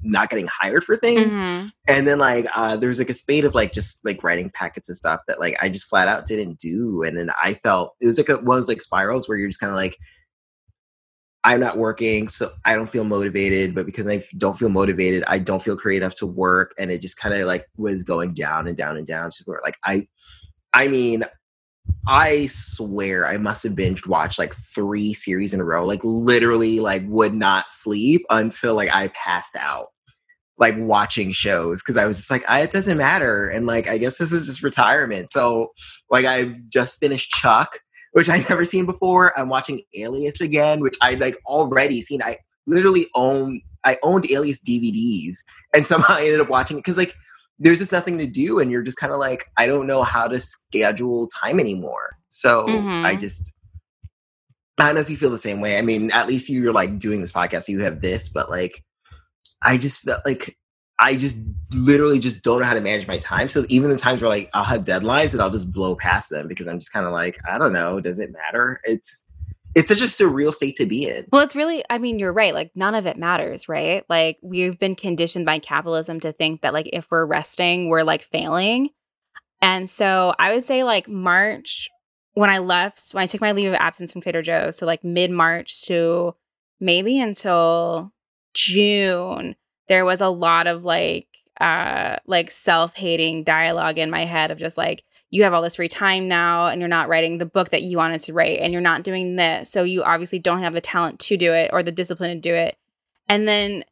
not 0.05 0.31
getting 0.31 0.47
hired 0.47 0.85
for 0.85 0.97
things. 0.97 1.35
Mhm. 1.35 1.73
And 1.89 2.07
then 2.07 2.21
like, 2.21 2.47
uh, 2.55 2.77
there 2.77 2.89
was 2.89 3.01
like 3.01 3.11
a 3.11 3.15
spate 3.15 3.45
of 3.45 3.57
like 3.57 3.73
just 3.73 3.99
like 4.05 4.23
writing 4.23 4.49
packets 4.55 4.89
and 4.89 4.97
stuff 4.97 5.21
that 5.27 5.41
like 5.41 5.57
I 5.61 5.69
just 5.69 5.89
flat 5.89 6.07
out 6.07 6.29
didn't 6.29 6.61
do. 6.61 7.03
And 7.03 7.19
then 7.19 7.31
I 7.43 7.55
felt 7.55 7.97
it 8.01 8.07
was 8.07 8.19
like 8.19 8.29
a, 8.29 8.37
one 8.37 8.57
of 8.57 8.63
those 8.63 8.69
like 8.69 8.83
spirals 8.83 9.29
where 9.29 9.37
you're 9.37 9.49
just 9.49 9.59
kind 9.59 9.73
of 9.73 9.77
like, 9.77 9.97
I'm 11.43 11.59
not 11.59 11.77
working, 11.77 12.29
so 12.29 12.53
I 12.65 12.77
don't 12.77 12.91
feel 12.91 13.05
motivated. 13.05 13.75
But 13.75 13.87
because 13.87 14.07
I 14.07 14.25
don't 14.37 14.57
feel 14.57 14.69
motivated, 14.69 15.25
I 15.27 15.41
don't 15.41 15.63
feel 15.63 15.77
creative 15.77 16.05
enough 16.05 16.19
to 16.19 16.27
work, 16.27 16.73
and 16.79 16.91
it 16.93 17.03
just 17.03 17.17
kind 17.17 17.35
of 17.35 17.49
like 17.49 17.67
was 17.77 18.05
going 18.05 18.35
down 18.35 18.69
and 18.69 18.77
down 18.77 18.97
and 18.97 19.07
down 19.07 19.31
to 19.31 19.43
where 19.47 19.61
like 19.65 19.77
I, 19.85 20.07
I 20.73 20.87
mean, 20.87 21.25
I 22.07 22.47
swear 22.47 23.27
I 23.27 23.37
must 23.37 23.63
have 23.65 23.75
binge 23.75 24.07
watched 24.07 24.39
like 24.39 24.55
three 24.75 25.13
series 25.13 25.53
in 25.53 25.61
a 25.61 25.65
row, 25.65 25.85
like 25.85 26.01
literally 26.03 26.81
like 26.81 27.03
would 27.07 27.35
not 27.35 27.67
sleep 27.73 28.25
until 28.31 28.75
like 28.75 28.91
I 28.95 29.09
passed 29.09 29.57
out, 29.57 29.89
like 30.59 30.75
watching 30.79 31.33
shows 31.33 31.83
because 31.83 31.97
I 31.97 32.07
was 32.07 32.17
just 32.17 32.31
like, 32.31 32.45
I, 32.49 32.63
it 32.63 32.71
doesn't 32.71 32.97
matter, 32.97 33.49
and 33.49 33.67
like 33.67 33.89
I 33.89 33.99
guess 33.99 34.19
this 34.19 34.33
is 34.33 34.47
just 34.47 34.63
retirement. 34.63 35.31
So 35.31 35.73
like 36.11 36.25
I've 36.25 36.55
just 36.71 36.99
finished 36.99 37.31
Chuck 37.31 37.81
which 38.13 38.29
I'd 38.29 38.49
never 38.49 38.65
seen 38.65 38.87
before. 38.87 39.39
I'm 39.39 39.49
watching 39.49 39.83
Alias 39.95 40.41
again, 40.41 40.81
which 40.81 40.97
I 41.01 41.15
like 41.15 41.39
already 41.47 42.03
seen. 42.03 42.23
I 42.23 42.39
literally 42.67 43.07
own 43.15 43.61
I 43.85 43.97
owned 44.03 44.31
Alias 44.31 44.61
DVDs, 44.61 45.37
and 45.75 45.87
somehow 45.87 46.15
I 46.15 46.25
ended 46.25 46.41
up 46.41 46.51
watching 46.51 46.79
it 46.79 46.81
because 46.81 46.97
like 46.97 47.15
there's 47.59 47.79
just 47.79 47.93
nothing 47.93 48.19
to 48.19 48.27
do, 48.27 48.59
and 48.61 48.71
you're 48.71 48.83
just 48.83 48.99
kind 48.99 49.13
of 49.13 49.19
like 49.19 49.47
I 49.57 49.67
don't 49.67 49.87
know 49.87 50.03
how 50.03 50.29
to 50.29 50.41
schedule 50.41 51.29
time 51.29 51.59
anymore. 51.61 52.17
So 52.29 52.67
Mhm. 52.67 53.05
I 53.07 53.17
just 53.17 53.53
I 54.79 54.87
don't 54.87 54.95
know 54.95 55.01
if 55.01 55.11
you 55.11 55.17
feel 55.17 55.31
the 55.31 55.39
same 55.39 55.61
way. 55.61 55.77
I 55.77 55.83
mean, 55.83 56.13
at 56.13 56.29
least 56.29 56.49
you're 56.49 56.73
like 56.73 56.99
doing 56.99 57.21
this 57.21 57.33
podcast, 57.33 57.65
so 57.65 57.73
you 57.73 57.81
have 57.81 58.01
this, 58.01 58.29
but 58.29 58.49
like 58.49 58.85
I 59.63 59.77
just 59.77 60.03
felt 60.03 60.25
like 60.25 60.57
I 61.01 61.17
just 61.17 61.37
literally 61.73 62.19
just 62.19 62.43
don't 62.43 62.61
know 62.61 62.65
how 62.67 62.75
to 62.75 62.81
manage 62.81 63.07
my 63.07 63.19
time. 63.19 63.49
So 63.49 63.65
even 63.69 63.91
the 63.91 63.99
times 63.99 64.21
where 64.21 64.29
like 64.29 64.51
I'll 64.55 64.65
have 64.65 64.85
deadlines 64.85 65.33
and 65.33 65.41
I'll 65.41 65.51
just 65.51 65.73
blow 65.73 65.95
past 65.97 66.31
them 66.31 66.49
because 66.49 66.67
I'm 66.69 66.79
just 66.79 66.93
kind 66.93 67.07
of 67.07 67.13
like, 67.13 67.39
I 67.49 67.57
don't 67.59 67.73
know, 67.73 68.01
does 68.01 68.19
it 68.19 68.33
matter? 68.33 68.81
It's 68.85 69.25
it's 69.75 69.89
such 69.89 70.01
a 70.01 70.05
surreal 70.05 70.53
state 70.53 70.77
to 70.77 70.87
be 70.87 71.05
in. 71.05 71.27
well 71.31 71.43
it's 71.43 71.55
really 71.55 71.85
i 71.91 71.99
mean 71.99 72.19
you're 72.19 72.33
right 72.33 72.55
like 72.55 72.71
none 72.75 72.95
of 72.95 73.07
it 73.07 73.17
matters 73.17 73.69
right 73.69 74.05
like 74.09 74.39
we've 74.43 74.79
been 74.79 74.95
conditioned 74.95 75.47
by 75.47 75.59
capitalism 75.59 76.21
to 76.21 76.33
think 76.33 76.63
that 76.63 76.73
like 76.73 76.89
if 76.93 77.11
we're 77.11 77.27
resting 77.27 77.89
we're 77.89 78.03
like 78.03 78.23
failing 78.23 78.87
and 79.61 79.89
so 79.89 80.35
i 80.39 80.53
would 80.55 80.65
say 80.65 80.85
like 80.85 81.09
march 81.09 81.89
when 82.35 82.51
i 82.51 82.59
left 82.59 83.11
when 83.13 83.23
i 83.23 83.27
took 83.27 83.41
my 83.41 83.53
leave 83.53 83.69
of 83.69 83.75
absence 83.75 84.13
from 84.13 84.21
trader 84.21 84.43
joe's 84.43 84.77
so 84.77 84.87
like 84.87 85.05
mid-march 85.05 85.83
to 85.83 86.35
maybe 86.81 87.21
until 87.21 88.13
june 88.55 89.55
there 89.89 90.05
was 90.05 90.21
a 90.21 90.29
lot 90.29 90.67
of 90.67 90.85
like 90.85 91.27
uh 91.61 92.17
like 92.27 92.51
self-hating 92.51 93.43
dialogue 93.45 93.99
in 93.99 94.11
my 94.11 94.25
head 94.25 94.51
of 94.51 94.59
just 94.59 94.79
like 94.79 95.03
you 95.31 95.43
have 95.43 95.53
all 95.53 95.63
this 95.63 95.77
free 95.77 95.89
time 95.89 96.29
now 96.29 96.69
and 96.69 96.81
you're 96.81 96.89
not 96.89 97.09
writing 97.09 97.39
the 97.39 97.47
book 97.47 97.71
that 97.71 97.83
you 97.83 97.99
wanted 97.99 98.21
to 98.21 98.33
write 98.33 98.61
and 98.61 98.73
you're 98.73 98.81
not 98.81 99.03
doing 99.03 99.37
this. 99.37 99.71
So 99.71 99.83
you 99.83 100.03
obviously 100.03 100.39
don't 100.39 100.63
have 100.63 100.73
the 100.73 100.81
talent 100.81 101.19
to 101.21 101.37
do 101.37 101.53
it 101.53 101.71
or 101.73 101.83
the 101.83 101.93
discipline 101.93 102.31
to 102.31 102.41
do 102.41 102.55
it. 102.55 102.77
And 103.29 103.47
then 103.47 103.85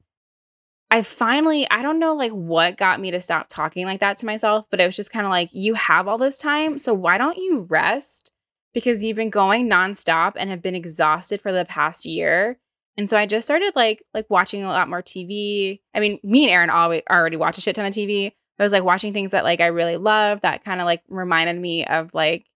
i 0.90 1.02
finally 1.02 1.68
i 1.70 1.82
don't 1.82 1.98
know 1.98 2.14
like 2.14 2.30
what 2.30 2.76
got 2.76 3.00
me 3.00 3.10
to 3.10 3.20
stop 3.20 3.46
talking 3.48 3.84
like 3.86 3.98
that 3.98 4.16
to 4.16 4.24
myself 4.24 4.66
but 4.70 4.80
it 4.80 4.86
was 4.86 4.94
just 4.94 5.10
kind 5.10 5.26
of 5.26 5.30
like 5.30 5.48
you 5.52 5.74
have 5.74 6.06
all 6.06 6.16
this 6.16 6.38
time 6.38 6.78
so 6.78 6.94
why 6.94 7.18
don't 7.18 7.36
you 7.36 7.66
rest? 7.68 8.32
Because 8.72 9.02
you've 9.02 9.16
been 9.16 9.30
going 9.30 9.68
nonstop 9.68 10.34
and 10.36 10.50
have 10.50 10.62
been 10.62 10.74
exhausted 10.74 11.40
for 11.40 11.50
the 11.50 11.64
past 11.64 12.04
year. 12.04 12.58
And 12.98 13.08
so 13.08 13.18
i 13.18 13.26
just 13.26 13.46
started 13.46 13.72
like 13.74 14.02
like 14.14 14.26
watching 14.30 14.64
a 14.64 14.68
lot 14.68 14.88
more 14.88 15.02
tv 15.02 15.80
i 15.94 16.00
mean 16.00 16.18
me 16.22 16.44
and 16.44 16.52
aaron 16.52 16.70
always 16.70 17.02
already 17.10 17.36
watch 17.36 17.58
a 17.58 17.60
shit 17.60 17.74
ton 17.74 17.84
of 17.84 17.92
tv 17.92 18.32
I 18.58 18.62
was 18.62 18.72
like 18.72 18.84
watching 18.84 19.12
things 19.12 19.32
that 19.32 19.44
like 19.44 19.60
I 19.60 19.66
really 19.66 19.96
love 19.96 20.40
that 20.42 20.64
kind 20.64 20.80
of 20.80 20.86
like 20.86 21.02
reminded 21.08 21.60
me 21.60 21.84
of 21.84 22.10
like 22.14 22.46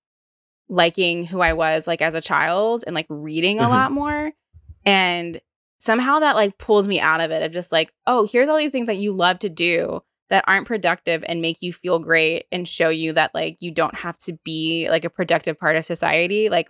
liking 0.68 1.24
who 1.26 1.40
I 1.40 1.52
was 1.52 1.86
like 1.86 2.00
as 2.00 2.14
a 2.14 2.20
child 2.20 2.84
and 2.86 2.94
like 2.94 3.06
reading 3.08 3.58
a 3.60 3.64
Mhm. 3.64 3.70
lot 3.70 3.92
more. 3.92 4.32
And 4.84 5.40
somehow 5.78 6.20
that 6.20 6.36
like 6.36 6.58
pulled 6.58 6.86
me 6.86 7.00
out 7.00 7.20
of 7.20 7.30
it 7.30 7.42
of 7.42 7.52
just 7.52 7.72
like, 7.72 7.92
oh, 8.06 8.26
here's 8.30 8.48
all 8.48 8.56
these 8.56 8.70
things 8.70 8.86
that 8.86 8.98
you 8.98 9.12
love 9.12 9.38
to 9.40 9.48
do 9.48 10.02
that 10.28 10.44
aren't 10.46 10.66
productive 10.68 11.24
and 11.26 11.42
make 11.42 11.58
you 11.60 11.72
feel 11.72 11.98
great 11.98 12.46
and 12.52 12.68
show 12.68 12.88
you 12.88 13.12
that 13.14 13.34
like 13.34 13.56
you 13.60 13.70
don't 13.72 13.96
have 13.96 14.16
to 14.20 14.34
be 14.44 14.88
like 14.88 15.04
a 15.04 15.10
productive 15.10 15.58
part 15.58 15.74
of 15.76 15.84
society, 15.84 16.48
like 16.48 16.68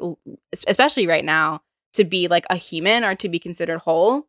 especially 0.67 1.07
right 1.07 1.25
now 1.25 1.61
to 1.93 2.05
be 2.05 2.27
like 2.29 2.47
a 2.49 2.57
human 2.57 3.05
or 3.05 3.15
to 3.17 3.29
be 3.29 3.39
considered 3.39 3.79
whole. 3.81 4.27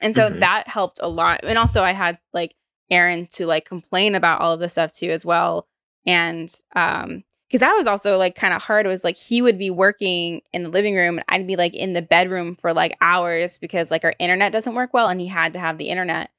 And 0.00 0.14
so 0.14 0.30
Mhm. 0.30 0.40
that 0.40 0.68
helped 0.68 1.00
a 1.02 1.08
lot. 1.08 1.40
And 1.42 1.58
also 1.58 1.82
I 1.82 1.92
had 1.92 2.18
like 2.32 2.54
Aaron 2.90 3.26
to 3.32 3.46
like 3.46 3.64
complain 3.64 4.14
about 4.14 4.40
all 4.40 4.52
of 4.52 4.60
this 4.60 4.72
stuff 4.72 4.94
too 4.94 5.10
as 5.10 5.24
well. 5.24 5.66
And 6.06 6.52
um 6.76 7.24
because 7.48 7.60
that 7.60 7.74
was 7.76 7.86
also 7.86 8.18
like 8.18 8.34
kind 8.34 8.52
of 8.54 8.62
hard. 8.62 8.84
It 8.84 8.88
was 8.88 9.04
like 9.04 9.16
he 9.16 9.40
would 9.40 9.58
be 9.58 9.70
working 9.70 10.40
in 10.52 10.64
the 10.64 10.70
living 10.70 10.96
room 10.96 11.18
and 11.18 11.24
I'd 11.28 11.46
be 11.46 11.56
like 11.56 11.74
in 11.74 11.92
the 11.92 12.02
bedroom 12.02 12.56
for 12.56 12.72
like 12.72 12.96
hours 13.00 13.58
because 13.58 13.90
like 13.90 14.04
our 14.04 14.14
internet 14.18 14.52
doesn't 14.52 14.74
work 14.74 14.92
well 14.92 15.08
and 15.08 15.20
he 15.20 15.28
had 15.28 15.52
to 15.52 15.60
have 15.60 15.78
the 15.78 15.88
internet. 15.88 16.30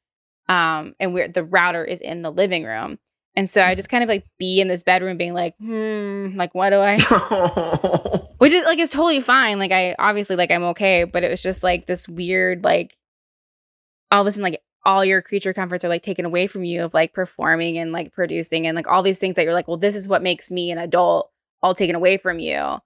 Um 0.49 0.95
and 0.99 1.13
we're 1.13 1.27
the 1.27 1.43
router 1.43 1.83
is 1.85 2.01
in 2.01 2.21
the 2.21 2.31
living 2.31 2.63
room. 2.63 2.99
And 3.37 3.49
so 3.49 3.61
I 3.61 3.75
just 3.75 3.89
kind 3.89 4.03
of 4.03 4.09
like 4.09 4.25
be 4.39 4.61
in 4.61 4.67
this 4.67 4.83
bedroom 4.83 5.17
being 5.17 5.33
like, 5.33 5.55
hmm, 5.57 6.35
like 6.35 6.55
what 6.55 6.69
do 6.69 6.79
I 6.79 6.99
which 8.37 8.51
is 8.51 8.65
like 8.65 8.79
is 8.79 8.91
totally 8.91 9.21
fine. 9.21 9.59
Like 9.59 9.71
I 9.71 9.95
obviously 9.99 10.35
like 10.35 10.51
I'm 10.51 10.63
okay, 10.63 11.03
but 11.03 11.23
it 11.23 11.29
was 11.29 11.41
just 11.41 11.63
like 11.63 11.87
this 11.87 12.07
weird 12.07 12.63
like 12.63 12.97
all 14.11 14.21
of 14.21 14.27
a 14.27 14.31
sudden 14.31 14.43
like 14.43 14.61
all 14.86 15.03
your 15.03 15.21
creature 15.21 15.53
comforts 15.53 15.83
are 15.83 15.89
like 15.89 16.03
taken 16.03 16.25
away 16.25 16.47
from 16.47 16.63
you 16.63 16.83
of 16.83 16.93
like 16.93 17.13
performing 17.13 17.77
and 17.77 17.91
like 17.91 18.13
producing 18.13 18.67
and 18.67 18.75
like 18.75 18.88
all 18.88 19.01
these 19.01 19.19
things 19.19 19.36
that 19.36 19.43
you're 19.43 19.53
like, 19.53 19.67
well, 19.67 19.77
this 19.77 19.95
is 19.95 20.07
what 20.07 20.21
makes 20.21 20.51
me 20.51 20.71
an 20.71 20.77
adult, 20.77 21.31
all 21.63 21.73
taken 21.73 21.95
away 21.95 22.17
from 22.17 22.39
you. 22.39 22.77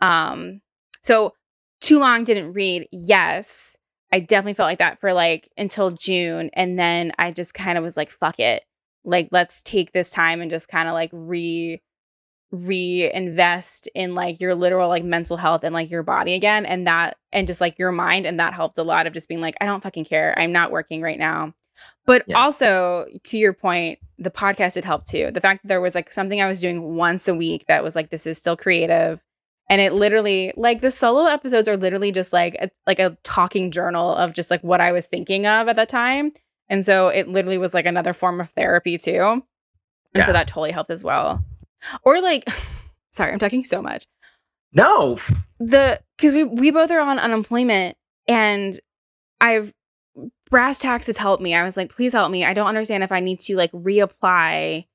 Um, 0.00 0.60
so 1.02 1.34
too 1.80 1.98
long 1.98 2.24
didn't 2.24 2.52
read. 2.52 2.86
Yes, 2.92 3.76
I 4.12 4.20
definitely 4.20 4.54
felt 4.54 4.68
like 4.68 4.78
that 4.78 5.00
for 5.00 5.12
like 5.12 5.50
until 5.56 5.90
June, 5.90 6.50
and 6.52 6.78
then 6.78 7.12
I 7.18 7.30
just 7.30 7.54
kind 7.54 7.78
of 7.78 7.84
was 7.84 7.96
like, 7.96 8.10
fuck 8.10 8.38
it, 8.38 8.64
like 9.04 9.28
let's 9.32 9.62
take 9.62 9.92
this 9.92 10.10
time 10.10 10.40
and 10.40 10.50
just 10.50 10.68
kind 10.68 10.88
of 10.88 10.94
like 10.94 11.10
re 11.12 11.80
reinvest 12.50 13.88
in 13.94 14.14
like 14.14 14.40
your 14.40 14.54
literal 14.54 14.88
like 14.88 15.04
mental 15.04 15.36
health 15.36 15.64
and 15.64 15.74
like 15.74 15.90
your 15.90 16.02
body 16.02 16.34
again 16.34 16.64
and 16.66 16.86
that 16.86 17.16
and 17.32 17.46
just 17.46 17.60
like 17.60 17.78
your 17.78 17.92
mind 17.92 18.26
and 18.26 18.40
that 18.40 18.54
helped 18.54 18.78
a 18.78 18.82
lot 18.82 19.06
of 19.06 19.12
just 19.12 19.28
being 19.28 19.40
like 19.40 19.56
I 19.60 19.66
don't 19.66 19.82
fucking 19.82 20.04
care. 20.04 20.34
I'm 20.38 20.52
not 20.52 20.70
working 20.70 21.02
right 21.02 21.18
now. 21.18 21.54
But 22.06 22.24
Yeah. 22.26 22.38
also 22.38 23.06
to 23.24 23.38
your 23.38 23.52
point, 23.52 23.98
the 24.18 24.30
podcast 24.30 24.74
had 24.74 24.84
helped 24.84 25.08
too. 25.08 25.30
The 25.30 25.40
fact 25.40 25.62
that 25.62 25.68
there 25.68 25.80
was 25.80 25.94
like 25.94 26.12
something 26.12 26.40
I 26.40 26.48
was 26.48 26.60
doing 26.60 26.96
once 26.96 27.28
a 27.28 27.34
week 27.34 27.66
that 27.68 27.84
was 27.84 27.94
like 27.94 28.10
this 28.10 28.26
is 28.26 28.38
still 28.38 28.56
creative 28.56 29.22
and 29.70 29.80
it 29.80 29.92
literally 29.92 30.52
like 30.56 30.80
the 30.80 30.90
solo 30.90 31.26
episodes 31.26 31.68
are 31.68 31.76
literally 31.76 32.10
just 32.10 32.32
like 32.32 32.54
a, 32.60 32.70
like 32.86 32.98
a 32.98 33.16
talking 33.22 33.70
journal 33.70 34.14
of 34.14 34.32
just 34.32 34.50
like 34.50 34.62
what 34.62 34.80
I 34.80 34.92
was 34.92 35.06
thinking 35.06 35.46
of 35.46 35.68
at 35.68 35.76
that 35.76 35.88
time. 35.90 36.32
And 36.70 36.84
so 36.84 37.08
it 37.08 37.28
literally 37.28 37.58
was 37.58 37.74
like 37.74 37.86
another 37.86 38.12
form 38.14 38.40
of 38.40 38.50
therapy 38.50 38.96
too. 38.98 39.42
And 40.14 40.24
so 40.24 40.32
that 40.32 40.48
totally 40.48 40.72
helped 40.72 40.90
as 40.90 41.04
well. 41.04 41.44
Or 42.02 42.20
like 42.20 42.44
sorry, 43.10 43.32
I'm 43.32 43.38
talking 43.38 43.64
so 43.64 43.82
much. 43.82 44.06
no. 44.72 45.18
The 45.60 46.00
cuz 46.18 46.34
we 46.34 46.44
we 46.44 46.70
both 46.70 46.90
are 46.90 47.00
on 47.00 47.18
unemployment 47.18 47.96
and 48.26 48.78
I've 49.40 49.72
brass 50.50 50.78
taxes 50.78 51.18
helped 51.18 51.42
me. 51.42 51.54
I 51.54 51.62
was 51.62 51.76
like, 51.76 51.94
please 51.94 52.12
help 52.12 52.30
me. 52.30 52.44
I 52.44 52.54
don't 52.54 52.68
understand 52.68 53.02
if 53.02 53.12
I 53.12 53.20
need 53.20 53.40
to 53.40 53.56
like 53.56 53.72
reapply 53.72 54.86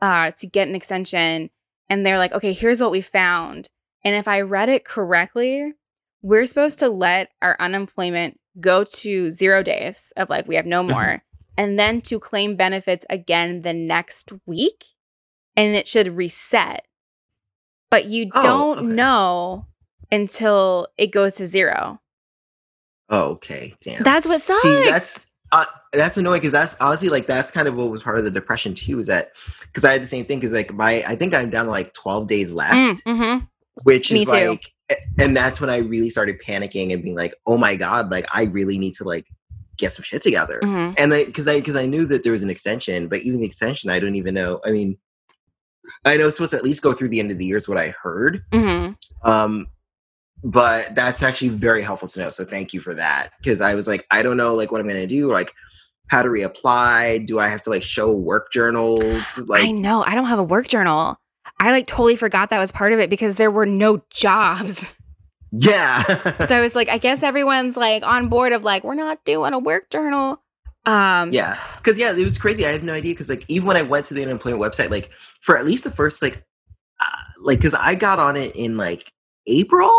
uh 0.00 0.30
to 0.30 0.46
get 0.46 0.68
an 0.68 0.74
extension. 0.74 1.50
And 1.88 2.06
they're 2.06 2.18
like, 2.18 2.32
okay, 2.32 2.52
here's 2.52 2.80
what 2.80 2.92
we 2.92 3.00
found. 3.00 3.68
And 4.04 4.14
if 4.14 4.28
I 4.28 4.40
read 4.42 4.68
it 4.68 4.84
correctly, 4.84 5.74
we're 6.22 6.46
supposed 6.46 6.78
to 6.80 6.88
let 6.88 7.30
our 7.42 7.56
unemployment 7.60 8.38
go 8.60 8.84
to 8.84 9.30
zero 9.30 9.62
days 9.62 10.12
of 10.16 10.30
like 10.30 10.46
we 10.46 10.56
have 10.56 10.66
no 10.66 10.82
more, 10.82 11.22
and 11.56 11.78
then 11.78 12.00
to 12.02 12.18
claim 12.20 12.56
benefits 12.56 13.04
again 13.10 13.62
the 13.62 13.72
next 13.72 14.32
week, 14.46 14.84
and 15.60 15.76
it 15.76 15.86
should 15.86 16.08
reset. 16.16 16.86
But 17.90 18.08
you 18.08 18.30
Oh, 18.34 18.42
don't 18.42 18.78
okay. 18.78 18.86
know 18.86 19.66
until 20.10 20.88
it 20.96 21.08
goes 21.08 21.34
to 21.36 21.46
zero. 21.46 22.00
Oh, 23.08 23.30
okay. 23.32 23.74
Damn. 23.80 24.02
That's 24.02 24.26
what 24.26 24.40
sucks. 24.40 24.62
See, 24.62 24.84
that's 24.84 25.26
uh, 25.52 25.64
that's 25.92 26.16
annoying 26.16 26.38
because 26.40 26.52
that's 26.52 26.76
honestly 26.80 27.08
like 27.08 27.26
that's 27.26 27.50
kind 27.50 27.66
of 27.66 27.74
what 27.74 27.90
was 27.90 28.02
part 28.02 28.18
of 28.18 28.24
the 28.24 28.30
depression 28.30 28.74
too. 28.74 28.98
Is 29.00 29.08
that 29.08 29.32
because 29.62 29.84
I 29.84 29.92
had 29.92 30.02
the 30.02 30.06
same 30.06 30.24
thing 30.24 30.38
because 30.38 30.52
like 30.52 30.72
my 30.72 31.02
I 31.06 31.16
think 31.16 31.34
I'm 31.34 31.50
down 31.50 31.64
to 31.64 31.70
like 31.72 31.92
12 31.94 32.28
days 32.28 32.52
left, 32.52 32.74
Mm, 32.74 33.02
mhm. 33.02 33.48
which 33.82 34.12
Me 34.12 34.22
is 34.22 34.30
too. 34.30 34.50
like, 34.50 34.72
and 35.18 35.36
that's 35.36 35.60
when 35.60 35.68
I 35.70 35.78
really 35.78 36.10
started 36.10 36.40
panicking 36.40 36.92
and 36.92 37.02
being 37.02 37.16
like, 37.16 37.34
oh 37.46 37.58
my 37.58 37.74
god, 37.74 38.10
like 38.12 38.28
I 38.32 38.42
really 38.44 38.78
need 38.78 38.94
to 38.94 39.04
like 39.04 39.26
get 39.76 39.92
some 39.92 40.04
shit 40.04 40.22
together. 40.22 40.60
Mhm. 40.62 40.94
And 40.96 41.12
I 41.12 41.24
because 41.24 41.48
I 41.48 41.56
because 41.58 41.74
I 41.74 41.86
knew 41.86 42.06
that 42.06 42.22
there 42.22 42.32
was 42.32 42.44
an 42.44 42.50
extension, 42.50 43.08
but 43.08 43.22
even 43.22 43.40
the 43.40 43.46
extension, 43.46 43.90
I 43.90 43.98
don't 43.98 44.14
even 44.14 44.34
know. 44.34 44.60
I 44.64 44.70
mean, 44.70 44.96
I 46.04 46.16
know 46.16 46.26
it's 46.26 46.36
supposed 46.36 46.52
to 46.52 46.56
at 46.56 46.64
least 46.64 46.82
go 46.82 46.92
through 46.92 47.08
the 47.08 47.20
end 47.20 47.30
of 47.30 47.38
the 47.38 47.44
year 47.44 47.56
is 47.56 47.68
what 47.68 47.78
I 47.78 47.94
heard. 48.02 48.42
Mhm. 48.52 48.96
Um, 49.22 49.66
but 50.42 50.94
that's 50.94 51.22
actually 51.22 51.50
very 51.50 51.82
helpful 51.82 52.08
to 52.08 52.20
know. 52.20 52.30
So 52.30 52.44
thank 52.44 52.72
you 52.72 52.80
for 52.80 52.94
that. 52.94 53.32
Because 53.42 53.60
I 53.60 53.74
was 53.74 53.86
like, 53.86 54.06
I 54.10 54.22
don't 54.22 54.36
know 54.36 54.54
like 54.54 54.72
what 54.72 54.80
I'm 54.80 54.88
gonna 54.88 55.06
do, 55.06 55.30
like 55.32 55.52
how 56.08 56.22
to 56.22 56.28
reapply. 56.28 57.26
Do 57.26 57.38
I 57.38 57.48
have 57.48 57.62
to 57.62 57.70
like 57.70 57.82
show 57.82 58.10
work 58.12 58.52
journals? 58.52 59.38
Like 59.38 59.64
I 59.64 59.70
know. 59.70 60.02
I 60.04 60.14
don't 60.14 60.26
have 60.26 60.38
a 60.38 60.44
work 60.44 60.68
journal. 60.68 61.16
I 61.60 61.70
like 61.70 61.86
totally 61.86 62.16
forgot 62.16 62.48
that 62.50 62.58
was 62.58 62.72
part 62.72 62.92
of 62.92 63.00
it 63.00 63.10
because 63.10 63.36
there 63.36 63.50
were 63.50 63.66
no 63.66 64.02
jobs. 64.10 64.94
yeah. 65.52 66.46
so 66.46 66.56
I 66.56 66.60
was 66.60 66.74
like, 66.74 66.88
I 66.88 66.98
guess 66.98 67.22
everyone's 67.22 67.76
like 67.76 68.02
on 68.02 68.28
board 68.28 68.52
of 68.52 68.62
like, 68.64 68.82
we're 68.82 68.94
not 68.94 69.24
doing 69.24 69.52
a 69.52 69.58
work 69.58 69.90
journal. 69.90 70.40
Um 70.86 71.32
yeah. 71.32 71.58
Cause 71.82 71.98
yeah, 71.98 72.12
it 72.12 72.24
was 72.24 72.38
crazy. 72.38 72.66
I 72.66 72.72
have 72.72 72.82
no 72.82 72.94
idea. 72.94 73.14
Cause 73.14 73.28
like 73.28 73.44
even 73.48 73.66
when 73.66 73.76
I 73.76 73.82
went 73.82 74.06
to 74.06 74.14
the 74.14 74.22
unemployment 74.22 74.62
website, 74.62 74.90
like 74.90 75.10
for 75.40 75.58
at 75.58 75.64
least 75.64 75.84
the 75.84 75.90
first 75.90 76.22
like 76.22 76.44
uh, 77.00 77.04
like 77.40 77.60
cause 77.60 77.74
I 77.74 77.94
got 77.94 78.18
on 78.18 78.36
it 78.36 78.54
in 78.56 78.76
like 78.76 79.12
April. 79.46 79.90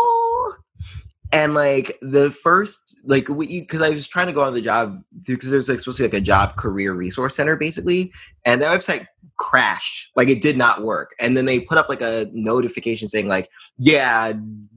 And 1.34 1.54
like 1.54 1.98
the 2.02 2.30
first, 2.30 2.94
like, 3.04 3.26
because 3.26 3.80
I 3.80 3.88
was 3.88 4.06
trying 4.06 4.26
to 4.26 4.34
go 4.34 4.42
on 4.42 4.52
the 4.52 4.60
job, 4.60 5.02
because 5.24 5.48
there's 5.48 5.66
like 5.66 5.78
supposed 5.78 5.96
to 5.96 6.02
be 6.02 6.08
like 6.08 6.20
a 6.20 6.20
job 6.20 6.56
career 6.56 6.92
resource 6.92 7.36
center 7.36 7.56
basically, 7.56 8.12
and 8.44 8.60
that 8.60 8.78
website 8.78 9.06
crashed. 9.38 10.10
Like 10.14 10.28
it 10.28 10.42
did 10.42 10.58
not 10.58 10.82
work. 10.82 11.14
And 11.18 11.36
then 11.36 11.46
they 11.46 11.60
put 11.60 11.78
up 11.78 11.88
like 11.88 12.02
a 12.02 12.28
notification 12.32 13.08
saying 13.08 13.28
like, 13.28 13.48
yeah, 13.78 14.34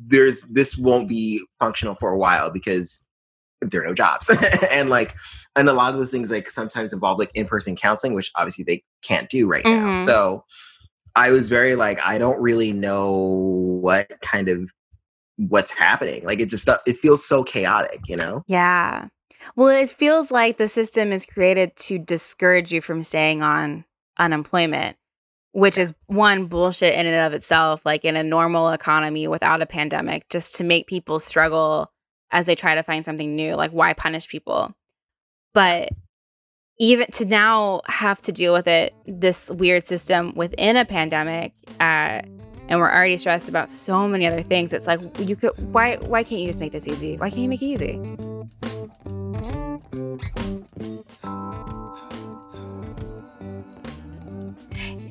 there's 0.08 0.42
this 0.44 0.78
won't 0.78 1.10
be 1.10 1.44
functional 1.60 1.96
for 1.96 2.10
a 2.10 2.18
while 2.18 2.52
because 2.52 3.04
there 3.62 3.84
are 3.84 3.88
no 3.88 3.94
jobs. 3.94 4.30
and 4.72 4.90
like, 4.90 5.14
and 5.56 5.70
a 5.70 5.74
lot 5.74 5.94
of 5.94 6.00
those 6.00 6.12
things 6.12 6.32
like 6.32 6.50
sometimes 6.50 6.94
involve 6.94 7.20
like 7.20 7.32
in-person 7.34 7.76
counseling, 7.76 8.14
which 8.14 8.32
obviously 8.36 8.64
they 8.64 8.84
can't 9.02 9.30
do 9.30 9.48
right 9.48 9.64
now. 9.66 9.94
Mhm. 9.94 10.06
So 10.06 10.44
I 11.16 11.32
was 11.32 11.48
very 11.48 11.76
like, 11.76 12.00
I 12.04 12.18
don't 12.18 12.40
really 12.42 12.74
know 12.74 13.14
what 13.82 14.12
kind 14.22 14.50
of 14.50 14.72
what's 15.38 15.72
happening. 15.72 16.24
Like 16.24 16.40
it 16.40 16.50
just 16.50 16.66
felt 16.66 16.82
it 16.86 17.00
feels 17.00 17.26
so 17.26 17.44
chaotic, 17.44 18.02
you 18.08 18.16
know? 18.18 18.44
Yeah. 18.48 19.08
Well, 19.56 19.70
it 19.70 19.90
feels 19.90 20.32
like 20.32 20.58
the 20.58 20.68
system 20.68 21.12
is 21.12 21.26
created 21.26 21.76
to 21.78 22.00
discourage 22.00 22.74
you 22.74 22.82
from 22.82 23.04
staying 23.04 23.44
on 23.44 23.86
unemployment, 24.18 24.98
which 25.52 25.78
is 25.78 25.94
one 26.08 26.48
bullshit 26.48 26.98
in 26.98 27.06
and 27.06 27.16
of 27.28 27.34
itself, 27.34 27.86
like 27.86 28.04
in 28.06 28.16
a 28.16 28.24
normal 28.24 28.70
economy 28.70 29.28
without 29.28 29.62
a 29.62 29.66
pandemic, 29.66 30.28
just 30.30 30.56
to 30.56 30.64
make 30.64 30.88
people 30.88 31.20
struggle 31.20 31.92
as 32.32 32.46
they 32.46 32.56
try 32.56 32.76
to 32.76 32.84
find 32.84 33.06
something 33.06 33.36
new. 33.36 33.56
Like, 33.56 33.72
why 33.72 33.94
punish 33.94 34.28
people? 34.28 34.74
But 35.56 35.90
even 36.78 37.08
to 37.14 37.26
now 37.26 37.82
have 37.88 38.22
to 38.24 38.32
deal 38.34 38.54
with 38.54 38.68
it, 38.68 38.94
this 39.08 39.50
weird 39.50 39.88
system 39.88 40.34
within 40.36 40.76
a 40.76 40.84
pandemic, 40.84 41.54
uh, 41.80 42.22
and 42.68 42.80
we're 42.80 42.92
already 42.92 43.16
stressed 43.16 43.48
about 43.48 43.70
so 43.70 44.08
many 44.08 44.28
other 44.28 44.44
things. 44.44 44.74
It's 44.74 44.86
like 44.86 45.00
you 45.18 45.36
could 45.36 45.52
why 45.74 45.96
why 45.98 46.24
can't 46.24 46.42
you 46.42 46.48
just 46.48 46.60
make 46.60 46.74
this 46.74 46.88
easy? 46.88 47.18
Why 47.18 47.30
can't 47.30 47.42
you 47.42 47.50
make 47.50 47.62
it 47.62 47.68
easy? 47.68 48.00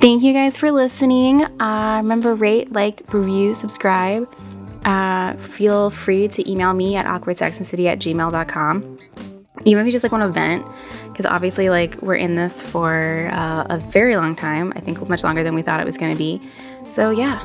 Thank 0.01 0.23
you 0.23 0.35
guys 0.35 0.59
for 0.59 0.71
listening. 0.71 1.45
Uh, 1.59 1.97
remember, 2.03 2.35
rate, 2.35 2.71
like, 2.73 3.03
review, 3.15 3.55
subscribe. 3.55 4.29
Uh, 4.85 5.33
feel 5.39 5.89
free 5.89 6.29
to 6.29 6.51
email 6.51 6.75
me 6.75 6.95
at 6.97 7.07
awkwardsexandcity 7.07 7.87
at 7.87 8.01
gmail.com. 8.01 8.99
Even 9.65 9.81
if 9.83 9.87
you 9.87 9.93
just 9.93 10.03
like 10.03 10.13
want 10.13 10.23
to 10.23 10.29
vent, 10.29 10.67
because 11.07 11.27
obviously, 11.27 11.71
like, 11.71 12.01
we're 12.03 12.17
in 12.17 12.35
this 12.35 12.61
for 12.61 13.29
uh, 13.33 13.65
a 13.71 13.79
very 13.79 14.17
long 14.17 14.35
time. 14.35 14.73
I 14.75 14.81
think 14.81 15.09
much 15.09 15.23
longer 15.23 15.45
than 15.45 15.55
we 15.55 15.63
thought 15.63 15.81
it 15.81 15.87
was 15.87 15.97
going 15.97 16.13
to 16.13 16.19
be. 16.19 16.43
So, 16.89 17.11
yeah. 17.11 17.41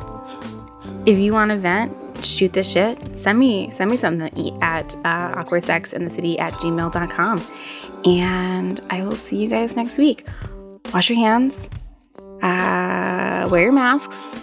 If 1.06 1.20
you 1.20 1.34
want 1.34 1.52
to 1.52 1.58
vent, 1.58 1.96
shoot 2.26 2.54
this 2.54 2.70
shit, 2.72 3.16
send 3.16 3.40
me 3.40 3.70
send 3.72 3.90
me 3.92 3.98
something 3.98 4.62
at 4.62 4.96
uh, 5.06 5.36
awkwardsexandthecity 5.36 6.40
at 6.40 6.54
gmail.com. 6.54 7.46
And 8.06 8.80
I 8.90 9.04
will 9.04 9.16
see 9.16 9.38
you 9.38 9.48
guys 9.48 9.76
next 9.76 9.98
week. 9.98 10.26
Wash 10.94 11.10
your 11.10 11.20
hands. 11.20 11.70
Uh, 12.42 13.48
wear 13.50 13.64
your 13.64 13.72
masks. 13.72 14.40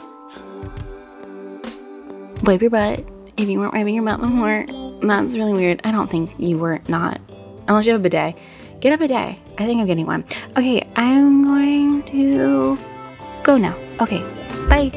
Wipe 2.42 2.60
your 2.60 2.70
butt. 2.70 3.04
If 3.36 3.48
you 3.48 3.58
weren't 3.58 3.74
wiping 3.74 3.94
your 3.94 4.04
butt 4.04 4.20
before, 4.20 4.66
that's 5.02 5.36
really 5.36 5.52
weird. 5.52 5.80
I 5.84 5.90
don't 5.90 6.10
think 6.10 6.30
you 6.38 6.58
were 6.58 6.80
not. 6.88 7.20
Unless 7.68 7.86
you 7.86 7.92
have 7.92 8.00
a 8.00 8.02
bidet. 8.02 8.34
Get 8.80 8.92
up 8.92 9.00
a 9.00 9.04
bidet. 9.04 9.38
I 9.58 9.66
think 9.66 9.80
I'm 9.80 9.86
getting 9.86 10.06
one. 10.06 10.24
Okay, 10.56 10.86
I'm 10.96 11.42
going 11.44 12.02
to 12.04 12.78
go 13.42 13.56
now. 13.56 13.76
Okay, 14.00 14.22
bye. 14.68 14.92